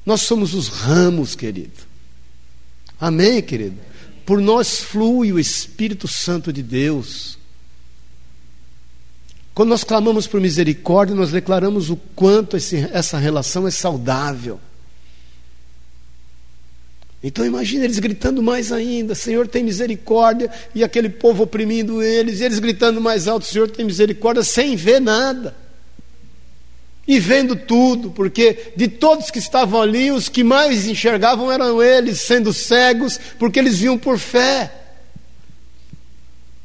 Nós 0.06 0.22
somos 0.22 0.54
os 0.54 0.68
ramos, 0.68 1.34
querido. 1.34 1.88
Amém, 2.98 3.42
querido? 3.42 3.76
Por 4.24 4.40
nós 4.40 4.80
flui 4.80 5.32
o 5.32 5.38
Espírito 5.38 6.08
Santo 6.08 6.52
de 6.52 6.62
Deus. 6.62 7.37
Quando 9.58 9.70
nós 9.70 9.82
clamamos 9.82 10.28
por 10.28 10.40
misericórdia, 10.40 11.16
nós 11.16 11.32
declaramos 11.32 11.90
o 11.90 11.96
quanto 12.14 12.56
esse, 12.56 12.76
essa 12.92 13.18
relação 13.18 13.66
é 13.66 13.72
saudável. 13.72 14.60
Então 17.20 17.44
imagine 17.44 17.84
eles 17.84 17.98
gritando 17.98 18.40
mais 18.40 18.70
ainda: 18.70 19.16
Senhor 19.16 19.48
tem 19.48 19.64
misericórdia, 19.64 20.48
e 20.72 20.84
aquele 20.84 21.08
povo 21.08 21.42
oprimindo 21.42 22.00
eles, 22.00 22.38
e 22.38 22.44
eles 22.44 22.60
gritando 22.60 23.00
mais 23.00 23.26
alto: 23.26 23.46
Senhor 23.46 23.68
tem 23.68 23.84
misericórdia, 23.84 24.44
sem 24.44 24.76
ver 24.76 25.00
nada. 25.00 25.56
E 27.04 27.18
vendo 27.18 27.56
tudo, 27.56 28.12
porque 28.12 28.72
de 28.76 28.86
todos 28.86 29.28
que 29.28 29.40
estavam 29.40 29.82
ali, 29.82 30.12
os 30.12 30.28
que 30.28 30.44
mais 30.44 30.86
enxergavam 30.86 31.50
eram 31.50 31.82
eles, 31.82 32.20
sendo 32.20 32.52
cegos, 32.52 33.18
porque 33.40 33.58
eles 33.58 33.80
viam 33.80 33.98
por 33.98 34.20
fé. 34.20 34.77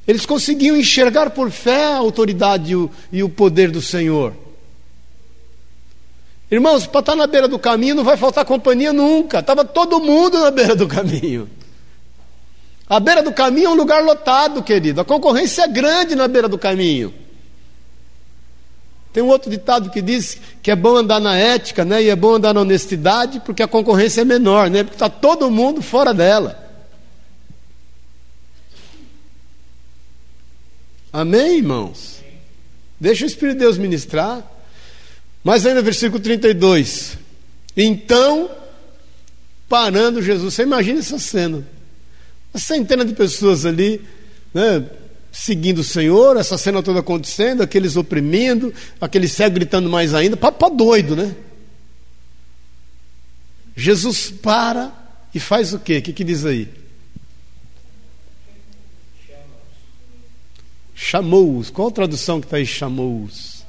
Eles 0.08 0.26
conseguiam 0.26 0.76
enxergar 0.76 1.30
por 1.30 1.49
fé 1.49 1.86
a 1.86 1.97
autoridade 1.97 2.74
e 3.12 3.24
o, 3.24 3.30
poder 3.30 3.72
do 3.72 3.82
Senhor. 3.82 4.34
Irmãos, 6.51 6.86
para 6.86 6.99
estar 6.99 7.16
na 7.16 7.26
beira 7.26 7.47
do 7.47 7.58
caminho 7.58 7.95
não 7.95 8.04
vai 8.04 8.18
faltar 8.18 8.45
companhia 8.45 8.91
nunca. 8.91 9.39
Estava 9.39 9.64
todo 9.64 9.99
mundo 9.99 10.39
na 10.39 10.51
beira 10.51 10.76
do 10.76 10.88
caminho. 10.88 11.49
A 12.88 12.99
beira 12.99 13.24
do 13.24 13.32
caminho 13.32 13.68
é 13.68 13.70
um 13.70 13.76
lugar 13.76 14.04
lotado, 14.04 14.62
querido. 14.62 14.99
A 15.01 15.06
concorrência 15.06 15.64
é 15.64 15.68
grande 15.68 16.16
na 16.16 16.28
beira 16.28 16.49
do 16.49 16.58
caminho. 16.58 17.14
Tem 19.14 19.24
um 19.24 19.28
outro 19.28 19.49
ditado 19.49 19.89
que 19.89 20.01
diz 20.01 20.39
que 20.62 20.70
é 20.70 20.76
bom 20.76 20.97
andar 20.97 21.20
na 21.20 21.36
ética, 21.36 21.86
né? 21.86 22.04
E 22.04 22.10
é 22.10 22.16
bom 22.16 22.34
andar 22.34 22.54
na 22.54 22.62
honestidade, 22.62 23.39
porque 23.39 23.64
a 23.64 23.68
concorrência 23.68 24.22
é 24.22 24.26
menor, 24.26 24.70
né? 24.70 24.84
Porque 24.84 24.95
está 24.95 25.08
todo 25.08 25.49
mundo 25.49 25.82
fora 25.82 26.14
dela. 26.14 26.62
Amém, 31.14 31.59
irmãos? 31.59 32.24
Deixa 32.99 33.24
o 33.24 33.28
Espírito 33.28 33.53
de 33.53 33.59
Deus 33.59 33.78
ministrar. 33.78 34.43
Mas 35.43 35.64
ainda 35.64 35.84
versículo 35.84 36.20
32. 36.20 37.20
Então, 37.78 38.49
parando 39.70 40.24
Jesus, 40.24 40.55
você 40.55 40.64
imagina 40.64 40.99
essa 40.99 41.20
cena. 41.20 41.64
Uma 42.51 42.59
centena 42.59 43.05
de 43.05 43.14
pessoas 43.14 43.64
ali, 43.64 44.01
né, 44.53 44.89
seguindo 45.32 45.80
o 45.80 45.84
Senhor, 45.84 46.36
essa 46.38 46.57
cena 46.57 46.82
toda 46.82 47.01
acontecendo, 47.01 47.61
aqueles 47.61 47.95
oprimindo, 47.95 48.74
aquele 48.99 49.28
cego 49.28 49.55
gritando 49.55 49.89
mais 49.89 50.16
ainda, 50.16 50.36
papo 50.36 50.70
doido, 50.72 51.16
né? 51.16 51.36
Jesus 53.76 54.32
para 54.32 54.91
e 55.34 55.39
faz 55.39 55.74
o 55.74 55.80
quê? 55.80 55.97
O 55.97 56.01
que, 56.01 56.14
que 56.14 56.24
diz 56.24 56.45
aí? 56.45 56.83
Chamou-os. 60.94 61.70
Qual 61.70 61.88
a 61.88 61.91
tradução 61.91 62.39
que 62.39 62.48
está 62.48 62.58
aí? 62.58 62.66
Chamou-os. 62.66 63.66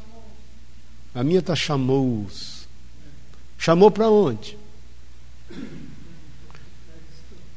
A 1.14 1.22
minha 1.22 1.40
está 1.40 1.54
chamou-os. 1.54 2.66
Chamou 3.58 3.90
para 3.90 4.10
onde? 4.10 4.58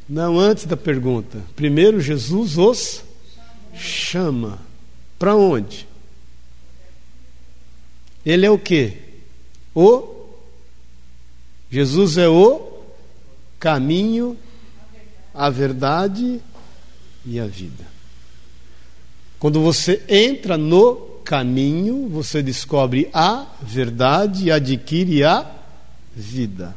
Não, 0.08 0.40
antes 0.40 0.66
da 0.66 0.78
pergunta. 0.78 1.44
Primeiro, 1.56 2.00
Jesus 2.00 2.58
os 2.58 3.04
chama. 3.76 4.60
Para 5.20 5.36
onde? 5.36 5.88
Ele 8.26 8.46
é 8.46 8.52
o 8.52 8.60
que? 8.60 8.98
O 9.74 10.16
Jesus 11.70 12.18
é 12.18 12.30
o 12.30 12.86
caminho, 13.60 14.38
a 15.34 15.50
verdade 15.50 16.40
e 17.26 17.40
a 17.40 17.46
vida. 17.46 17.86
Quando 19.48 19.62
você 19.62 20.04
entra 20.10 20.58
no 20.58 20.98
caminho, 21.24 22.10
você 22.10 22.44
descobre 22.44 23.10
a 23.14 23.48
verdade 23.62 24.44
e 24.44 24.52
adquire 24.52 25.24
a 25.24 25.50
vida. 26.14 26.76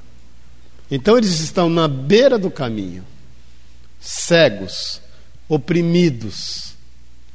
Então 0.88 1.18
eles 1.18 1.40
estão 1.40 1.68
na 1.68 1.88
beira 1.88 2.38
do 2.38 2.48
caminho, 2.48 3.04
cegos, 3.98 5.00
oprimidos. 5.48 6.76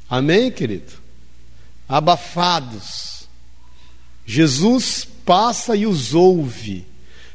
Amém, 0.08 0.50
querido? 0.50 0.94
Abafados. 1.86 3.28
Jesus 4.24 5.06
passa 5.22 5.76
e 5.76 5.86
os 5.86 6.14
ouve 6.14 6.86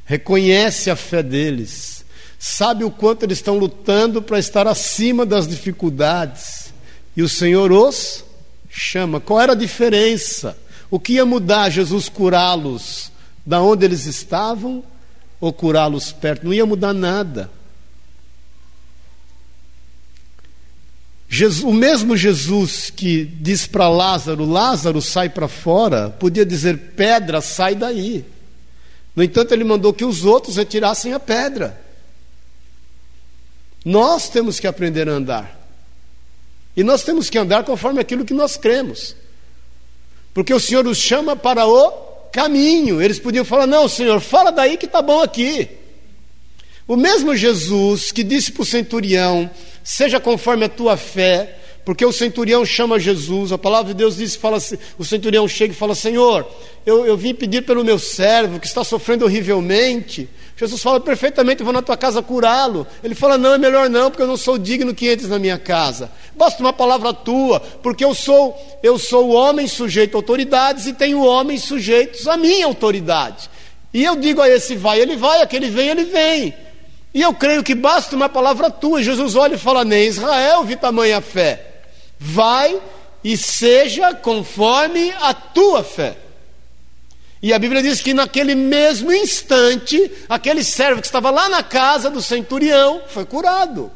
reconhece 0.05 0.89
a 0.89 0.95
fé 0.95 1.21
deles, 1.21 2.03
sabe 2.39 2.83
o 2.83 2.89
quanto 2.89 3.25
eles 3.25 3.37
estão 3.37 3.59
lutando 3.59 4.23
para 4.23 4.39
estar 4.39 4.65
acima 4.65 5.23
das 5.23 5.47
dificuldades, 5.47 6.60
e 7.15 7.21
o 7.21 7.29
Senhor 7.29 7.71
os 7.71 8.23
chama. 8.69 9.19
Qual 9.19 9.39
era 9.39 9.53
a 9.53 9.55
diferença? 9.55 10.57
O 10.89 10.99
que 10.99 11.13
ia 11.13 11.25
mudar 11.25 11.69
Jesus 11.69 12.09
curá-los 12.09 13.11
da 13.45 13.61
onde 13.61 13.85
eles 13.85 14.05
estavam 14.05 14.83
ou 15.39 15.51
curá-los 15.51 16.11
perto? 16.11 16.45
Não 16.45 16.53
ia 16.53 16.65
mudar 16.65 16.93
nada. 16.93 17.49
Jesus, 21.33 21.63
o 21.63 21.71
mesmo 21.71 22.17
Jesus 22.17 22.89
que 22.89 23.23
diz 23.23 23.65
para 23.65 23.87
Lázaro: 23.87 24.43
Lázaro, 24.43 25.01
sai 25.01 25.29
para 25.29 25.47
fora, 25.47 26.09
podia 26.09 26.45
dizer: 26.45 26.77
pedra, 26.95 27.39
sai 27.39 27.73
daí. 27.73 28.25
No 29.15 29.23
entanto, 29.23 29.53
ele 29.53 29.63
mandou 29.63 29.93
que 29.93 30.03
os 30.03 30.25
outros 30.25 30.57
retirassem 30.57 31.13
a 31.13 31.19
pedra. 31.19 31.81
Nós 33.83 34.29
temos 34.29 34.59
que 34.59 34.67
aprender 34.67 35.07
a 35.07 35.13
andar. 35.13 35.60
E 36.75 36.83
nós 36.83 37.03
temos 37.03 37.29
que 37.29 37.37
andar 37.37 37.63
conforme 37.63 37.99
aquilo 37.99 38.25
que 38.25 38.33
nós 38.33 38.55
cremos. 38.57 39.15
Porque 40.33 40.53
o 40.53 40.59
Senhor 40.59 40.87
os 40.87 40.97
chama 40.97 41.35
para 41.35 41.65
o 41.67 41.91
caminho. 42.31 43.01
Eles 43.01 43.19
podiam 43.19 43.43
falar: 43.43 43.67
Não, 43.67 43.87
Senhor, 43.87 44.19
fala 44.21 44.51
daí 44.51 44.77
que 44.77 44.85
está 44.85 45.01
bom 45.01 45.21
aqui. 45.21 45.69
O 46.87 46.95
mesmo 46.95 47.35
Jesus 47.35 48.11
que 48.11 48.23
disse 48.23 48.51
para 48.51 48.63
o 48.63 48.65
centurião: 48.65 49.49
Seja 49.83 50.19
conforme 50.19 50.65
a 50.65 50.69
tua 50.69 50.95
fé, 50.95 51.57
porque 51.83 52.05
o 52.05 52.11
centurião 52.11 52.63
chama 52.63 52.99
Jesus, 52.99 53.51
a 53.51 53.57
palavra 53.57 53.93
de 53.93 53.97
Deus 53.97 54.17
diz, 54.17 54.35
fala, 54.35 54.59
o 54.99 55.03
centurião 55.05 55.47
chega 55.47 55.73
e 55.73 55.75
fala, 55.75 55.95
Senhor, 55.95 56.47
eu, 56.85 57.05
eu 57.05 57.17
vim 57.17 57.33
pedir 57.33 57.63
pelo 57.63 57.83
meu 57.83 57.97
servo 57.97 58.59
que 58.59 58.67
está 58.67 58.83
sofrendo 58.83 59.25
horrivelmente. 59.25 60.29
Jesus 60.55 60.79
fala, 60.79 60.99
perfeitamente, 60.99 61.61
eu 61.61 61.65
vou 61.65 61.73
na 61.73 61.81
tua 61.81 61.97
casa 61.97 62.21
curá-lo. 62.21 62.85
Ele 63.03 63.15
fala, 63.15 63.35
não, 63.35 63.55
é 63.55 63.57
melhor 63.57 63.89
não, 63.89 64.11
porque 64.11 64.21
eu 64.21 64.27
não 64.27 64.37
sou 64.37 64.59
digno 64.59 64.93
que 64.93 65.11
entres 65.11 65.29
na 65.29 65.39
minha 65.39 65.57
casa. 65.57 66.11
Basta 66.35 66.61
uma 66.61 66.71
palavra 66.71 67.13
tua, 67.13 67.59
porque 67.59 68.05
eu 68.05 68.13
sou, 68.13 68.55
eu 68.83 68.99
sou 68.99 69.31
homem 69.31 69.67
sujeito 69.67 70.15
a 70.15 70.19
autoridades 70.19 70.85
e 70.85 70.93
tenho 70.93 71.23
homens 71.23 71.63
sujeitos 71.63 72.27
a 72.27 72.37
minha 72.37 72.67
autoridade. 72.67 73.49
E 73.91 74.03
eu 74.03 74.15
digo 74.15 74.39
a 74.39 74.47
esse 74.47 74.75
vai, 74.75 74.99
ele 74.99 75.15
vai, 75.15 75.41
aquele 75.41 75.67
vem, 75.67 75.89
ele 75.89 76.05
vem. 76.05 76.53
E 77.11 77.23
eu 77.23 77.33
creio 77.33 77.63
que 77.63 77.73
basta 77.73 78.15
uma 78.15 78.29
palavra 78.29 78.69
tua. 78.69 79.01
Jesus 79.01 79.35
olha 79.35 79.55
e 79.55 79.57
fala, 79.57 79.83
nem 79.83 80.05
Israel 80.05 80.63
vi 80.63 80.75
tamanha 80.75 81.19
fé 81.21 81.70
vai 82.23 82.79
e 83.23 83.35
seja 83.35 84.13
conforme 84.13 85.11
a 85.13 85.33
tua 85.33 85.83
fé. 85.83 86.19
E 87.41 87.51
a 87.51 87.57
Bíblia 87.57 87.81
diz 87.81 87.99
que 87.99 88.13
naquele 88.13 88.53
mesmo 88.53 89.11
instante, 89.11 90.11
aquele 90.29 90.63
servo 90.63 91.01
que 91.01 91.07
estava 91.07 91.31
lá 91.31 91.49
na 91.49 91.63
casa 91.63 92.11
do 92.11 92.21
centurião 92.21 93.01
foi 93.07 93.25
curado. 93.25 93.91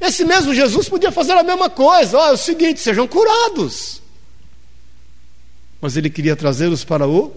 Esse 0.00 0.24
mesmo 0.24 0.54
Jesus 0.54 0.88
podia 0.88 1.12
fazer 1.12 1.32
a 1.32 1.42
mesma 1.42 1.68
coisa. 1.68 2.16
É 2.16 2.32
o 2.32 2.36
seguinte: 2.38 2.80
sejam 2.80 3.06
curados. 3.06 4.00
Mas 5.78 5.98
ele 5.98 6.08
queria 6.08 6.34
trazê-los 6.34 6.84
para 6.84 7.06
o 7.06 7.36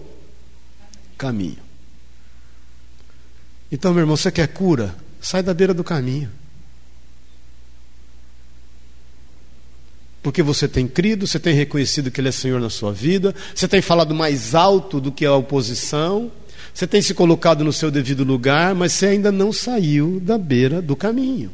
caminho. 1.18 1.58
Então, 3.70 3.92
meu 3.92 4.00
irmão, 4.00 4.16
você 4.16 4.32
quer 4.32 4.48
cura? 4.48 4.94
Sai 5.20 5.42
da 5.42 5.52
beira 5.52 5.74
do 5.74 5.84
caminho. 5.84 6.39
Porque 10.22 10.42
você 10.42 10.68
tem 10.68 10.86
crido, 10.86 11.26
você 11.26 11.38
tem 11.38 11.54
reconhecido 11.54 12.10
que 12.10 12.20
Ele 12.20 12.28
é 12.28 12.32
Senhor 12.32 12.60
na 12.60 12.70
sua 12.70 12.92
vida, 12.92 13.34
você 13.54 13.66
tem 13.66 13.80
falado 13.80 14.14
mais 14.14 14.54
alto 14.54 15.00
do 15.00 15.10
que 15.10 15.24
a 15.24 15.34
oposição, 15.34 16.30
você 16.74 16.86
tem 16.86 17.00
se 17.00 17.14
colocado 17.14 17.64
no 17.64 17.72
seu 17.72 17.90
devido 17.90 18.22
lugar, 18.22 18.74
mas 18.74 18.92
você 18.92 19.06
ainda 19.06 19.32
não 19.32 19.52
saiu 19.52 20.20
da 20.20 20.36
beira 20.36 20.82
do 20.82 20.94
caminho. 20.94 21.50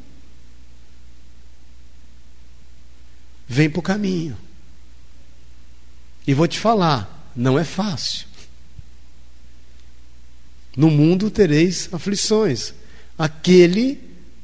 Vem 3.48 3.70
para 3.70 3.80
o 3.80 3.82
caminho. 3.82 4.36
E 6.26 6.34
vou 6.34 6.48
te 6.48 6.58
falar, 6.58 7.30
não 7.34 7.58
é 7.58 7.64
fácil. 7.64 8.26
No 10.76 10.90
mundo 10.90 11.30
tereis 11.30 11.88
aflições. 11.92 12.74
Aquele 13.16 14.00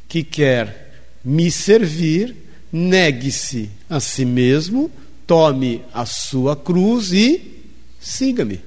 que 0.08 0.22
quer 0.22 1.10
me 1.24 1.50
servir, 1.50 2.36
negue-se 2.72 3.70
a 3.88 4.00
si 4.00 4.24
mesmo, 4.24 4.90
tome 5.26 5.82
a 5.92 6.06
sua 6.06 6.56
cruz 6.56 7.12
e 7.12 7.68
siga-me. 8.00 8.60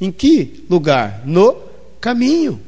Em 0.00 0.12
que 0.12 0.64
lugar? 0.68 1.26
No 1.26 1.54
caminho. 2.00 2.60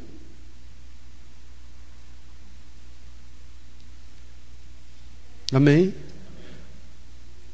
Amém? 5.52 5.94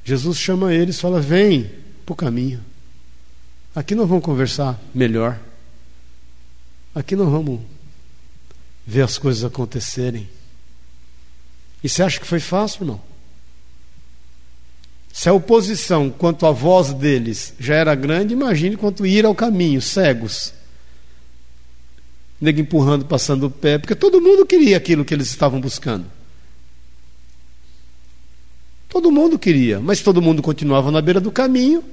Jesus 0.05 0.39
chama 0.39 0.73
eles 0.73 1.01
fala: 1.01 1.21
Vem 1.21 1.71
para 2.05 2.13
o 2.13 2.17
caminho. 2.17 2.61
Aqui 3.75 3.95
nós 3.95 4.09
vamos 4.09 4.25
conversar 4.25 4.81
melhor. 4.95 5.39
Aqui 6.95 7.17
nós 7.17 7.29
vamos 7.29 7.61
ver 8.87 9.03
as 9.03 9.19
coisas 9.19 9.45
acontecerem. 9.45 10.29
E 11.83 11.89
você 11.89 12.03
acha 12.03 12.21
que 12.21 12.27
foi 12.27 12.41
fácil, 12.41 12.83
irmão? 12.83 13.01
Se 15.13 15.29
a 15.29 15.33
oposição 15.33 16.09
quanto 16.11 16.47
à 16.47 16.53
voz 16.53 16.93
deles 16.95 17.53
já 17.59 17.75
era 17.75 17.95
grande, 17.95 18.33
imagine 18.33 18.77
quanto 18.77 19.05
ir 19.05 19.27
ao 19.27 19.35
caminho, 19.35 19.83
cegos. 19.83 20.55
Nego 22.41 22.61
empurrando, 22.61 23.05
passando 23.05 23.47
o 23.47 23.51
pé, 23.51 23.79
porque 23.79 23.95
todo 23.95 24.21
mundo 24.21 24.47
queria 24.47 24.77
aquilo 24.77 25.05
que 25.05 25.13
eles 25.13 25.29
estavam 25.29 25.61
buscando. 25.61 26.07
Todo 28.89 29.13
mundo 29.13 29.39
queria, 29.39 29.81
mas 29.81 30.01
todo 30.01 30.23
mundo 30.23 30.43
continuava 30.43 30.91
na 30.91 31.01
beira 31.01 31.21
do 31.21 31.31
caminho 31.31 31.85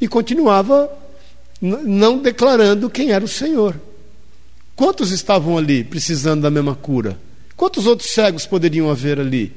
e 0.00 0.08
continuava 0.08 0.90
não 1.60 2.18
declarando 2.18 2.90
quem 2.90 3.10
era 3.10 3.24
o 3.24 3.28
Senhor. 3.28 3.80
Quantos 4.76 5.12
estavam 5.12 5.56
ali 5.56 5.84
precisando 5.84 6.42
da 6.42 6.50
mesma 6.50 6.74
cura? 6.74 7.18
Quantos 7.56 7.86
outros 7.86 8.10
cegos 8.10 8.46
poderiam 8.46 8.90
haver 8.90 9.20
ali? 9.20 9.52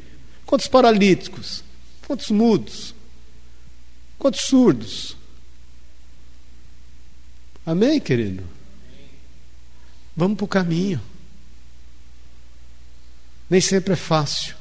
Quantos 0.46 0.68
paralíticos? 0.68 1.64
Quantos 2.06 2.30
mudos? 2.30 2.94
Quantos 4.18 4.42
surdos? 4.42 5.18
Amém, 7.66 8.00
querido? 8.00 8.44
Vamos 10.16 10.38
para 10.38 10.46
o 10.46 10.48
caminho. 10.48 11.02
Nem 13.50 13.62
sempre 13.62 13.94
é 13.94 13.96
fácil. 13.96 14.56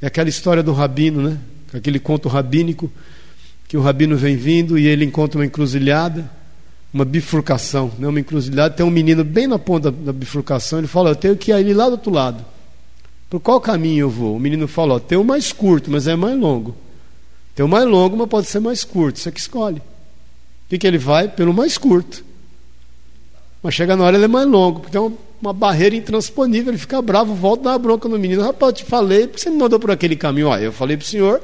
É 0.00 0.06
aquela 0.06 0.28
história 0.28 0.62
do 0.62 0.72
rabino, 0.72 1.30
né? 1.30 1.40
Aquele 1.72 1.98
conto 1.98 2.28
rabínico 2.28 2.92
que 3.66 3.76
o 3.76 3.82
rabino 3.82 4.16
vem 4.16 4.36
vindo 4.36 4.78
e 4.78 4.86
ele 4.86 5.04
encontra 5.04 5.38
uma 5.38 5.46
encruzilhada 5.46 6.30
uma 6.96 7.04
bifurcação, 7.04 7.92
né, 7.98 8.08
uma 8.08 8.18
encruzilhada, 8.18 8.74
tem 8.74 8.86
um 8.86 8.90
menino 8.90 9.22
bem 9.22 9.46
na 9.46 9.58
ponta 9.58 9.90
da 9.90 10.14
bifurcação, 10.14 10.78
ele 10.78 10.88
fala, 10.88 11.10
eu 11.10 11.14
tenho 11.14 11.36
que 11.36 11.50
ir 11.50 11.54
ali 11.54 11.74
lá 11.74 11.84
do 11.90 11.92
outro 11.92 12.10
lado. 12.10 12.42
Por 13.28 13.38
qual 13.38 13.60
caminho 13.60 14.04
eu 14.04 14.10
vou? 14.10 14.34
O 14.34 14.40
menino 14.40 14.66
fala, 14.66 14.94
ó, 14.94 14.98
tem 14.98 15.18
o 15.18 15.22
mais 15.22 15.52
curto, 15.52 15.90
mas 15.90 16.06
é 16.06 16.16
mais 16.16 16.38
longo. 16.38 16.74
Tem 17.54 17.66
o 17.66 17.68
mais 17.68 17.84
longo, 17.84 18.16
mas 18.16 18.26
pode 18.28 18.46
ser 18.46 18.60
mais 18.60 18.82
curto, 18.82 19.18
você 19.18 19.30
que 19.30 19.38
escolhe. 19.38 19.76
O 19.76 20.68
que, 20.70 20.78
que 20.78 20.86
ele 20.86 20.96
vai? 20.96 21.28
Pelo 21.28 21.52
mais 21.52 21.76
curto. 21.76 22.24
Mas 23.62 23.74
chega 23.74 23.94
na 23.94 24.02
hora 24.02 24.16
ele 24.16 24.24
é 24.24 24.28
mais 24.28 24.48
longo, 24.48 24.80
porque 24.80 24.96
é 24.96 25.00
uma, 25.00 25.12
uma 25.42 25.52
barreira 25.52 25.94
intransponível, 25.94 26.72
ele 26.72 26.78
fica 26.78 27.02
bravo, 27.02 27.34
volta 27.34 27.64
dá 27.64 27.76
bronca 27.76 28.08
no 28.08 28.18
menino. 28.18 28.40
Rapaz, 28.40 28.70
eu 28.70 28.76
te 28.76 28.84
falei, 28.86 29.26
porque 29.26 29.42
você 29.42 29.50
me 29.50 29.58
mandou 29.58 29.78
por 29.78 29.90
aquele 29.90 30.16
caminho? 30.16 30.48
Ó, 30.48 30.56
eu 30.56 30.72
falei 30.72 30.96
para 30.96 31.04
o 31.04 31.06
senhor 31.06 31.42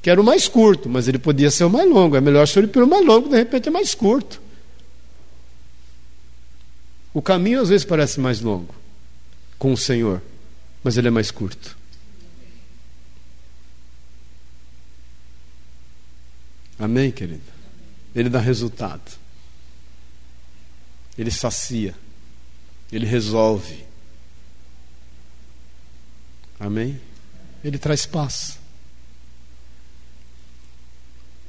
que 0.00 0.08
era 0.08 0.18
o 0.18 0.24
mais 0.24 0.48
curto, 0.48 0.88
mas 0.88 1.08
ele 1.08 1.18
podia 1.18 1.50
ser 1.50 1.64
o 1.64 1.70
mais 1.70 1.86
longo. 1.90 2.16
É 2.16 2.22
melhor 2.22 2.44
o 2.44 2.46
senhor 2.46 2.64
ir 2.64 2.68
pelo 2.68 2.86
mais 2.86 3.04
longo, 3.04 3.28
de 3.28 3.36
repente 3.36 3.68
é 3.68 3.70
mais 3.70 3.94
curto. 3.94 4.47
O 7.18 7.20
caminho 7.20 7.60
às 7.60 7.68
vezes 7.68 7.84
parece 7.84 8.20
mais 8.20 8.40
longo 8.40 8.72
com 9.58 9.72
o 9.72 9.76
Senhor, 9.76 10.22
mas 10.84 10.96
ele 10.96 11.08
é 11.08 11.10
mais 11.10 11.32
curto. 11.32 11.76
Amém, 16.78 17.10
querido? 17.10 17.42
Ele 18.14 18.28
dá 18.28 18.38
resultado. 18.38 19.18
Ele 21.18 21.32
sacia. 21.32 21.92
Ele 22.92 23.04
resolve. 23.04 23.84
Amém? 26.60 27.00
Ele 27.64 27.78
traz 27.78 28.06
paz. 28.06 28.60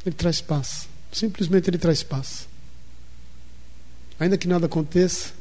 Ele 0.03 0.15
traz 0.15 0.41
paz. 0.41 0.89
Simplesmente 1.11 1.70
ele 1.70 1.78
traz 1.78 2.01
paz. 2.01 2.47
Ainda 4.20 4.36
que 4.36 4.47
nada 4.47 4.65
aconteça, 4.65 5.38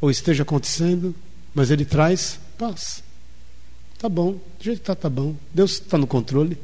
ou 0.00 0.10
esteja 0.10 0.42
acontecendo, 0.42 1.14
mas 1.54 1.70
ele 1.70 1.84
traz 1.84 2.38
paz. 2.58 3.02
Tá 3.98 4.08
bom, 4.08 4.32
do 4.32 4.64
jeito 4.64 4.78
que 4.78 4.82
está, 4.82 4.94
tá 4.94 5.08
bom. 5.08 5.34
Deus 5.54 5.72
está 5.72 5.96
no 5.96 6.06
controle. 6.06 6.58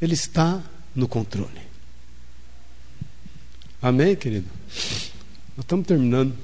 Ele 0.00 0.14
está 0.14 0.62
no 0.94 1.08
controle. 1.08 1.60
Amém, 3.82 4.14
querido? 4.14 4.46
Nós 5.56 5.64
estamos 5.64 5.86
terminando. 5.86 6.34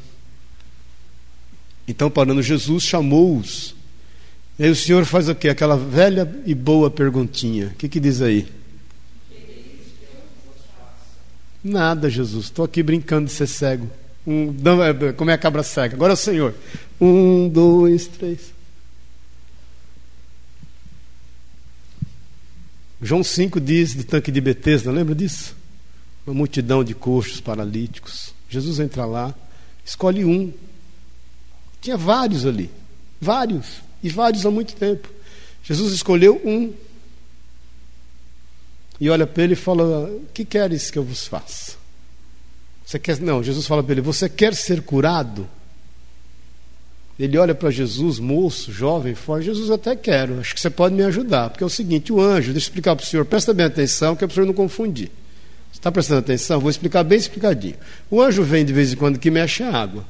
Então, 1.87 2.11
parando, 2.11 2.43
Jesus 2.43 2.83
chamou-os. 2.83 3.75
E 4.59 4.65
aí 4.65 4.71
o 4.71 4.77
Senhor 4.77 5.05
faz 5.05 5.29
o 5.29 5.35
quê? 5.35 5.49
Aquela 5.49 5.77
velha 5.77 6.43
e 6.45 6.55
boa 6.55 6.91
perguntinha. 6.91 7.69
O 7.69 7.75
que, 7.75 7.89
que 7.89 8.01
diz 8.01 8.23
aí? 8.23 8.51
Nada, 11.63 12.09
Jesus. 12.09 12.47
Estou 12.47 12.65
aqui 12.65 12.83
brincando 12.83 13.27
de 13.27 13.33
ser 13.33 13.47
cego. 13.47 13.91
Um, 14.27 14.55
é, 14.83 15.13
como 15.13 15.31
é 15.31 15.35
a 15.35 15.39
cabra 15.39 15.63
cega? 15.63 15.95
Agora 15.95 16.13
é 16.13 16.15
o 16.15 16.17
Senhor. 16.17 16.55
Um, 17.01 17.49
dois, 17.49 18.09
três. 18.09 18.57
João 23.01 23.23
5 23.23 23.61
diz 23.61 23.95
do 23.95 24.05
tanque 24.05 24.33
de 24.33 24.41
Betesda, 24.41 24.91
lembra 24.91 25.15
disso? 25.15 25.55
Uma 26.27 26.35
multidão 26.35 26.83
de 26.83 26.95
coxos 26.95 27.41
paralíticos. 27.41 28.35
Jesus 28.49 28.81
entra 28.81 29.05
lá, 29.05 29.35
escolhe 29.85 30.25
um. 30.25 30.53
Tinha 31.81 31.97
vários 31.97 32.47
ali, 32.47 32.71
vários, 33.21 33.83
e 34.03 34.09
vários 34.09 34.45
há 34.45 34.51
muito 34.51 34.75
tempo. 34.75 35.09
Jesus 35.63 35.93
escolheu 35.93 36.41
um. 36.45 36.73
E 38.99 39.11
olha 39.11 39.27
para 39.27 39.45
ele 39.45 39.53
e 39.53 39.57
fala: 39.57 39.85
O 39.85 40.27
que 40.33 40.45
queres 40.45 40.91
que 40.91 40.99
eu 40.99 41.05
vos 41.05 41.27
faça? 41.27 41.76
Você 42.87 43.01
quer, 43.01 43.19
não, 43.19 43.43
Jesus 43.43 43.67
fala 43.67 43.83
para 43.83 43.93
ele: 43.93 44.01
Você 44.01 44.29
quer 44.29 44.55
ser 44.55 44.81
curado? 44.81 45.49
Ele 47.19 47.37
olha 47.37 47.55
para 47.55 47.71
Jesus, 47.71 48.19
moço, 48.21 48.71
jovem, 48.71 49.15
forte. 49.15 49.47
Jesus, 49.47 49.71
até 49.71 49.97
quero, 49.97 50.39
acho 50.39 50.55
que 50.55 50.61
você 50.61 50.71
pode 50.71 50.95
me 50.95 51.03
ajudar. 51.03 51.51
Porque 51.51 51.65
é 51.65 51.67
o 51.67 51.71
seguinte: 51.71 52.13
o 52.13 52.21
anjo, 52.21 52.53
deixa 52.53 52.69
eu 52.69 52.71
explicar 52.71 52.95
para 52.95 53.03
o 53.03 53.07
senhor, 53.07 53.25
presta 53.27 53.53
bem 53.53 53.67
atenção, 53.67 54.15
que 54.15 54.23
é 54.23 54.27
para 54.29 54.33
o 54.33 54.35
senhor 54.35 54.47
não 54.47 54.55
confundir. 54.55 55.11
Você 55.73 55.81
está 55.81 55.91
prestando 55.91 56.21
atenção? 56.21 56.61
Vou 56.61 56.71
explicar 56.71 57.03
bem 57.03 57.19
explicadinho. 57.19 57.75
O 58.09 58.23
anjo 58.23 58.45
vem 58.45 58.65
de 58.65 58.73
vez 58.73 58.93
em 58.93 58.97
quando 58.97 59.19
que 59.19 59.33
mexe 59.33 59.65
a 59.65 59.77
água. 59.77 60.05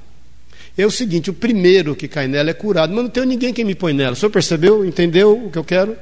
É 0.77 0.85
o 0.85 0.91
seguinte: 0.91 1.31
o 1.31 1.35
primeiro 1.35 1.97
que 1.97 2.07
cai 2.07 2.29
nela 2.29 2.51
é 2.51 2.55
curado, 2.55 2.93
mas 2.93 3.05
não 3.05 3.11
tem 3.11 3.25
ninguém 3.25 3.55
que 3.55 3.65
me 3.65 3.75
põe 3.75 3.95
nela. 3.95 4.13
O 4.13 4.17
senhor 4.17 4.31
percebeu? 4.31 4.85
Entendeu 4.85 5.47
o 5.47 5.51
que 5.51 5.57
eu 5.57 5.65
quero? 5.65 5.97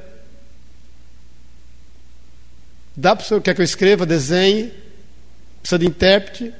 Dá 2.97 3.15
para 3.15 3.23
o 3.23 3.27
senhor, 3.27 3.39
quer 3.39 3.55
que 3.55 3.61
eu 3.61 3.65
escreva, 3.65 4.05
desenhe? 4.05 4.73
Precisa 5.61 5.79
de 5.79 5.85
intérprete? 5.85 6.53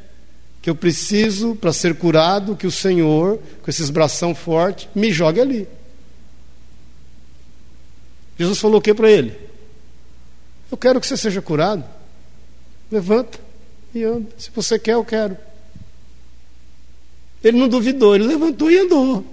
Que 0.66 0.70
eu 0.72 0.76
preciso 0.76 1.54
para 1.54 1.72
ser 1.72 1.94
curado, 1.94 2.56
que 2.56 2.66
o 2.66 2.72
Senhor, 2.72 3.40
com 3.62 3.70
esses 3.70 3.92
bração 3.92 4.34
forte, 4.34 4.90
me 4.96 5.14
jogue 5.14 5.40
ali. 5.40 5.68
Jesus 8.36 8.58
falou 8.58 8.80
o 8.80 8.82
que 8.82 8.92
para 8.92 9.12
ele? 9.12 9.38
Eu 10.72 10.76
quero 10.76 11.00
que 11.00 11.06
você 11.06 11.16
seja 11.16 11.40
curado. 11.40 11.84
Levanta 12.92 13.40
e 13.94 14.04
anda. 14.04 14.28
Se 14.40 14.50
você 14.56 14.80
quer, 14.80 14.94
eu 14.94 15.06
quero. 15.06 15.38
Ele 17.44 17.60
não 17.60 17.68
duvidou, 17.70 18.16
ele 18.16 18.26
levantou 18.26 18.72
e 18.72 18.80
andou. 18.80 19.24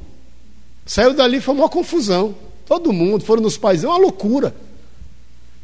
Saiu 0.84 1.14
dali, 1.14 1.40
foi 1.40 1.54
uma 1.54 1.66
confusão. 1.70 2.34
Todo 2.66 2.92
mundo, 2.92 3.24
foram 3.24 3.40
nos 3.40 3.56
pais, 3.56 3.82
é 3.82 3.88
uma 3.88 3.96
loucura 3.96 4.54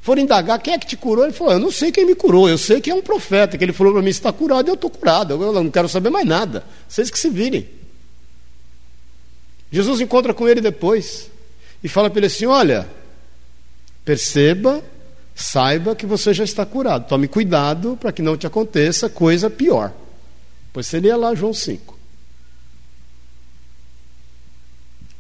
foram 0.01 0.23
indagar 0.23 0.59
quem 0.61 0.75
é 0.75 0.79
que 0.79 0.87
te 0.87 0.97
curou, 0.97 1.25
ele 1.25 1.33
falou: 1.33 1.55
Eu 1.55 1.59
não 1.59 1.71
sei 1.71 1.93
quem 1.93 2.07
me 2.07 2.15
curou, 2.15 2.49
eu 2.49 2.59
sei 2.59 2.81
que 2.81 2.91
é 2.91 2.95
um 2.95 3.03
profeta, 3.03 3.59
que 3.59 3.65
ele 3.65 3.73
falou 3.73 3.93
para 3.93 4.03
mim: 4.03 4.11
está 4.11 4.33
curado, 4.33 4.69
eu 4.69 4.75
estou 4.75 4.91
curado, 4.91 5.35
eu 5.35 5.53
não 5.53 5.71
quero 5.71 5.89
saber 5.89 6.11
mais 6.11 6.27
nada. 6.27 6.65
Vocês 6.89 7.11
que 7.11 7.19
se 7.19 7.29
virem. 7.29 7.69
Jesus 9.71 10.01
encontra 10.01 10.33
com 10.33 10.49
ele 10.49 10.61
depois 10.61 11.31
e 11.83 11.89
fala 11.89 12.09
para 12.09 12.21
ele 12.21 12.27
assim: 12.27 12.47
Olha, 12.47 12.89
perceba, 14.05 14.83
saiba 15.35 15.95
que 15.95 16.07
você 16.07 16.33
já 16.33 16.45
está 16.45 16.65
curado, 16.65 17.09
tome 17.09 17.29
cuidado 17.29 17.97
para 18.01 18.13
que 18.13 18.23
não 18.23 18.37
te 18.37 18.47
aconteça 18.47 19.09
coisa 19.09 19.51
pior. 19.51 19.93
Pois 20.73 20.87
seria 20.87 21.17
lá 21.17 21.35
João 21.35 21.53
5. 21.53 21.99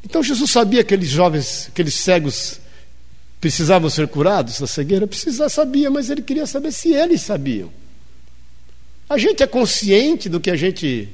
Então 0.04 0.22
Jesus 0.22 0.50
sabia 0.50 0.82
que 0.82 0.94
aqueles 0.94 1.10
jovens, 1.10 1.68
aqueles 1.68 1.94
cegos 1.94 2.60
precisavam 3.40 3.88
ser 3.88 4.08
curados 4.08 4.60
da 4.60 4.66
cegueira? 4.66 5.06
Precisava, 5.06 5.48
sabia, 5.48 5.90
mas 5.90 6.10
ele 6.10 6.22
queria 6.22 6.46
saber 6.46 6.72
se 6.72 6.92
eles 6.92 7.20
sabiam. 7.20 7.72
A 9.08 9.16
gente 9.16 9.42
é 9.42 9.46
consciente 9.46 10.28
do 10.28 10.40
que 10.40 10.50
a 10.50 10.56
gente 10.56 11.08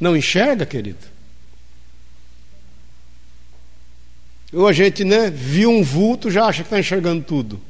não 0.00 0.16
enxerga, 0.16 0.66
querido? 0.66 1.16
Ou 4.52 4.66
a 4.66 4.72
gente, 4.72 5.04
né, 5.04 5.30
viu 5.30 5.70
um 5.70 5.82
vulto, 5.82 6.30
já 6.30 6.46
acha 6.46 6.62
que 6.62 6.68
está 6.68 6.78
enxergando 6.78 7.22
tudo. 7.22 7.60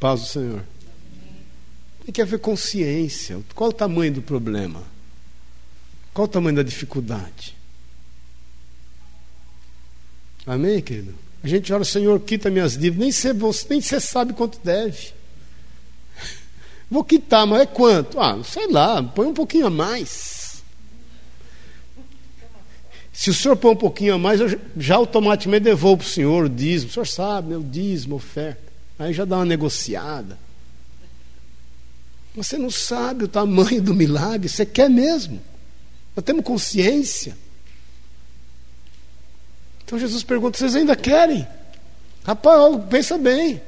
Paz 0.00 0.20
do 0.20 0.26
Senhor. 0.26 0.64
Tem 2.04 2.12
que 2.12 2.22
haver 2.22 2.38
consciência. 2.38 3.40
Qual 3.54 3.70
o 3.70 3.72
tamanho 3.72 4.12
do 4.12 4.22
problema? 4.22 4.82
Qual 6.14 6.26
o 6.26 6.30
tamanho 6.30 6.56
da 6.56 6.62
dificuldade? 6.62 7.57
Amém, 10.48 10.80
querido? 10.80 11.14
A 11.44 11.46
gente 11.46 11.70
ora, 11.70 11.84
Senhor, 11.84 12.18
quita 12.20 12.48
minhas 12.48 12.72
dívidas. 12.72 13.22
Nem 13.22 13.34
você, 13.34 13.66
nem 13.68 13.82
sabe 13.82 14.32
quanto 14.32 14.58
deve. 14.64 15.12
Vou 16.90 17.04
quitar, 17.04 17.46
mas 17.46 17.60
é 17.60 17.66
quanto? 17.66 18.18
Ah, 18.18 18.42
sei 18.42 18.66
lá, 18.66 19.02
põe 19.02 19.26
um 19.26 19.34
pouquinho 19.34 19.66
a 19.66 19.70
mais. 19.70 20.62
Se 23.12 23.28
o 23.28 23.34
senhor 23.34 23.56
põe 23.56 23.72
um 23.72 23.76
pouquinho 23.76 24.14
a 24.14 24.18
mais, 24.18 24.40
eu 24.40 24.58
já 24.76 24.96
automaticamente 24.96 25.64
devolvo 25.64 25.98
para 25.98 26.06
o 26.06 26.10
senhor 26.10 26.46
o 26.46 26.48
dízimo. 26.48 26.90
O 26.90 26.94
senhor 26.94 27.06
sabe, 27.06 27.50
né? 27.50 27.56
O 27.58 27.62
dízimo, 27.62 28.14
oferta. 28.14 28.72
Aí 28.98 29.12
já 29.12 29.26
dá 29.26 29.36
uma 29.36 29.44
negociada. 29.44 30.38
Você 32.34 32.56
não 32.56 32.70
sabe 32.70 33.24
o 33.24 33.28
tamanho 33.28 33.82
do 33.82 33.92
milagre, 33.92 34.48
você 34.48 34.64
quer 34.64 34.88
mesmo. 34.88 35.42
Nós 36.16 36.24
temos 36.24 36.42
consciência. 36.42 37.36
Então 39.88 39.98
Jesus 39.98 40.22
pergunta: 40.22 40.58
vocês 40.58 40.76
ainda 40.76 40.94
querem? 40.94 41.48
Rapaz, 42.22 42.78
pensa 42.90 43.16
bem. 43.16 43.58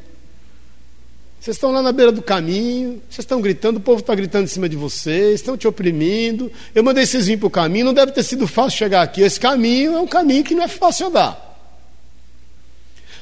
Vocês 1.40 1.56
estão 1.56 1.72
lá 1.72 1.80
na 1.80 1.92
beira 1.92 2.12
do 2.12 2.20
caminho, 2.20 3.00
vocês 3.08 3.20
estão 3.20 3.40
gritando, 3.40 3.78
o 3.78 3.80
povo 3.80 4.00
está 4.00 4.14
gritando 4.14 4.44
em 4.44 4.48
cima 4.48 4.68
de 4.68 4.76
vocês, 4.76 5.36
estão 5.36 5.56
te 5.56 5.66
oprimindo. 5.66 6.52
Eu 6.74 6.84
mandei 6.84 7.06
vocês 7.06 7.26
vir 7.26 7.38
para 7.38 7.46
o 7.46 7.50
caminho, 7.50 7.86
não 7.86 7.94
deve 7.94 8.12
ter 8.12 8.22
sido 8.22 8.46
fácil 8.46 8.76
chegar 8.76 9.00
aqui. 9.00 9.22
Esse 9.22 9.40
caminho 9.40 9.94
é 9.94 10.00
um 10.02 10.06
caminho 10.06 10.44
que 10.44 10.54
não 10.54 10.62
é 10.62 10.68
fácil 10.68 11.06
andar. 11.06 11.46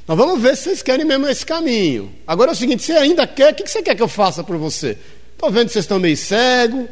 Nós 0.08 0.18
vamos 0.18 0.42
ver 0.42 0.56
se 0.56 0.64
vocês 0.64 0.82
querem 0.82 1.06
mesmo 1.06 1.28
esse 1.28 1.46
caminho. 1.46 2.12
Agora 2.26 2.50
é 2.50 2.54
o 2.54 2.56
seguinte: 2.56 2.82
você 2.82 2.94
ainda 2.94 3.24
quer, 3.28 3.52
o 3.52 3.54
que 3.54 3.68
você 3.68 3.80
quer 3.80 3.94
que 3.94 4.02
eu 4.02 4.08
faça 4.08 4.42
por 4.42 4.56
você? 4.56 4.98
Estou 5.34 5.52
vendo 5.52 5.66
que 5.66 5.74
vocês 5.74 5.84
estão 5.84 6.00
meio 6.00 6.16
cegos, 6.16 6.86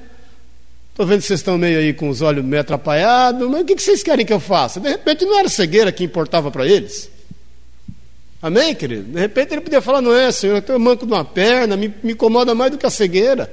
Estou 0.97 1.05
vendo 1.05 1.21
que 1.21 1.27
vocês 1.27 1.41
estão 1.41 1.59
meio 1.59 1.79
aí 1.79 1.93
com 1.93 2.09
os 2.09 2.23
olhos 2.23 2.43
meio 2.43 2.63
atrapalhados, 2.63 3.47
mas 3.51 3.61
o 3.61 3.65
que 3.67 3.79
vocês 3.79 4.03
querem 4.03 4.25
que 4.25 4.33
eu 4.33 4.41
faça? 4.41 4.81
De 4.81 4.89
repente 4.89 5.27
não 5.27 5.39
era 5.39 5.47
cegueira 5.47 5.93
que 5.93 6.03
importava 6.03 6.51
para 6.51 6.67
eles. 6.67 7.11
Amém, 8.41 8.75
querido? 8.75 9.03
De 9.03 9.21
repente 9.21 9.53
ele 9.53 9.61
podia 9.61 9.83
falar, 9.83 10.01
não 10.01 10.15
é, 10.15 10.33
Senhor, 10.33 10.57
eu 10.57 10.63
tenho 10.63 10.81
manco 10.81 11.05
de 11.05 11.13
uma 11.13 11.23
perna, 11.23 11.77
me, 11.77 11.95
me 12.03 12.15
incomoda 12.15 12.55
mais 12.55 12.71
do 12.71 12.79
que 12.79 12.87
a 12.87 12.91
cegueira. 12.91 13.53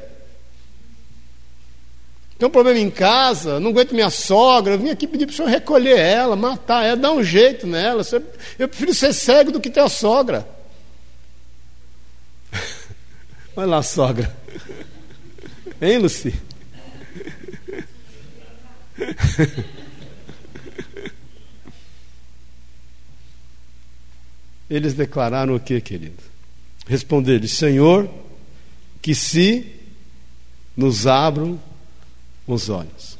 Tem 2.39 2.47
um 2.47 2.49
problema 2.51 2.79
em 2.79 2.89
casa, 2.89 3.59
não 3.59 3.71
aguento 3.71 3.93
minha 3.93 4.09
sogra, 4.09 4.75
eu 4.75 4.79
vim 4.79 4.91
aqui 4.91 5.05
pedir 5.05 5.25
para 5.25 5.33
o 5.33 5.35
senhor 5.35 5.49
recolher 5.49 5.99
ela, 5.99 6.37
matar 6.37 6.85
ela, 6.85 6.95
dar 6.95 7.11
um 7.11 7.21
jeito 7.21 7.67
nela. 7.67 8.03
Eu 8.57 8.69
prefiro 8.69 8.93
ser 8.93 9.11
cego 9.11 9.51
do 9.51 9.59
que 9.59 9.69
ter 9.69 9.81
a 9.81 9.89
sogra. 9.89 10.47
Vai 13.53 13.65
lá, 13.65 13.83
sogra. 13.83 14.33
Hein, 15.81 15.97
Luci? 15.97 16.33
Eles 24.69 24.93
declararam 24.93 25.55
o 25.55 25.59
que, 25.59 25.81
querido? 25.81 26.23
Responderam: 26.87 27.47
Senhor, 27.47 28.09
que 29.01 29.13
se 29.13 29.65
nos 30.75 31.07
abram 31.07 31.59
os 32.47 32.69
olhos. 32.69 33.17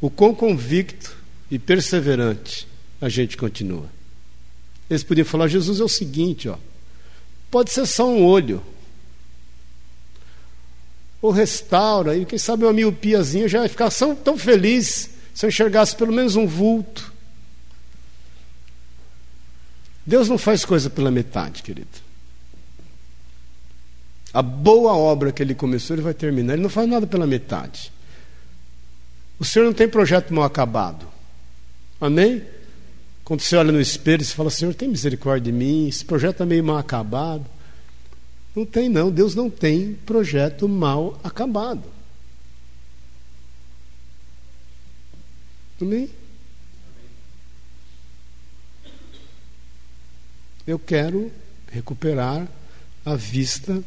O 0.00 0.10
quão 0.10 0.34
convicto 0.34 1.16
e 1.50 1.58
perseverante 1.58 2.66
a 3.00 3.08
gente 3.08 3.36
continua. 3.36 3.88
Eles 4.88 5.02
podiam 5.02 5.24
falar: 5.24 5.48
Jesus 5.48 5.80
é 5.80 5.84
o 5.84 5.88
seguinte, 5.88 6.48
ó, 6.48 6.56
pode 7.50 7.70
ser 7.70 7.86
só 7.86 8.08
um 8.08 8.24
olho. 8.24 8.62
Ou 11.22 11.30
restaura, 11.30 12.16
e 12.16 12.26
quem 12.26 12.38
sabe 12.38 12.64
uma 12.64 12.72
miopiazinha 12.72 13.48
já 13.48 13.60
vai 13.60 13.68
ficar 13.68 13.90
tão, 13.90 14.14
tão 14.14 14.36
feliz 14.36 15.08
se 15.32 15.46
eu 15.46 15.48
enxergasse 15.48 15.96
pelo 15.96 16.12
menos 16.12 16.36
um 16.36 16.46
vulto. 16.46 17.12
Deus 20.04 20.28
não 20.28 20.36
faz 20.36 20.64
coisa 20.64 20.90
pela 20.90 21.10
metade, 21.10 21.62
querido. 21.62 21.88
A 24.34 24.42
boa 24.42 24.94
obra 24.94 25.30
que 25.30 25.42
ele 25.42 25.54
começou, 25.54 25.94
ele 25.94 26.02
vai 26.02 26.14
terminar. 26.14 26.54
Ele 26.54 26.62
não 26.62 26.70
faz 26.70 26.88
nada 26.88 27.06
pela 27.06 27.26
metade. 27.26 27.92
O 29.38 29.44
Senhor 29.44 29.66
não 29.66 29.72
tem 29.72 29.88
projeto 29.88 30.32
mal 30.32 30.44
acabado. 30.44 31.06
Amém? 32.00 32.42
Quando 33.24 33.40
você 33.40 33.56
olha 33.56 33.70
no 33.70 33.80
espelho, 33.80 34.24
você 34.24 34.34
fala: 34.34 34.50
Senhor, 34.50 34.74
tem 34.74 34.88
misericórdia 34.88 35.52
de 35.52 35.56
mim. 35.56 35.88
Esse 35.88 36.04
projeto 36.04 36.32
está 36.32 36.46
meio 36.46 36.64
mal 36.64 36.78
acabado. 36.78 37.44
Não 38.54 38.66
tem, 38.66 38.88
não. 38.88 39.10
Deus 39.10 39.34
não 39.34 39.48
tem 39.48 39.94
projeto 39.94 40.68
mal 40.68 41.18
acabado. 41.24 41.84
Amém? 45.80 46.08
Eu 50.66 50.78
quero 50.78 51.32
recuperar 51.70 52.46
a 53.04 53.16
vista, 53.16 53.82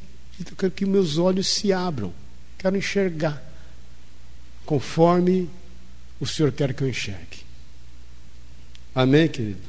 eu 0.46 0.56
quero 0.58 0.72
que 0.72 0.86
meus 0.86 1.18
olhos 1.18 1.48
se 1.48 1.72
abram, 1.72 2.14
quero 2.58 2.76
enxergar 2.76 3.42
conforme 4.66 5.50
o 6.20 6.26
Senhor 6.26 6.52
quer 6.52 6.74
que 6.74 6.82
eu 6.82 6.90
enxergue. 6.90 7.46
Amém, 8.94 9.30
querido? 9.30 9.60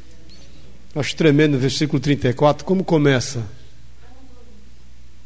Acho 0.94 1.14
tremendo 1.14 1.56
o 1.56 1.60
versículo 1.60 2.00
34, 2.00 2.64
como 2.64 2.82
começa? 2.82 3.46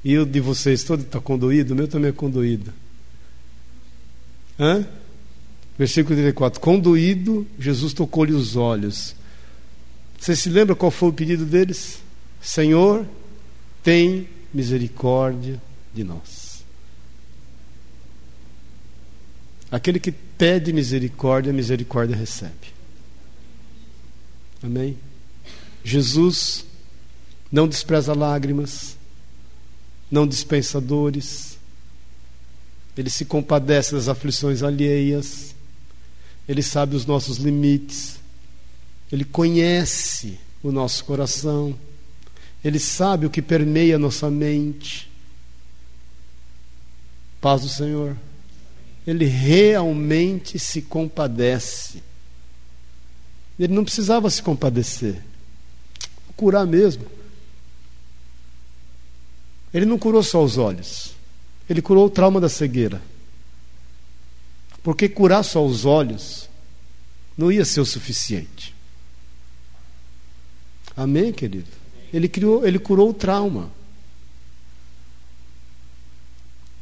E 0.03 0.17
o 0.19 0.25
de 0.25 0.41
vocês 0.41 0.83
todo 0.83 1.03
está 1.03 1.21
condoído, 1.21 1.75
o 1.75 1.77
meu 1.77 1.87
também 1.87 2.11
é 2.11 2.13
condoído. 2.13 2.73
Hã? 4.59 4.87
Versículo 5.79 6.15
34: 6.15 6.61
Condoído, 6.61 7.47
Jesus 7.59 7.93
tocou-lhe 7.93 8.33
os 8.33 8.57
olhos. 8.57 9.15
Você 10.19 10.37
se 10.37 10.51
lembra 10.51 10.75
qual 10.75 10.91
foi 10.91 11.09
o 11.09 11.13
pedido 11.13 11.47
deles? 11.47 12.01
Senhor, 12.41 13.07
tem 13.83 14.29
misericórdia 14.53 15.61
de 15.95 16.05
nós. 16.05 16.63
Aquele 19.71 20.01
que 20.01 20.11
pede 20.11 20.73
misericórdia, 20.73 21.53
misericórdia 21.53 22.17
recebe. 22.17 22.75
Amém? 24.63 24.99
Jesus 25.85 26.67
não 27.51 27.67
despreza 27.67 28.13
lágrimas, 28.13 28.97
não 30.11 30.27
dispensa 30.27 30.81
dores, 30.81 31.59
ele 32.97 33.09
se 33.09 33.25
compadece 33.25 33.93
das 33.93 34.09
aflições 34.09 34.63
alheias, 34.63 35.55
ele 36.49 36.63
sabe 36.63 36.97
os 36.97 37.07
nossos 37.07 37.39
limites, 37.39 38.19
ele 39.11 39.25
conhece 39.25 40.39
o 40.63 40.73
nosso 40.73 41.05
coração, 41.05 41.77
ele 42.63 42.79
sabe 42.79 43.27
o 43.27 43.31
que 43.31 43.41
permeia 43.41 43.99
nossa 43.99 44.31
mente. 44.31 45.11
Paz 47.41 47.63
do 47.63 47.69
Senhor. 47.69 48.17
Ele 49.07 49.25
realmente 49.25 50.59
se 50.59 50.83
compadece. 50.83 52.03
Ele 53.59 53.73
não 53.73 53.85
precisava 53.85 54.29
se 54.29 54.43
compadecer. 54.43 55.23
Curar 56.37 56.67
mesmo. 56.67 57.07
Ele 59.73 59.87
não 59.87 59.99
curou 59.99 60.23
só 60.23 60.43
os 60.43 60.59
olhos. 60.59 61.15
Ele 61.69 61.81
curou 61.81 62.07
o 62.07 62.11
trauma 62.11 62.41
da 62.41 62.49
cegueira. 62.49 63.01
Porque 64.83 65.09
curar 65.09 65.45
só 65.45 65.65
os 65.65 65.85
olhos 65.85 66.49
não 67.37 67.53
ia 67.53 67.65
ser 67.65 67.81
o 67.81 67.87
suficiente. 67.87 68.75
Amém, 70.97 71.33
querido? 71.33 71.69
Ele, 72.13 72.29
criou, 72.29 72.67
ele 72.67 72.79
curou 72.79 73.11
o 73.11 73.15
trauma. 73.15 73.71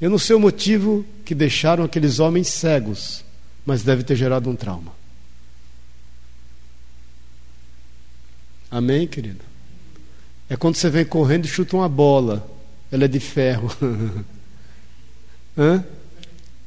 Eu 0.00 0.08
não 0.08 0.18
sei 0.18 0.34
o 0.34 0.40
motivo 0.40 1.04
que 1.24 1.34
deixaram 1.34 1.84
aqueles 1.84 2.18
homens 2.18 2.48
cegos, 2.48 3.24
mas 3.66 3.82
deve 3.82 4.04
ter 4.04 4.16
gerado 4.16 4.48
um 4.48 4.56
trauma. 4.56 4.92
Amém, 8.70 9.06
querido? 9.06 9.44
É 10.48 10.56
quando 10.56 10.76
você 10.76 10.88
vem 10.88 11.04
correndo 11.04 11.44
e 11.44 11.48
chuta 11.48 11.76
uma 11.76 11.88
bola, 11.88 12.48
ela 12.90 13.04
é 13.04 13.08
de 13.08 13.20
ferro. 13.20 13.70
Hã? 15.56 15.84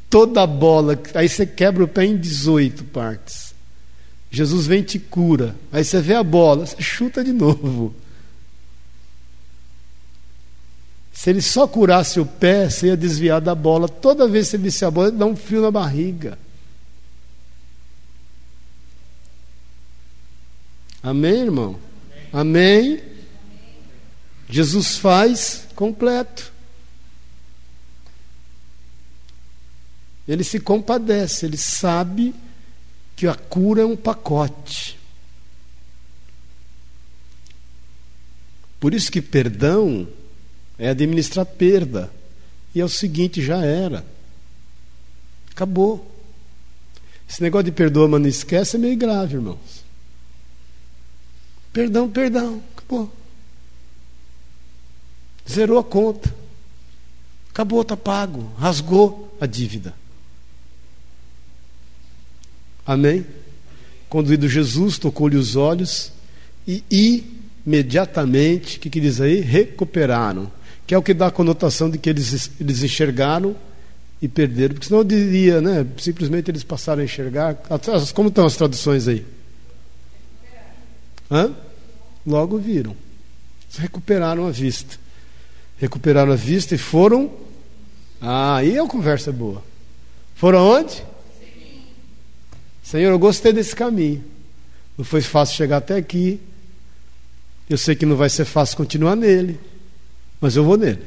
Toda 0.10 0.46
bola, 0.46 1.00
aí 1.16 1.30
você 1.30 1.46
quebra 1.46 1.84
o 1.84 1.88
pé 1.88 2.06
em 2.06 2.18
18 2.18 2.84
partes. 2.86 3.56
Jesus 4.30 4.68
vem 4.68 4.80
e 4.80 4.84
te 4.84 5.00
cura. 5.00 5.56
Aí 5.72 5.84
você 5.84 6.02
vê 6.02 6.14
a 6.14 6.24
bola, 6.24 6.66
você 6.66 6.82
chuta 6.82 7.24
de 7.24 7.32
novo. 7.32 7.96
Se 11.14 11.30
ele 11.30 11.42
só 11.42 11.68
curasse 11.68 12.20
o 12.20 12.26
pé, 12.26 12.70
você 12.70 12.88
ia 12.88 12.98
desviar 12.98 13.40
da 13.40 13.54
bola. 13.54 13.88
Toda 13.88 14.28
vez 14.28 14.48
que 14.48 14.52
você 14.52 14.58
visse 14.58 14.84
a 14.84 14.90
bola, 14.90 15.12
dá 15.12 15.26
um 15.26 15.36
frio 15.36 15.62
na 15.62 15.70
barriga. 15.70 16.38
Amém, 21.04 21.42
irmão? 21.42 21.78
Amém. 22.34 23.00
Jesus 24.52 24.98
faz 24.98 25.66
completo. 25.76 26.52
Ele 30.28 30.44
se 30.44 30.60
compadece, 30.60 31.46
ele 31.46 31.58
sabe 31.58 32.36
que 33.16 33.28
a 33.28 33.34
cura 33.34 33.82
é 33.82 33.86
um 33.86 33.96
pacote. 33.96 35.00
Por 38.78 38.94
isso 38.94 39.12
que 39.12 39.22
perdão 39.22 40.08
é 40.78 40.90
administrar 40.90 41.46
perda. 41.46 42.12
E 42.76 42.82
é 42.82 42.86
o 42.86 42.90
seguinte, 42.90 43.42
já 43.42 43.64
era. 43.64 44.06
Acabou. 45.52 46.10
Esse 47.30 47.42
negócio 47.42 47.66
de 47.66 47.72
perdoa, 47.72 48.08
mas 48.08 48.22
não 48.22 48.28
esquece 48.28 48.76
é 48.76 48.80
meio 48.80 48.98
grave, 48.98 49.36
irmãos. 49.36 49.86
Perdão, 51.72 52.10
perdão, 52.10 52.62
acabou. 52.76 53.21
Zerou 55.50 55.78
a 55.78 55.84
conta. 55.84 56.34
Acabou, 57.52 57.82
está 57.82 57.98
pago. 57.98 58.52
Rasgou 58.58 59.36
a 59.40 59.46
dívida. 59.46 59.94
Amém? 62.86 63.26
Conduído 64.10 64.48
Jesus, 64.48 64.98
tocou-lhe 64.98 65.38
os 65.38 65.56
olhos 65.56 66.12
e 66.68 67.24
imediatamente, 67.66 68.78
o 68.78 68.80
que, 68.80 68.90
que 68.90 69.00
diz 69.00 69.22
aí? 69.22 69.40
Recuperaram. 69.42 70.52
Que 70.86 70.94
é 70.94 70.98
o 70.98 71.04
que 71.04 71.14
dá 71.14 71.28
a 71.28 71.32
conotação 71.32 71.90
de 71.90 71.98
que 71.98 72.10
eles, 72.10 72.52
eles 72.60 72.84
enxergaram 72.84 73.56
e 74.22 74.28
perderam. 74.28 74.74
Porque 74.74 74.88
senão 74.88 75.00
eu 75.00 75.06
diria, 75.06 75.62
né? 75.62 75.86
Simplesmente 75.98 76.52
eles 76.52 76.64
passaram 76.64 77.02
a 77.02 77.06
enxergar. 77.06 77.56
Como 78.14 78.30
estão 78.30 78.46
as 78.46 78.56
traduções 78.56 79.08
aí? 79.08 79.26
Hã? 81.30 81.52
Logo 82.26 82.58
viram. 82.58 82.96
Recuperaram 83.78 84.48
a 84.48 84.52
vista. 84.52 85.00
Recuperaram 85.82 86.32
a 86.32 86.36
vista 86.36 86.76
e 86.76 86.78
foram. 86.78 87.32
Ah, 88.22 88.58
aí 88.58 88.78
a 88.78 88.86
conversa 88.86 89.32
boa. 89.32 89.64
Foram 90.36 90.60
aonde? 90.60 91.04
Senhor, 92.84 93.10
eu 93.10 93.18
gostei 93.18 93.52
desse 93.52 93.76
caminho. 93.76 94.24
Não 94.96 95.04
foi 95.04 95.22
fácil 95.22 95.56
chegar 95.56 95.78
até 95.78 95.96
aqui. 95.96 96.40
Eu 97.68 97.80
sei 97.80 97.96
que 97.96 98.06
não 98.06 98.16
vai 98.16 98.30
ser 98.30 98.46
fácil 98.46 98.78
continuar 98.78 99.16
nele. 99.16 99.60
Mas 100.40 100.56
eu 100.56 100.64
vou 100.64 100.78
nele. 100.78 101.02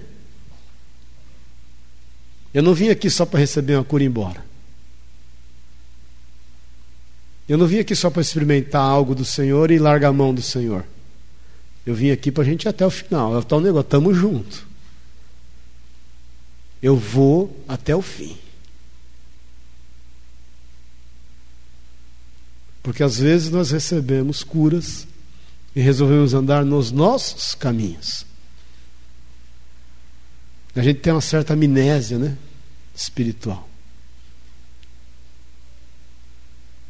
Eu 2.52 2.62
não 2.62 2.74
vim 2.74 2.88
aqui 2.88 3.08
só 3.08 3.24
para 3.24 3.38
receber 3.38 3.76
uma 3.76 3.84
cura 3.84 4.02
e 4.02 4.06
ir 4.06 4.08
embora. 4.08 4.44
Eu 7.48 7.56
não 7.56 7.66
vim 7.68 7.78
aqui 7.78 7.94
só 7.94 8.10
para 8.10 8.22
experimentar 8.22 8.82
algo 8.82 9.14
do 9.14 9.24
Senhor 9.24 9.70
e 9.70 9.78
largar 9.78 10.08
a 10.08 10.12
mão 10.12 10.34
do 10.34 10.42
Senhor. 10.42 10.84
Eu 11.86 11.94
vim 11.94 12.10
aqui 12.10 12.32
para 12.32 12.42
a 12.42 12.46
gente 12.46 12.64
ir 12.64 12.68
até 12.68 12.86
o 12.86 12.90
final. 12.90 13.34
É 13.34 13.38
o 13.38 13.44
tal 13.44 13.60
negócio, 13.60 13.86
estamos 13.86 14.16
juntos. 14.16 14.62
Eu 16.82 16.96
vou 16.96 17.64
até 17.68 17.94
o 17.94 18.02
fim. 18.02 18.36
Porque 22.82 23.02
às 23.02 23.18
vezes 23.18 23.50
nós 23.50 23.70
recebemos 23.70 24.44
curas 24.44 25.06
e 25.74 25.80
resolvemos 25.80 26.34
andar 26.34 26.64
nos 26.64 26.90
nossos 26.90 27.54
caminhos. 27.54 28.26
A 30.76 30.82
gente 30.82 31.00
tem 31.00 31.12
uma 31.12 31.20
certa 31.20 31.54
amnésia, 31.54 32.18
né? 32.18 32.36
Espiritual. 32.94 33.68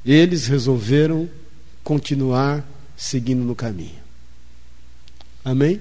Eles 0.05 0.47
resolveram 0.47 1.29
continuar 1.83 2.67
seguindo 2.97 3.45
no 3.45 3.55
caminho. 3.55 4.04
Amém? 5.45 5.81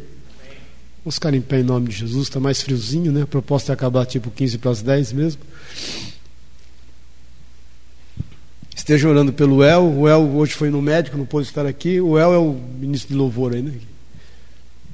Vamos 1.04 1.16
ficar 1.16 1.34
em 1.34 1.42
pé 1.42 1.60
em 1.60 1.64
nome 1.64 1.90
de 1.90 1.96
Jesus, 1.96 2.28
está 2.28 2.40
mais 2.40 2.62
friozinho, 2.62 3.12
né? 3.12 3.24
A 3.24 3.28
proposta 3.28 3.72
é 3.72 3.74
acabar 3.74 4.06
tipo 4.06 4.30
15 4.30 4.58
para 4.58 4.72
as 4.72 4.82
10 4.82 5.14
mesmo. 5.14 5.42
Esteja 8.76 9.08
orando 9.08 9.32
pelo 9.32 9.64
El. 9.64 9.84
O 10.00 10.10
El 10.10 10.36
hoje 10.36 10.54
foi 10.54 10.70
no 10.70 10.82
médico, 10.82 11.18
não 11.18 11.26
pôde 11.26 11.48
estar 11.48 11.66
aqui. 11.66 12.02
O 12.02 12.18
El 12.18 12.34
é 12.34 12.38
o 12.38 12.54
ministro 12.54 13.14
de 13.14 13.16
louvor 13.16 13.54
aí, 13.54 13.62
né? 13.62 13.74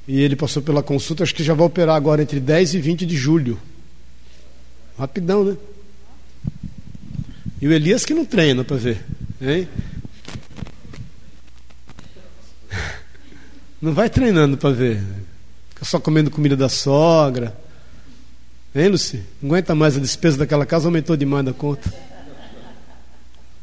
E 0.06 0.20
ele 0.20 0.36
passou 0.36 0.62
pela 0.62 0.82
consulta, 0.82 1.22
acho 1.22 1.34
que 1.34 1.44
já 1.44 1.54
vai 1.54 1.66
operar 1.66 1.96
agora 1.96 2.22
entre 2.22 2.40
10 2.40 2.74
e 2.74 2.80
20 2.80 3.06
de 3.06 3.16
julho. 3.16 3.58
Rapidão, 4.98 5.44
né? 5.44 5.56
E 7.60 7.68
o 7.68 7.72
Elias 7.72 8.04
que 8.04 8.14
não 8.14 8.24
treina 8.24 8.64
para 8.64 8.76
ver, 8.76 9.04
hein? 9.40 9.68
Não 13.80 13.94
vai 13.94 14.10
treinando 14.10 14.58
para 14.58 14.70
ver. 14.70 15.02
Fica 15.70 15.84
só 15.84 15.98
comendo 15.98 16.30
comida 16.30 16.56
da 16.56 16.68
sogra. 16.68 17.56
Hein, 18.74 18.88
Luci? 18.88 19.24
Não 19.40 19.50
aguenta 19.50 19.74
mais 19.74 19.96
a 19.96 20.00
despesa 20.00 20.38
daquela 20.38 20.66
casa, 20.66 20.86
aumentou 20.86 21.16
demais 21.16 21.44
da 21.44 21.52
conta. 21.54 21.92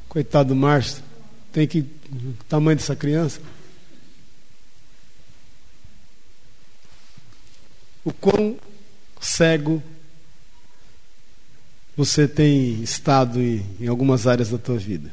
Coitado 0.09 0.49
do 0.49 0.55
Márcio. 0.55 1.03
Tem 1.51 1.67
que. 1.67 1.79
O 1.79 2.43
tamanho 2.49 2.77
dessa 2.77 2.95
criança. 2.95 3.39
O 8.03 8.11
quão 8.11 8.57
cego 9.21 9.83
você 11.95 12.27
tem 12.27 12.81
estado 12.81 13.41
em, 13.41 13.65
em 13.79 13.87
algumas 13.87 14.25
áreas 14.25 14.49
da 14.49 14.57
tua 14.57 14.77
vida 14.77 15.11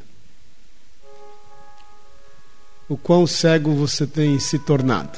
o 2.87 2.95
quão 2.95 3.25
cego 3.25 3.73
você 3.73 4.05
tem 4.05 4.39
se 4.39 4.59
tornado. 4.59 5.17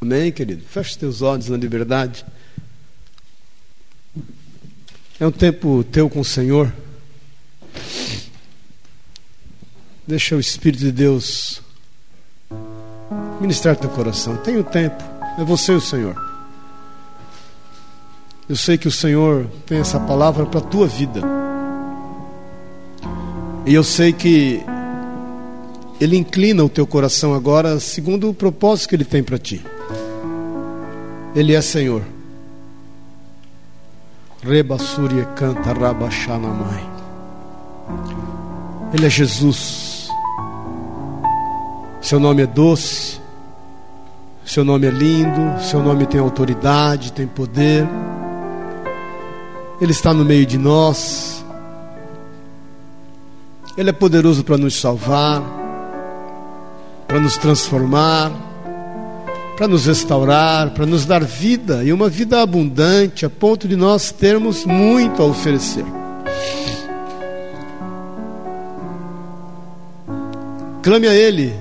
Amém, 0.00 0.32
querido? 0.32 0.64
Feche 0.64 0.98
teus 0.98 1.22
olhos 1.22 1.48
na 1.48 1.56
liberdade. 1.56 2.24
É 5.18 5.26
um 5.26 5.30
tempo 5.30 5.84
teu 5.84 6.10
com 6.10 6.20
o 6.20 6.24
Senhor. 6.24 6.72
Deixa 10.06 10.34
o 10.34 10.40
Espírito 10.40 10.80
de 10.80 10.92
Deus 10.92 11.62
ministrar 13.40 13.76
teu 13.76 13.90
coração. 13.90 14.36
Tem 14.38 14.56
o 14.56 14.64
tempo. 14.64 15.02
É 15.38 15.44
você 15.44 15.72
o 15.72 15.80
Senhor. 15.80 16.20
Eu 18.48 18.56
sei 18.56 18.76
que 18.76 18.88
o 18.88 18.92
Senhor 18.92 19.46
tem 19.64 19.78
essa 19.78 20.00
palavra 20.00 20.44
para 20.44 20.58
a 20.58 20.64
tua 20.64 20.86
vida. 20.86 21.20
E 23.64 23.72
eu 23.72 23.84
sei 23.84 24.12
que 24.12 24.64
ele 26.00 26.16
inclina 26.16 26.64
o 26.64 26.68
teu 26.68 26.86
coração 26.86 27.34
agora 27.34 27.78
segundo 27.78 28.28
o 28.28 28.34
propósito 28.34 28.88
que 28.88 28.96
Ele 28.96 29.04
tem 29.04 29.22
para 29.22 29.38
ti. 29.38 29.64
Ele 31.34 31.54
é 31.54 31.60
Senhor. 31.62 32.02
Rebassúria 34.42 35.24
canta 35.36 35.72
mãe. 35.72 36.90
Ele 38.92 39.06
é 39.06 39.08
Jesus. 39.08 40.08
Seu 42.00 42.18
nome 42.18 42.42
é 42.42 42.46
doce. 42.46 43.20
Seu 44.44 44.64
nome 44.64 44.88
é 44.88 44.90
lindo. 44.90 45.62
Seu 45.62 45.80
nome 45.80 46.04
tem 46.06 46.20
autoridade, 46.20 47.12
tem 47.12 47.28
poder. 47.28 47.88
Ele 49.80 49.92
está 49.92 50.12
no 50.12 50.24
meio 50.24 50.44
de 50.44 50.58
nós. 50.58 51.44
Ele 53.76 53.90
é 53.90 53.92
poderoso 53.92 54.42
para 54.42 54.58
nos 54.58 54.74
salvar 54.74 55.61
para 57.12 57.20
nos 57.20 57.36
transformar, 57.36 58.32
para 59.54 59.68
nos 59.68 59.84
restaurar, 59.84 60.70
para 60.70 60.86
nos 60.86 61.04
dar 61.04 61.22
vida 61.22 61.84
e 61.84 61.92
uma 61.92 62.08
vida 62.08 62.40
abundante, 62.40 63.26
a 63.26 63.28
ponto 63.28 63.68
de 63.68 63.76
nós 63.76 64.10
termos 64.10 64.64
muito 64.64 65.22
a 65.22 65.26
oferecer. 65.26 65.84
Clame 70.82 71.06
a 71.06 71.12
Ele 71.12 71.54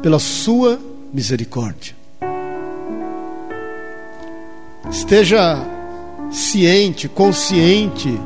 pela 0.00 0.18
Sua 0.18 0.80
misericórdia. 1.12 1.94
Esteja 4.90 5.58
ciente, 6.30 7.10
consciente 7.10 8.18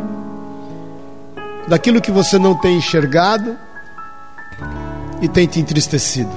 daquilo 1.66 2.00
que 2.00 2.12
você 2.12 2.38
não 2.38 2.54
tem 2.54 2.76
enxergado 2.76 3.65
e 5.26 5.28
tem 5.28 5.44
te 5.44 5.58
entristecido. 5.58 6.30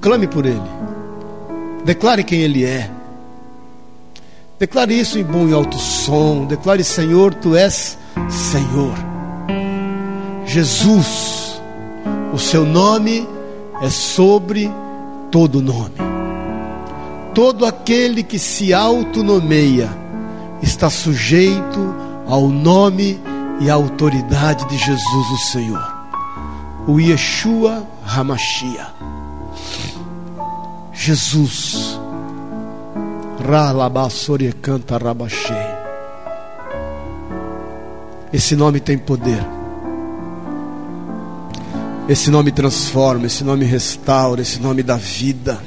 Clame 0.00 0.26
por 0.26 0.44
Ele. 0.44 0.60
Declare 1.84 2.24
quem 2.24 2.40
Ele 2.40 2.64
é. 2.64 2.90
Declare 4.58 4.98
isso 4.98 5.16
em 5.16 5.22
bom 5.22 5.48
e 5.48 5.52
alto 5.52 5.78
som. 5.78 6.46
Declare, 6.46 6.82
Senhor, 6.82 7.32
Tu 7.34 7.54
és 7.54 7.96
Senhor. 8.28 8.94
Jesus, 10.44 11.62
o 12.32 12.38
Seu 12.38 12.66
nome 12.66 13.28
é 13.82 13.90
sobre 13.90 14.68
todo 15.30 15.62
nome. 15.62 15.94
Todo 17.32 17.64
aquele 17.64 18.24
que 18.24 18.38
se 18.38 18.74
autonomeia 18.74 19.96
está 20.60 20.90
sujeito 20.90 21.94
ao 22.26 22.48
nome 22.48 23.14
de 23.14 23.33
e 23.60 23.70
a 23.70 23.74
autoridade 23.74 24.66
de 24.68 24.76
Jesus 24.76 25.30
o 25.30 25.38
Senhor, 25.38 25.94
o 26.86 27.00
Yeshua 27.00 27.86
Hamashia. 28.06 28.88
Jesus, 30.92 32.00
Ralabassori 33.46 34.52
canta 34.52 34.96
Rabaxê. 34.96 35.52
Esse 38.32 38.56
nome 38.56 38.80
tem 38.80 38.96
poder. 38.96 39.44
Esse 42.08 42.30
nome 42.30 42.52
transforma, 42.52 43.26
esse 43.26 43.44
nome 43.44 43.64
restaura, 43.64 44.42
esse 44.42 44.60
nome 44.60 44.82
dá 44.82 44.96
vida. 44.96 45.60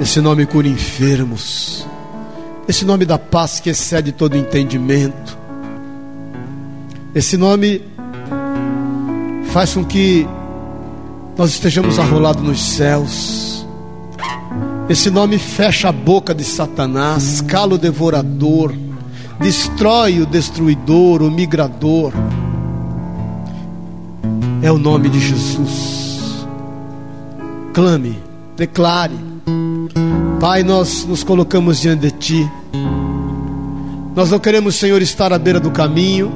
Esse 0.00 0.20
nome 0.20 0.46
cura 0.46 0.68
enfermos. 0.68 1.86
Esse 2.66 2.84
nome 2.84 3.04
dá 3.04 3.18
paz 3.18 3.60
que 3.60 3.70
excede 3.70 4.12
todo 4.12 4.36
entendimento. 4.36 5.41
Esse 7.14 7.36
nome 7.36 7.82
faz 9.52 9.74
com 9.74 9.84
que 9.84 10.26
nós 11.36 11.50
estejamos 11.50 11.98
arrolados 11.98 12.42
nos 12.42 12.62
céus. 12.62 13.66
Esse 14.88 15.10
nome 15.10 15.38
fecha 15.38 15.90
a 15.90 15.92
boca 15.92 16.34
de 16.34 16.42
Satanás, 16.42 17.42
cala 17.42 17.74
o 17.74 17.78
devorador, 17.78 18.74
destrói 19.38 20.20
o 20.20 20.26
destruidor, 20.26 21.22
o 21.22 21.30
migrador. 21.30 22.14
É 24.62 24.72
o 24.72 24.78
nome 24.78 25.10
de 25.10 25.20
Jesus. 25.20 26.46
Clame, 27.74 28.18
declare. 28.56 29.18
Pai, 30.40 30.62
nós 30.62 31.04
nos 31.04 31.22
colocamos 31.22 31.78
diante 31.78 32.00
de 32.00 32.10
Ti. 32.10 32.50
Nós 34.16 34.30
não 34.30 34.38
queremos, 34.38 34.76
Senhor, 34.76 35.00
estar 35.02 35.30
à 35.30 35.38
beira 35.38 35.60
do 35.60 35.70
caminho. 35.70 36.32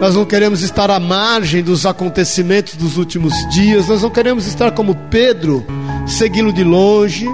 Nós 0.00 0.14
não 0.14 0.24
queremos 0.24 0.62
estar 0.62 0.90
à 0.90 0.98
margem 0.98 1.62
dos 1.62 1.84
acontecimentos 1.84 2.74
dos 2.74 2.96
últimos 2.96 3.34
dias. 3.50 3.86
Nós 3.86 4.00
não 4.00 4.08
queremos 4.08 4.46
estar 4.46 4.70
como 4.70 4.94
Pedro, 4.94 5.62
segui-lo 6.06 6.54
de 6.54 6.64
longe. 6.64 7.26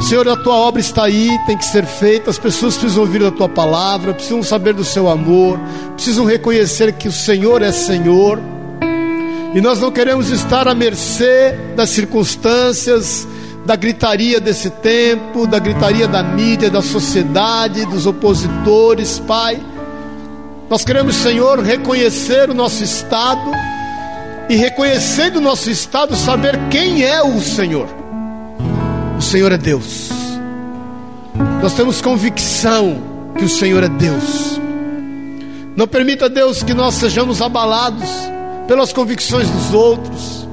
Senhor, 0.00 0.28
a 0.28 0.36
tua 0.36 0.56
obra 0.56 0.80
está 0.80 1.04
aí, 1.04 1.30
tem 1.46 1.56
que 1.56 1.64
ser 1.64 1.86
feita. 1.86 2.28
As 2.28 2.38
pessoas 2.38 2.76
precisam 2.76 3.04
ouvir 3.04 3.24
a 3.24 3.30
tua 3.30 3.48
palavra, 3.48 4.14
precisam 4.14 4.42
saber 4.42 4.74
do 4.74 4.82
seu 4.82 5.08
amor, 5.08 5.60
precisam 5.94 6.24
reconhecer 6.24 6.92
que 6.94 7.06
o 7.06 7.12
Senhor 7.12 7.62
é 7.62 7.70
Senhor. 7.70 8.40
E 9.54 9.60
nós 9.60 9.78
não 9.78 9.92
queremos 9.92 10.30
estar 10.30 10.66
à 10.66 10.74
mercê 10.74 11.54
das 11.76 11.90
circunstâncias, 11.90 13.28
da 13.64 13.76
gritaria 13.76 14.40
desse 14.40 14.70
tempo, 14.70 15.46
da 15.46 15.60
gritaria 15.60 16.08
da 16.08 16.20
mídia, 16.20 16.68
da 16.68 16.82
sociedade, 16.82 17.86
dos 17.86 18.06
opositores, 18.06 19.20
Pai. 19.20 19.60
Nós 20.70 20.84
queremos, 20.84 21.16
Senhor, 21.16 21.60
reconhecer 21.60 22.50
o 22.50 22.54
nosso 22.54 22.84
estado 22.84 23.50
e 24.50 24.56
reconhecendo 24.56 25.36
o 25.36 25.40
nosso 25.40 25.70
estado, 25.70 26.14
saber 26.14 26.58
quem 26.70 27.02
é 27.02 27.22
o 27.22 27.40
Senhor. 27.40 27.88
O 29.16 29.22
Senhor 29.22 29.50
é 29.50 29.56
Deus. 29.56 30.10
Nós 31.62 31.72
temos 31.72 32.02
convicção 32.02 32.98
que 33.38 33.44
o 33.44 33.48
Senhor 33.48 33.82
é 33.82 33.88
Deus. 33.88 34.60
Não 35.74 35.88
permita, 35.88 36.28
Deus, 36.28 36.62
que 36.62 36.74
nós 36.74 36.96
sejamos 36.96 37.40
abalados 37.40 38.08
pelas 38.66 38.92
convicções 38.92 39.48
dos 39.48 39.72
outros. 39.72 40.46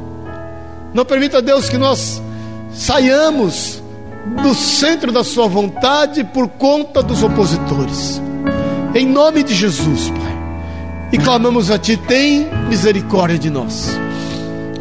Não 0.93 1.03
permita, 1.03 1.41
Deus, 1.41 1.67
que 1.67 1.77
nós 1.77 2.21
saiamos 2.73 3.83
do 4.41 4.55
centro 4.55 5.11
da 5.11 5.25
Sua 5.25 5.47
vontade 5.47 6.23
por 6.23 6.47
conta 6.47 7.03
dos 7.03 7.21
opositores. 7.21 8.21
Em 8.95 9.05
nome 9.05 9.43
de 9.43 9.53
Jesus, 9.53 10.09
Pai. 10.09 10.35
E 11.11 11.17
clamamos 11.17 11.69
a 11.69 11.77
Ti, 11.77 11.97
tem 11.97 12.47
misericórdia 12.69 13.37
de 13.37 13.49
nós. 13.49 13.89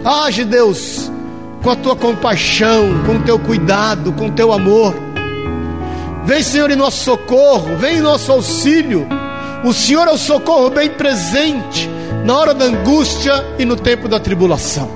Age, 0.04 0.44
Deus, 0.44 1.10
com 1.60 1.70
a 1.70 1.74
Tua 1.74 1.96
compaixão, 1.96 3.02
com 3.04 3.16
o 3.16 3.22
Teu 3.22 3.40
cuidado, 3.40 4.12
com 4.12 4.28
o 4.28 4.30
Teu 4.30 4.52
amor. 4.52 4.94
Vem, 6.24 6.44
Senhor, 6.44 6.70
em 6.70 6.76
nosso 6.76 7.02
socorro, 7.02 7.76
vem 7.76 7.96
em 7.96 8.00
nosso 8.00 8.30
auxílio. 8.30 9.04
O 9.64 9.72
Senhor 9.72 10.06
é 10.06 10.12
o 10.12 10.18
socorro 10.18 10.70
bem 10.70 10.90
presente 10.90 11.90
na 12.24 12.38
hora 12.38 12.54
da 12.54 12.66
angústia 12.66 13.44
e 13.58 13.64
no 13.64 13.74
tempo 13.74 14.08
da 14.08 14.20
tribulação. 14.20 14.88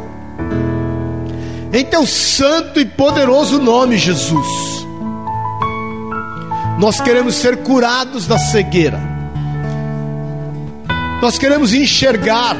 Em 1.72 1.84
teu 1.84 2.06
santo 2.06 2.78
e 2.78 2.84
poderoso 2.84 3.60
nome, 3.60 3.96
Jesus. 3.96 4.86
Nós 6.78 7.00
queremos 7.00 7.34
ser 7.34 7.56
curados 7.58 8.26
da 8.26 8.38
cegueira. 8.38 9.00
Nós 11.20 11.36
queremos 11.36 11.74
enxergar 11.74 12.56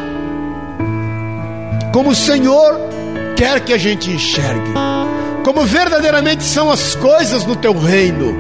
como 1.93 2.11
o 2.11 2.15
Senhor 2.15 2.81
quer 3.37 3.61
que 3.61 3.73
a 3.73 3.79
gente 3.79 4.11
enxergue, 4.11 4.73
como 5.45 5.65
verdadeiramente 5.65 6.43
são 6.43 6.69
as 6.69 6.97
coisas 6.97 7.47
no 7.47 7.55
teu 7.55 7.73
reino. 7.73 8.35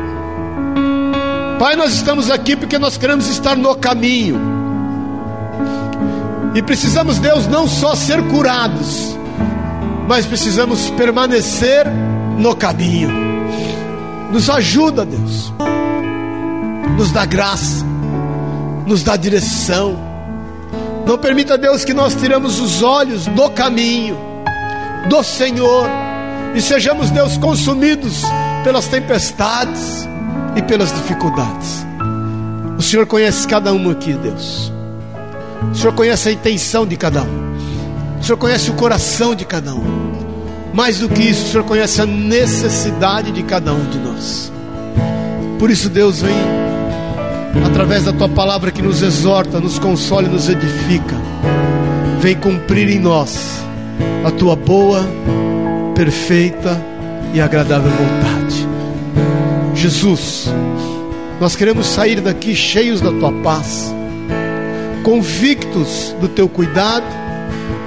Pai, 1.60 1.76
nós 1.76 1.92
estamos 1.92 2.28
aqui 2.28 2.56
porque 2.56 2.78
nós 2.78 2.96
queremos 2.96 3.28
estar 3.28 3.56
no 3.56 3.76
caminho. 3.76 4.40
E 6.56 6.62
precisamos, 6.62 7.20
Deus, 7.20 7.46
não 7.46 7.68
só 7.68 7.94
ser 7.94 8.20
curados, 8.24 9.16
mas 10.08 10.26
precisamos 10.26 10.90
permanecer 10.90 11.86
no 12.36 12.56
caminho. 12.56 13.27
Nos 14.30 14.50
ajuda, 14.50 15.04
Deus. 15.04 15.52
Nos 16.96 17.12
dá 17.12 17.24
graça, 17.24 17.84
nos 18.86 19.02
dá 19.02 19.16
direção. 19.16 19.96
Não 21.06 21.16
permita, 21.16 21.56
Deus, 21.56 21.84
que 21.84 21.94
nós 21.94 22.14
tiramos 22.14 22.60
os 22.60 22.82
olhos 22.82 23.26
do 23.26 23.48
caminho, 23.50 24.16
do 25.08 25.22
Senhor, 25.22 25.88
e 26.54 26.60
sejamos, 26.60 27.10
Deus, 27.10 27.38
consumidos 27.38 28.22
pelas 28.64 28.86
tempestades 28.86 30.06
e 30.56 30.62
pelas 30.62 30.92
dificuldades. 30.92 31.86
O 32.76 32.82
Senhor 32.82 33.06
conhece 33.06 33.46
cada 33.48 33.72
um 33.72 33.90
aqui, 33.90 34.12
Deus. 34.12 34.72
O 35.72 35.74
Senhor 35.74 35.92
conhece 35.94 36.28
a 36.28 36.32
intenção 36.32 36.86
de 36.86 36.96
cada 36.96 37.22
um. 37.22 37.56
O 38.20 38.24
Senhor 38.24 38.36
conhece 38.36 38.70
o 38.70 38.74
coração 38.74 39.34
de 39.34 39.44
cada 39.44 39.74
um. 39.74 40.07
Mais 40.72 40.98
do 40.98 41.08
que 41.08 41.22
isso, 41.22 41.46
o 41.46 41.48
Senhor 41.48 41.64
conhece 41.64 42.00
a 42.00 42.06
necessidade 42.06 43.32
de 43.32 43.42
cada 43.42 43.72
um 43.72 43.90
de 43.90 43.98
nós. 43.98 44.52
Por 45.58 45.70
isso, 45.70 45.88
Deus 45.88 46.22
vem 46.22 46.36
através 47.66 48.04
da 48.04 48.12
tua 48.12 48.28
palavra 48.28 48.70
que 48.70 48.82
nos 48.82 49.02
exorta, 49.02 49.60
nos 49.60 49.78
consola 49.78 50.26
e 50.26 50.30
nos 50.30 50.48
edifica. 50.48 51.16
Vem 52.20 52.36
cumprir 52.36 52.88
em 52.88 52.98
nós 52.98 53.62
a 54.24 54.30
tua 54.30 54.56
boa, 54.56 55.06
perfeita 55.94 56.80
e 57.32 57.40
agradável 57.40 57.90
vontade. 57.90 58.68
Jesus, 59.74 60.48
nós 61.40 61.54
queremos 61.54 61.86
sair 61.86 62.20
daqui 62.20 62.54
cheios 62.54 63.00
da 63.00 63.10
tua 63.12 63.32
paz, 63.42 63.94
convictos 65.04 66.14
do 66.20 66.28
teu 66.28 66.48
cuidado 66.48 67.06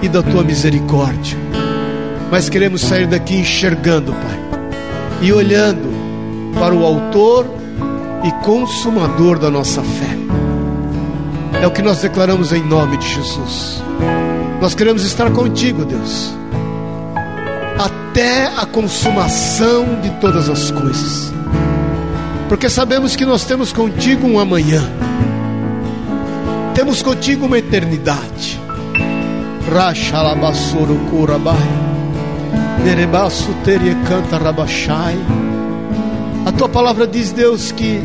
e 0.02 0.08
da 0.08 0.24
tua 0.24 0.44
misericórdia. 0.44 1.38
Mas 2.32 2.50
queremos 2.50 2.82
sair 2.82 3.06
daqui 3.06 3.36
enxergando, 3.36 4.14
Pai, 4.14 4.40
e 5.22 5.34
olhando 5.34 5.92
para 6.58 6.74
o 6.74 6.86
Autor 6.86 7.46
e 8.24 8.32
Consumador 8.44 9.38
da 9.38 9.52
nossa 9.52 9.84
fé. 9.84 10.18
É 11.62 11.68
o 11.68 11.72
que 11.72 11.82
nós 11.82 12.00
declaramos 12.00 12.54
em 12.54 12.64
nome 12.64 12.98
de 12.98 13.08
Jesus. 13.08 13.84
Nós 14.62 14.74
queremos 14.74 15.04
estar 15.04 15.30
contigo, 15.32 15.84
Deus, 15.84 16.34
até 17.78 18.48
a 18.48 18.66
consumação 18.66 20.00
de 20.02 20.10
todas 20.22 20.50
as 20.50 20.72
coisas 20.72 21.32
porque 22.52 22.70
sabemos 22.70 23.16
que 23.16 23.26
nós 23.26 23.46
temos 23.46 23.72
contigo 23.72 24.28
um 24.28 24.38
amanhã, 24.38 24.84
temos 26.76 27.02
contigo 27.02 27.46
uma 27.46 27.58
eternidade. 27.58 28.60
Rachalabassoro 29.74 30.98
curabai, 31.10 31.56
Nerebaço 32.84 33.54
teria 33.64 33.96
canta 34.08 34.38
rabachai. 34.38 35.18
A 36.46 36.52
tua 36.52 36.68
palavra 36.68 37.06
diz, 37.06 37.32
Deus, 37.32 37.72
que 37.72 38.02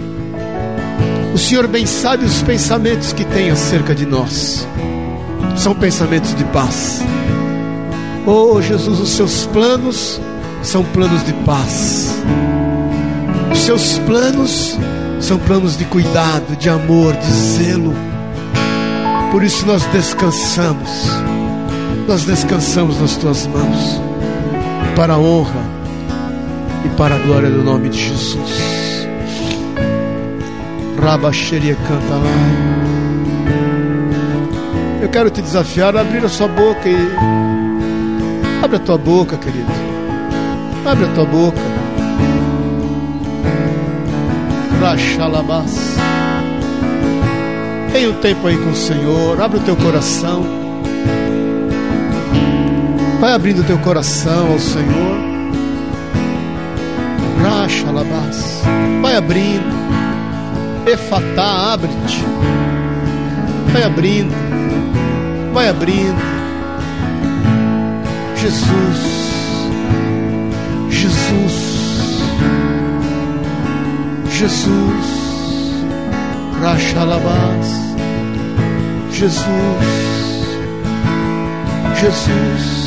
o 1.35 1.39
Senhor 1.39 1.67
bem 1.67 1.87
sabe 1.87 2.25
os 2.25 2.43
pensamentos 2.43 3.13
que 3.13 3.25
tem 3.25 3.51
acerca 3.51 3.95
de 3.95 4.05
nós, 4.05 4.67
são 5.57 5.75
pensamentos 5.75 6.35
de 6.35 6.45
paz. 6.45 7.03
Oh 8.27 8.61
Jesus, 8.61 9.01
os 9.01 9.11
seus 9.11 9.47
planos 9.47 10.21
são 10.63 10.85
planos 10.85 11.25
de 11.25 11.33
paz 11.45 12.15
seus 13.67 13.99
planos 13.99 14.79
são 15.19 15.41
planos 15.41 15.77
de 15.77 15.85
cuidado, 15.87 16.55
de 16.57 16.71
amor, 16.71 17.17
de 17.17 17.33
zelo. 17.33 17.93
Por 19.33 19.43
isso 19.43 19.67
nós 19.67 19.85
descansamos, 19.87 20.89
nós 22.07 22.23
descansamos 22.23 23.01
nas 23.01 23.17
tuas 23.17 23.45
mãos, 23.49 24.01
para 24.97 25.13
a 25.13 25.19
honra 25.19 25.63
e 26.85 26.89
para 26.97 27.17
a 27.17 27.19
glória 27.19 27.51
do 27.51 27.63
nome 27.63 27.91
de 27.91 27.99
Jesus. 27.99 29.07
Rabaxeria 30.99 31.77
canta 31.87 32.15
lá. 32.15 32.67
Eu 35.03 35.09
quero 35.11 35.31
te 35.31 35.43
desafiar 35.43 35.95
a 35.97 36.01
abrir 36.01 36.25
a 36.25 36.29
sua 36.29 36.49
boca 36.49 36.89
e. 36.89 36.97
Abre 38.65 38.77
a 38.77 38.81
tua 38.81 38.97
boca, 38.97 39.37
querido. 39.37 39.71
Abre 40.85 41.05
a 41.05 41.09
tua 41.09 41.27
boca. 41.27 41.61
Rachalabás. 44.81 45.97
Tenha 47.93 48.11
um 48.11 48.15
tempo 48.15 48.47
aí 48.47 48.57
com 48.57 48.71
o 48.71 48.75
Senhor, 48.75 49.41
abre 49.41 49.59
o 49.59 49.63
teu 49.63 49.77
coração. 49.77 50.66
Vai 53.21 53.33
abrindo 53.33 53.67
teu 53.67 53.79
coração 53.79 54.53
ao 54.53 54.59
Senhor. 54.59 55.17
Rachalabás. 57.43 58.63
Vai 59.01 59.17
abrindo. 59.17 59.77
Efatá, 60.87 61.73
abre-te. 61.73 62.25
Vai 63.73 63.83
abrindo. 63.83 64.35
Vai 65.53 65.69
abrindo. 65.69 66.21
Jesus. 68.37 69.17
Jesus. 70.91 71.67
Jesus, 74.39 75.07
Rachalabás, 76.61 77.67
Jesus, 79.11 79.47
Jesus, 81.99 82.86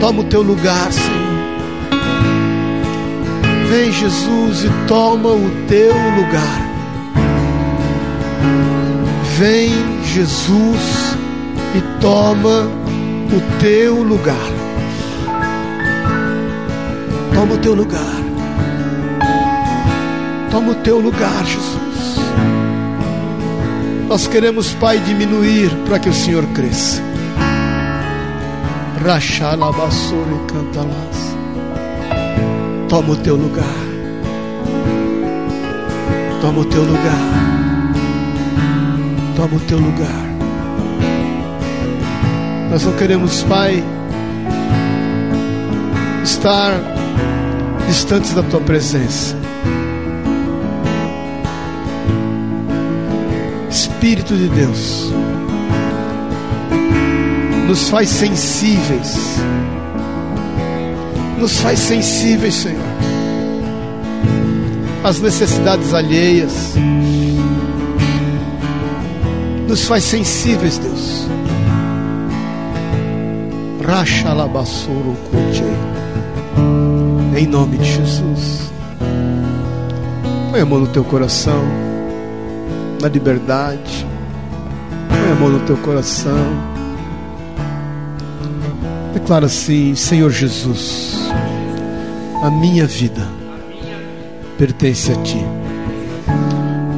toma 0.00 0.20
o 0.20 0.24
teu 0.24 0.42
lugar, 0.42 0.92
Senhor. 0.92 1.28
Vem, 3.68 3.92
Jesus, 3.92 4.64
e 4.64 4.70
toma 4.86 5.30
o 5.30 5.50
teu 5.68 5.92
lugar. 5.92 6.68
Vem, 9.36 9.70
Jesus, 10.04 11.16
e 11.74 12.00
toma 12.00 12.66
o 13.30 13.60
teu 13.60 14.02
lugar. 14.02 14.34
Toma 17.34 17.54
o 17.54 17.58
teu 17.58 17.74
lugar. 17.74 18.18
Toma 20.50 20.72
o 20.72 20.74
teu 20.76 20.98
lugar, 20.98 21.44
Jesus. 21.44 21.78
Nós 24.08 24.26
queremos, 24.26 24.72
Pai, 24.72 24.98
diminuir 24.98 25.70
para 25.86 25.98
que 25.98 26.08
o 26.08 26.14
Senhor 26.14 26.44
cresça. 26.54 27.07
Rachalabassora 29.04 30.30
e 30.32 30.52
cantalás. 30.52 31.36
Toma 32.88 33.12
o 33.12 33.16
teu 33.16 33.36
lugar. 33.36 33.64
Toma 36.40 36.60
o 36.60 36.64
teu 36.64 36.82
lugar. 36.82 37.38
Toma 39.36 39.56
o 39.56 39.60
teu 39.60 39.78
lugar. 39.78 40.28
Nós 42.70 42.84
não 42.84 42.92
queremos, 42.96 43.42
Pai, 43.44 43.82
estar 46.22 46.72
distantes 47.86 48.34
da 48.34 48.42
tua 48.42 48.60
presença. 48.60 49.36
Espírito 53.70 54.36
de 54.36 54.48
Deus, 54.48 55.10
nos 57.68 57.90
faz 57.90 58.08
sensíveis, 58.08 59.36
nos 61.38 61.60
faz 61.60 61.78
sensíveis, 61.78 62.54
Senhor, 62.54 62.82
às 65.04 65.20
necessidades 65.20 65.92
alheias, 65.92 66.74
nos 69.68 69.84
faz 69.84 70.04
sensíveis, 70.04 70.78
Deus. 70.78 71.28
Racha 73.86 74.32
Em 77.36 77.46
nome 77.46 77.76
de 77.76 77.84
Jesus. 77.84 78.72
Põe 80.50 80.60
a 80.60 80.66
mão 80.66 80.80
no 80.80 80.86
teu 80.86 81.04
coração, 81.04 81.62
na 83.00 83.08
liberdade. 83.08 84.06
Põe 85.08 85.32
a 85.32 85.34
mão 85.34 85.50
no 85.50 85.60
teu 85.60 85.76
coração. 85.76 86.77
Declara 89.12 89.46
assim: 89.46 89.94
Senhor 89.94 90.30
Jesus, 90.30 91.30
a 92.42 92.50
minha 92.50 92.86
vida 92.86 93.26
pertence 94.56 95.12
a 95.12 95.16
Ti. 95.16 95.44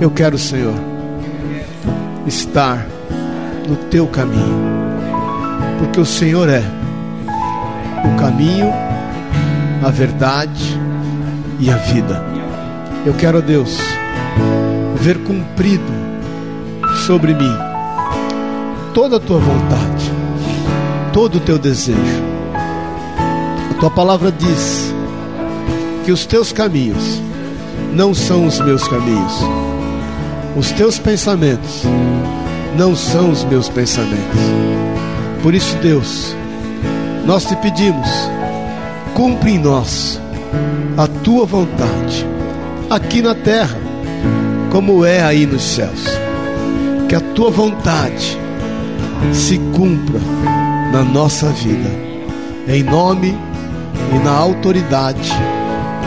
Eu 0.00 0.10
quero, 0.10 0.38
Senhor, 0.38 0.74
estar 2.26 2.86
no 3.68 3.76
Teu 3.76 4.06
caminho, 4.06 4.58
porque 5.78 6.00
o 6.00 6.06
Senhor 6.06 6.48
é 6.48 6.62
o 8.04 8.18
caminho, 8.18 8.72
a 9.84 9.90
verdade 9.90 10.78
e 11.58 11.70
a 11.70 11.76
vida. 11.76 12.24
Eu 13.04 13.14
quero, 13.14 13.40
Deus, 13.40 13.78
ver 14.96 15.18
cumprido 15.24 16.00
sobre 17.06 17.34
mim 17.34 17.70
toda 18.92 19.16
a 19.16 19.20
tua 19.20 19.38
vontade, 19.38 20.12
todo 21.12 21.36
o 21.36 21.40
teu 21.40 21.58
desejo. 21.58 22.22
A 23.70 23.74
tua 23.74 23.90
palavra 23.90 24.30
diz 24.30 24.94
que 26.04 26.12
os 26.12 26.26
teus 26.26 26.52
caminhos 26.52 27.20
não 27.92 28.14
são 28.14 28.46
os 28.46 28.60
meus 28.60 28.86
caminhos, 28.86 29.34
os 30.56 30.70
teus 30.72 30.98
pensamentos 30.98 31.82
não 32.76 32.94
são 32.94 33.30
os 33.30 33.44
meus 33.44 33.68
pensamentos. 33.68 34.40
Por 35.42 35.54
isso, 35.54 35.76
Deus, 35.78 36.34
nós 37.26 37.44
te 37.44 37.56
pedimos, 37.56 38.08
cumpre 39.14 39.52
em 39.52 39.58
nós 39.58 40.20
a 40.96 41.06
tua 41.06 41.46
vontade, 41.46 42.26
aqui 42.88 43.22
na 43.22 43.34
terra, 43.34 43.78
como 44.70 45.04
é 45.04 45.22
aí 45.22 45.46
nos 45.46 45.62
céus. 45.62 46.04
Que 47.08 47.16
a 47.16 47.20
tua 47.20 47.50
vontade 47.50 48.38
se 49.32 49.58
cumpra 49.74 50.20
na 50.90 51.02
nossa 51.02 51.48
vida, 51.50 51.90
em 52.68 52.82
nome 52.82 53.36
e 54.14 54.18
na 54.24 54.32
autoridade 54.32 55.30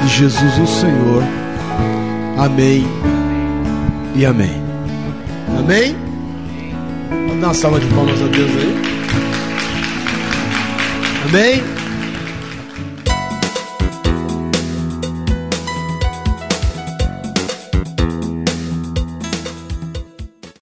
de 0.01 0.07
Jesus 0.07 0.57
o 0.57 0.67
Senhor. 0.67 1.23
Amém 2.37 2.85
e 4.15 4.25
amém. 4.25 4.61
Amém? 5.57 5.95
Vamos 7.09 7.41
dar 7.41 7.47
uma 7.47 7.53
salva 7.53 7.79
de 7.79 7.87
palmas 7.87 8.21
a 8.21 8.27
Deus 8.27 8.51
aí. 8.51 8.81
Amém? 11.29 11.82